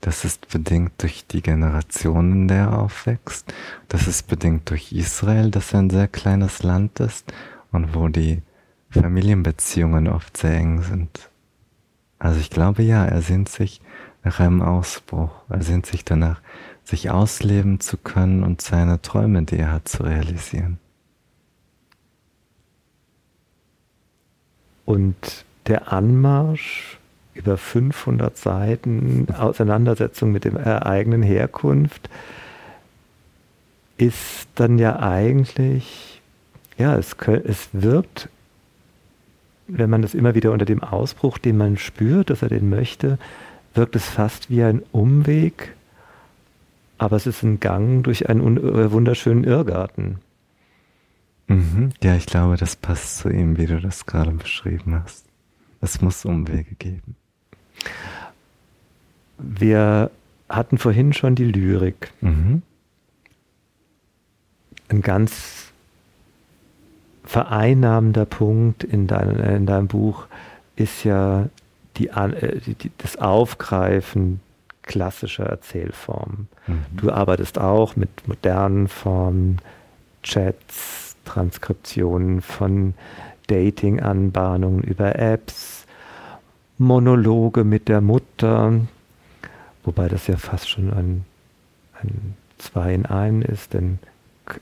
das 0.00 0.24
ist 0.24 0.48
bedingt 0.48 0.92
durch 0.98 1.26
die 1.26 1.42
Generationen, 1.42 2.32
in 2.32 2.48
der 2.48 2.58
er 2.58 2.78
aufwächst. 2.80 3.52
Das 3.88 4.08
ist 4.08 4.26
bedingt 4.26 4.68
durch 4.70 4.92
Israel, 4.92 5.50
das 5.50 5.74
ein 5.74 5.90
sehr 5.90 6.08
kleines 6.08 6.62
Land 6.64 6.98
ist 6.98 7.32
und 7.70 7.94
wo 7.94 8.08
die 8.08 8.42
Familienbeziehungen 8.90 10.08
oft 10.08 10.36
sehr 10.36 10.54
eng 10.54 10.82
sind. 10.82 11.30
Also 12.18 12.40
ich 12.40 12.50
glaube 12.50 12.82
ja, 12.82 13.04
er 13.04 13.22
sehnt 13.22 13.48
sich 13.48 13.80
nach 14.24 14.40
einem 14.40 14.60
Ausbruch. 14.62 15.30
Er 15.48 15.62
sehnt 15.62 15.86
sich 15.86 16.04
danach, 16.04 16.40
sich 16.84 17.10
ausleben 17.10 17.80
zu 17.80 17.96
können 17.96 18.42
und 18.42 18.60
seine 18.60 19.00
Träume, 19.02 19.42
die 19.42 19.56
er 19.56 19.72
hat, 19.72 19.88
zu 19.88 20.02
realisieren. 20.02 20.78
Und 24.84 25.44
der 25.66 25.92
Anmarsch 25.92 26.98
über 27.34 27.56
500 27.56 28.36
Seiten 28.36 29.26
Auseinandersetzung 29.32 30.32
mit 30.32 30.44
der 30.44 30.86
eigenen 30.86 31.22
Herkunft 31.22 32.10
ist 33.96 34.48
dann 34.56 34.78
ja 34.78 34.98
eigentlich, 34.98 36.20
ja, 36.76 36.96
es, 36.96 37.16
es 37.44 37.68
wirkt, 37.72 38.28
wenn 39.68 39.88
man 39.88 40.02
das 40.02 40.14
immer 40.14 40.34
wieder 40.34 40.52
unter 40.52 40.64
dem 40.64 40.82
Ausbruch, 40.82 41.38
den 41.38 41.56
man 41.56 41.78
spürt, 41.78 42.30
dass 42.30 42.42
er 42.42 42.48
den 42.48 42.68
möchte, 42.68 43.18
wirkt 43.74 43.96
es 43.96 44.04
fast 44.04 44.50
wie 44.50 44.62
ein 44.62 44.82
Umweg 44.92 45.74
aber 47.02 47.16
es 47.16 47.26
ist 47.26 47.42
ein 47.42 47.58
Gang 47.58 48.04
durch 48.04 48.28
einen 48.28 48.56
äh, 48.58 48.92
wunderschönen 48.92 49.42
Irrgarten. 49.42 50.18
Mhm. 51.48 51.90
Ja, 52.00 52.14
ich 52.14 52.26
glaube, 52.26 52.56
das 52.56 52.76
passt 52.76 53.18
zu 53.18 53.28
ihm, 53.28 53.58
wie 53.58 53.66
du 53.66 53.80
das 53.80 54.06
gerade 54.06 54.30
beschrieben 54.30 55.02
hast. 55.02 55.26
Es 55.80 56.00
muss 56.00 56.24
Umwege 56.24 56.76
geben. 56.76 57.16
Wir 59.38 60.12
hatten 60.48 60.78
vorhin 60.78 61.12
schon 61.12 61.34
die 61.34 61.44
Lyrik. 61.44 62.12
Mhm. 62.20 62.62
Ein 64.88 65.02
ganz 65.02 65.72
vereinnahmender 67.24 68.26
Punkt 68.26 68.84
in, 68.84 69.08
dein, 69.08 69.40
in 69.40 69.66
deinem 69.66 69.88
Buch 69.88 70.26
ist 70.76 71.02
ja 71.02 71.48
die, 71.96 72.10
äh, 72.10 72.60
die, 72.60 72.92
das 72.98 73.16
Aufgreifen 73.16 74.38
klassischer 74.82 75.46
Erzählformen. 75.46 76.48
Mhm. 76.66 76.84
Du 76.96 77.10
arbeitest 77.10 77.58
auch 77.58 77.96
mit 77.96 78.26
modernen 78.26 78.88
Formen, 78.88 79.58
Chats, 80.22 81.16
Transkriptionen 81.24 82.42
von 82.42 82.94
Dating-Anbahnungen 83.46 84.82
über 84.82 85.16
Apps, 85.16 85.86
Monologe 86.78 87.64
mit 87.64 87.88
der 87.88 88.00
Mutter, 88.00 88.72
wobei 89.84 90.08
das 90.08 90.26
ja 90.26 90.36
fast 90.36 90.68
schon 90.68 90.92
ein, 90.92 91.24
ein 92.00 92.34
Zwei 92.62 92.94
in 92.94 93.06
einem 93.06 93.42
ist, 93.42 93.74
denn 93.74 93.98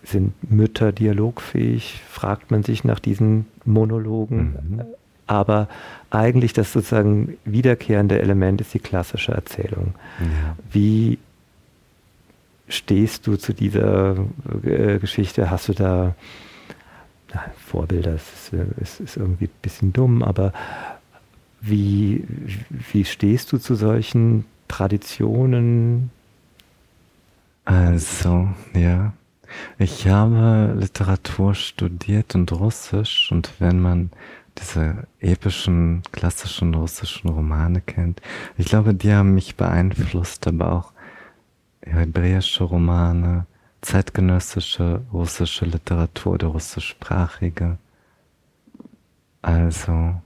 sind 0.05 0.33
Mütter 0.51 0.91
dialogfähig, 0.91 2.03
fragt 2.09 2.51
man 2.51 2.63
sich 2.63 2.83
nach 2.83 2.99
diesen 2.99 3.47
Monologen. 3.67 4.57
Mhm. 4.69 4.83
Aber 5.31 5.69
eigentlich 6.11 6.55
das 6.55 6.73
sozusagen 6.73 7.39
wiederkehrende 7.45 8.19
Element 8.19 8.61
ist 8.61 8.75
die 8.75 8.81
klassische 8.81 9.31
Erzählung. 9.31 9.95
Ja. 10.19 10.57
Wie 10.73 11.19
stehst 12.67 13.29
du 13.29 13.37
zu 13.37 13.53
dieser 13.55 14.17
äh, 14.65 14.99
Geschichte? 14.99 15.49
Hast 15.49 15.69
du 15.69 15.73
da 15.73 16.17
na, 17.33 17.45
Vorbilder? 17.65 18.15
Es 18.15 18.53
ist, 18.81 18.99
ist, 18.99 19.17
irgendwie 19.17 19.45
ein 19.45 19.63
bisschen 19.63 19.93
dumm, 19.93 20.25
aber 20.25 20.53
wie, 21.61 22.25
wie 22.91 23.05
stehst 23.05 23.53
du 23.53 23.59
zu 23.59 23.77
solchen 23.77 24.47
Traditionen? 24.67 26.11
Also, 27.65 28.49
ja. 28.75 29.13
Ich 29.79 30.09
habe 30.09 30.75
Literatur 30.77 31.55
studiert 31.55 32.35
und 32.35 32.51
Russisch 32.51 33.31
und 33.31 33.53
wenn 33.61 33.81
man 33.81 34.11
diese 34.61 35.07
epischen, 35.21 36.03
klassischen 36.13 36.75
russischen 36.75 37.31
Romane 37.31 37.81
kennt. 37.81 38.21
Ich 38.57 38.67
glaube, 38.67 38.95
die 38.95 39.13
haben 39.13 39.35
mich 39.35 39.57
beeinflusst, 39.57 40.47
aber 40.47 40.73
auch 40.73 40.93
hebräische 41.83 42.65
Romane, 42.65 43.47
zeitgenössische 43.81 45.03
russische 45.13 45.65
Literatur 45.65 46.35
oder 46.35 46.49
russischsprachige. 46.49 47.79
Also, 49.43 50.21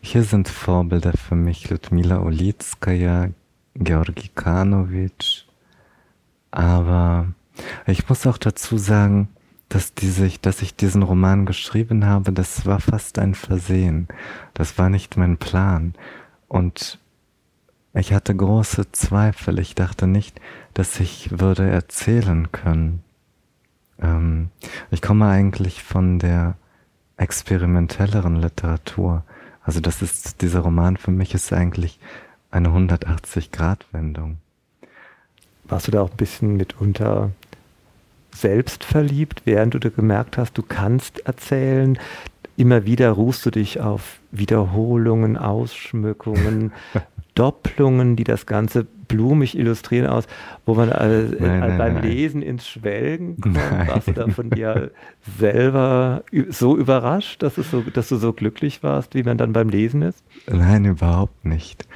hier 0.00 0.24
sind 0.24 0.48
Vorbilder 0.48 1.12
für 1.12 1.36
mich 1.36 1.70
Ludmila 1.70 2.18
Ulitskaya, 2.18 3.30
Georgi 3.74 4.30
Kanovic, 4.34 5.44
aber 6.50 7.28
ich 7.86 8.08
muss 8.08 8.26
auch 8.26 8.38
dazu 8.38 8.76
sagen, 8.78 9.28
dass, 9.68 9.94
diese, 9.94 10.28
dass 10.40 10.62
ich 10.62 10.76
diesen 10.76 11.02
Roman 11.02 11.44
geschrieben 11.46 12.06
habe, 12.06 12.32
das 12.32 12.64
war 12.64 12.80
fast 12.80 13.18
ein 13.18 13.34
Versehen. 13.34 14.08
Das 14.54 14.78
war 14.78 14.88
nicht 14.88 15.16
mein 15.16 15.36
Plan. 15.36 15.94
Und 16.48 16.98
Ich 17.94 18.12
hatte 18.12 18.34
große 18.34 18.92
Zweifel. 18.92 19.58
Ich 19.58 19.74
dachte 19.74 20.06
nicht, 20.06 20.40
dass 20.74 21.00
ich 21.00 21.40
würde 21.40 21.68
erzählen 21.68 22.52
können. 22.52 23.02
Ähm, 24.00 24.50
ich 24.90 25.02
komme 25.02 25.26
eigentlich 25.26 25.82
von 25.82 26.18
der 26.18 26.56
experimentelleren 27.16 28.36
Literatur. 28.36 29.24
Also 29.62 29.80
das 29.80 30.02
ist, 30.02 30.42
dieser 30.42 30.60
Roman 30.60 30.96
für 30.96 31.10
mich 31.10 31.34
ist 31.34 31.52
eigentlich 31.52 31.98
eine 32.50 32.68
180-Grad-Wendung. 32.68 34.38
Warst 35.64 35.88
du 35.88 35.90
da 35.90 36.00
auch 36.00 36.10
ein 36.10 36.16
bisschen 36.16 36.56
mitunter 36.56 37.32
selbst 38.40 38.84
verliebt, 38.84 39.42
während 39.44 39.74
du 39.74 39.90
gemerkt 39.90 40.38
hast, 40.38 40.56
du 40.56 40.62
kannst 40.62 41.26
erzählen? 41.26 41.98
Immer 42.56 42.86
wieder 42.86 43.10
ruhst 43.10 43.46
du 43.46 43.50
dich 43.50 43.80
auf 43.80 44.18
Wiederholungen, 44.32 45.36
Ausschmückungen, 45.36 46.72
Doppelungen, 47.34 48.16
die 48.16 48.24
das 48.24 48.46
Ganze 48.46 48.84
blumig 48.84 49.56
illustrieren 49.56 50.06
aus, 50.06 50.24
wo 50.66 50.74
man 50.74 50.90
äh, 50.90 51.22
nein, 51.38 51.60
nein, 51.60 51.78
beim 51.78 51.94
nein. 51.94 52.02
Lesen 52.02 52.42
ins 52.42 52.68
Schwelgen 52.68 53.40
kommt. 53.40 53.56
Warst 53.56 54.08
du 54.08 54.12
da 54.12 54.28
von 54.28 54.50
dir 54.50 54.90
selber 55.38 56.24
so 56.50 56.76
überrascht, 56.76 57.42
dass, 57.42 57.58
es 57.58 57.70
so, 57.70 57.82
dass 57.82 58.08
du 58.08 58.16
so 58.16 58.32
glücklich 58.32 58.82
warst, 58.82 59.14
wie 59.14 59.22
man 59.22 59.38
dann 59.38 59.52
beim 59.52 59.68
Lesen 59.68 60.02
ist? 60.02 60.22
Nein, 60.50 60.84
überhaupt 60.84 61.44
nicht. 61.44 61.86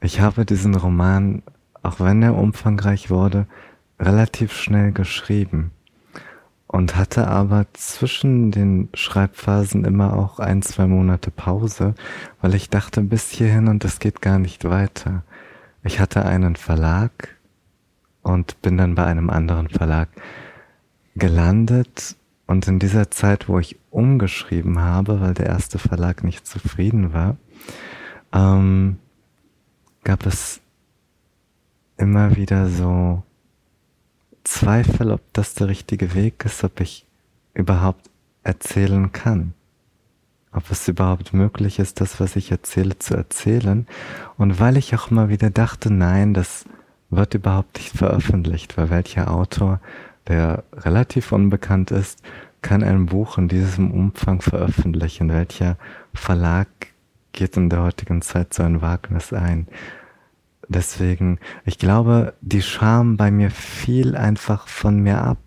Ich 0.00 0.20
habe 0.20 0.46
diesen 0.46 0.74
Roman, 0.74 1.42
auch 1.82 2.00
wenn 2.00 2.22
er 2.22 2.36
umfangreich 2.36 3.10
wurde, 3.10 3.46
relativ 4.00 4.52
schnell 4.52 4.92
geschrieben 4.92 5.72
und 6.72 6.96
hatte 6.96 7.28
aber 7.28 7.66
zwischen 7.74 8.50
den 8.50 8.88
Schreibphasen 8.94 9.84
immer 9.84 10.16
auch 10.16 10.38
ein, 10.38 10.62
zwei 10.62 10.86
Monate 10.86 11.30
Pause, 11.30 11.94
weil 12.40 12.54
ich 12.54 12.70
dachte 12.70 13.02
bis 13.02 13.30
hierhin 13.30 13.68
und 13.68 13.84
es 13.84 13.98
geht 13.98 14.22
gar 14.22 14.38
nicht 14.38 14.64
weiter. 14.64 15.22
Ich 15.84 16.00
hatte 16.00 16.24
einen 16.24 16.56
Verlag 16.56 17.36
und 18.22 18.60
bin 18.62 18.78
dann 18.78 18.94
bei 18.94 19.04
einem 19.04 19.28
anderen 19.28 19.68
Verlag 19.68 20.08
gelandet 21.14 22.16
und 22.46 22.66
in 22.66 22.78
dieser 22.78 23.10
Zeit, 23.10 23.50
wo 23.50 23.58
ich 23.58 23.78
umgeschrieben 23.90 24.80
habe, 24.80 25.20
weil 25.20 25.34
der 25.34 25.46
erste 25.46 25.78
Verlag 25.78 26.24
nicht 26.24 26.46
zufrieden 26.46 27.12
war, 27.12 27.36
ähm, 28.32 28.96
gab 30.04 30.24
es 30.24 30.62
immer 31.98 32.34
wieder 32.34 32.68
so 32.70 33.22
Zweifel, 34.44 35.10
ob 35.10 35.20
das 35.32 35.54
der 35.54 35.68
richtige 35.68 36.14
Weg 36.14 36.44
ist, 36.44 36.64
ob 36.64 36.80
ich 36.80 37.06
überhaupt 37.54 38.10
erzählen 38.42 39.12
kann. 39.12 39.54
Ob 40.52 40.70
es 40.70 40.86
überhaupt 40.88 41.32
möglich 41.32 41.78
ist, 41.78 42.00
das, 42.00 42.20
was 42.20 42.36
ich 42.36 42.50
erzähle, 42.50 42.98
zu 42.98 43.14
erzählen. 43.14 43.86
Und 44.36 44.60
weil 44.60 44.76
ich 44.76 44.94
auch 44.94 45.10
mal 45.10 45.28
wieder 45.28 45.50
dachte, 45.50 45.92
nein, 45.92 46.34
das 46.34 46.64
wird 47.10 47.34
überhaupt 47.34 47.78
nicht 47.78 47.96
veröffentlicht, 47.96 48.76
weil 48.76 48.90
welcher 48.90 49.30
Autor, 49.30 49.80
der 50.28 50.64
relativ 50.74 51.32
unbekannt 51.32 51.90
ist, 51.90 52.22
kann 52.60 52.82
ein 52.82 53.06
Buch 53.06 53.38
in 53.38 53.48
diesem 53.48 53.90
Umfang 53.90 54.40
veröffentlichen? 54.40 55.30
Welcher 55.30 55.76
Verlag 56.14 56.68
geht 57.32 57.56
in 57.56 57.70
der 57.70 57.82
heutigen 57.82 58.22
Zeit 58.22 58.54
so 58.54 58.62
ein 58.62 58.82
Wagnis 58.82 59.32
ein? 59.32 59.66
Deswegen, 60.72 61.38
ich 61.64 61.78
glaube, 61.78 62.34
die 62.40 62.62
Scham 62.62 63.16
bei 63.16 63.30
mir 63.30 63.50
fiel 63.50 64.16
einfach 64.16 64.68
von 64.68 65.00
mir 65.00 65.22
ab, 65.22 65.38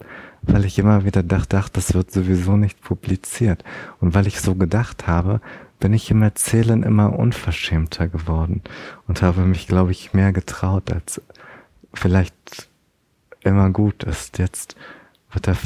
weil 0.43 0.65
ich 0.65 0.77
immer 0.79 1.05
wieder 1.05 1.23
dachte, 1.23 1.57
ach, 1.57 1.69
das 1.69 1.93
wird 1.93 2.11
sowieso 2.11 2.55
nicht 2.57 2.81
publiziert. 2.81 3.63
Und 3.99 4.13
weil 4.13 4.27
ich 4.27 4.39
so 4.39 4.55
gedacht 4.55 5.07
habe, 5.07 5.41
bin 5.79 5.93
ich 5.93 6.09
im 6.11 6.21
Erzählen 6.21 6.83
immer 6.83 7.17
unverschämter 7.17 8.07
geworden 8.07 8.61
und 9.07 9.21
habe 9.21 9.41
mich, 9.41 9.67
glaube 9.67 9.91
ich, 9.91 10.13
mehr 10.13 10.31
getraut, 10.31 10.91
als 10.91 11.21
vielleicht 11.93 12.69
immer 13.41 13.69
gut 13.69 14.03
ist. 14.03 14.37
Jetzt 14.37 14.75
wird 15.31 15.47
der, 15.47 15.57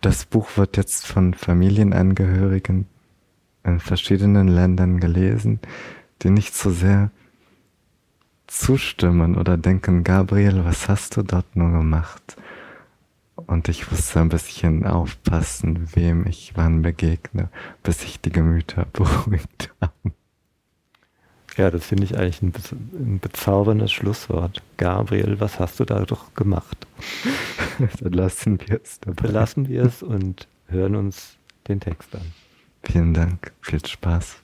das 0.00 0.24
Buch 0.26 0.56
wird 0.56 0.76
jetzt 0.76 1.06
von 1.06 1.34
Familienangehörigen 1.34 2.86
in 3.64 3.80
verschiedenen 3.80 4.48
Ländern 4.48 5.00
gelesen, 5.00 5.60
die 6.22 6.30
nicht 6.30 6.54
so 6.54 6.70
sehr 6.70 7.10
zustimmen 8.58 9.36
oder 9.36 9.56
denken, 9.56 10.04
Gabriel, 10.04 10.64
was 10.64 10.88
hast 10.88 11.16
du 11.16 11.22
dort 11.22 11.56
nur 11.56 11.70
gemacht? 11.70 12.36
Und 13.36 13.68
ich 13.68 13.90
musste 13.90 14.20
ein 14.20 14.28
bisschen 14.28 14.86
aufpassen, 14.86 15.88
wem 15.94 16.26
ich 16.26 16.52
wann 16.54 16.82
begegne, 16.82 17.48
bis 17.82 18.00
sich 18.00 18.20
die 18.20 18.30
Gemüter 18.30 18.86
beruhigt 18.92 19.72
haben. 19.80 20.14
Ja, 21.56 21.70
das 21.70 21.86
finde 21.86 22.04
ich 22.04 22.18
eigentlich 22.18 22.42
ein, 22.42 22.52
ein, 22.94 23.18
bezauberndes 23.20 23.92
Schlusswort. 23.92 24.60
Gabriel, 24.76 25.38
was 25.38 25.60
hast 25.60 25.78
du 25.78 25.84
da 25.84 26.04
doch 26.04 26.34
gemacht? 26.34 26.86
Dann 28.00 28.12
lassen 28.12 28.58
wir 28.60 28.80
es 28.82 28.98
dabei. 29.00 29.28
Belassen 29.28 29.68
wir 29.68 29.84
es 29.84 30.02
und 30.02 30.48
hören 30.66 30.96
uns 30.96 31.36
den 31.68 31.78
Text 31.78 32.14
an. 32.14 32.32
Vielen 32.82 33.14
Dank, 33.14 33.52
viel 33.60 33.84
Spaß. 33.84 34.43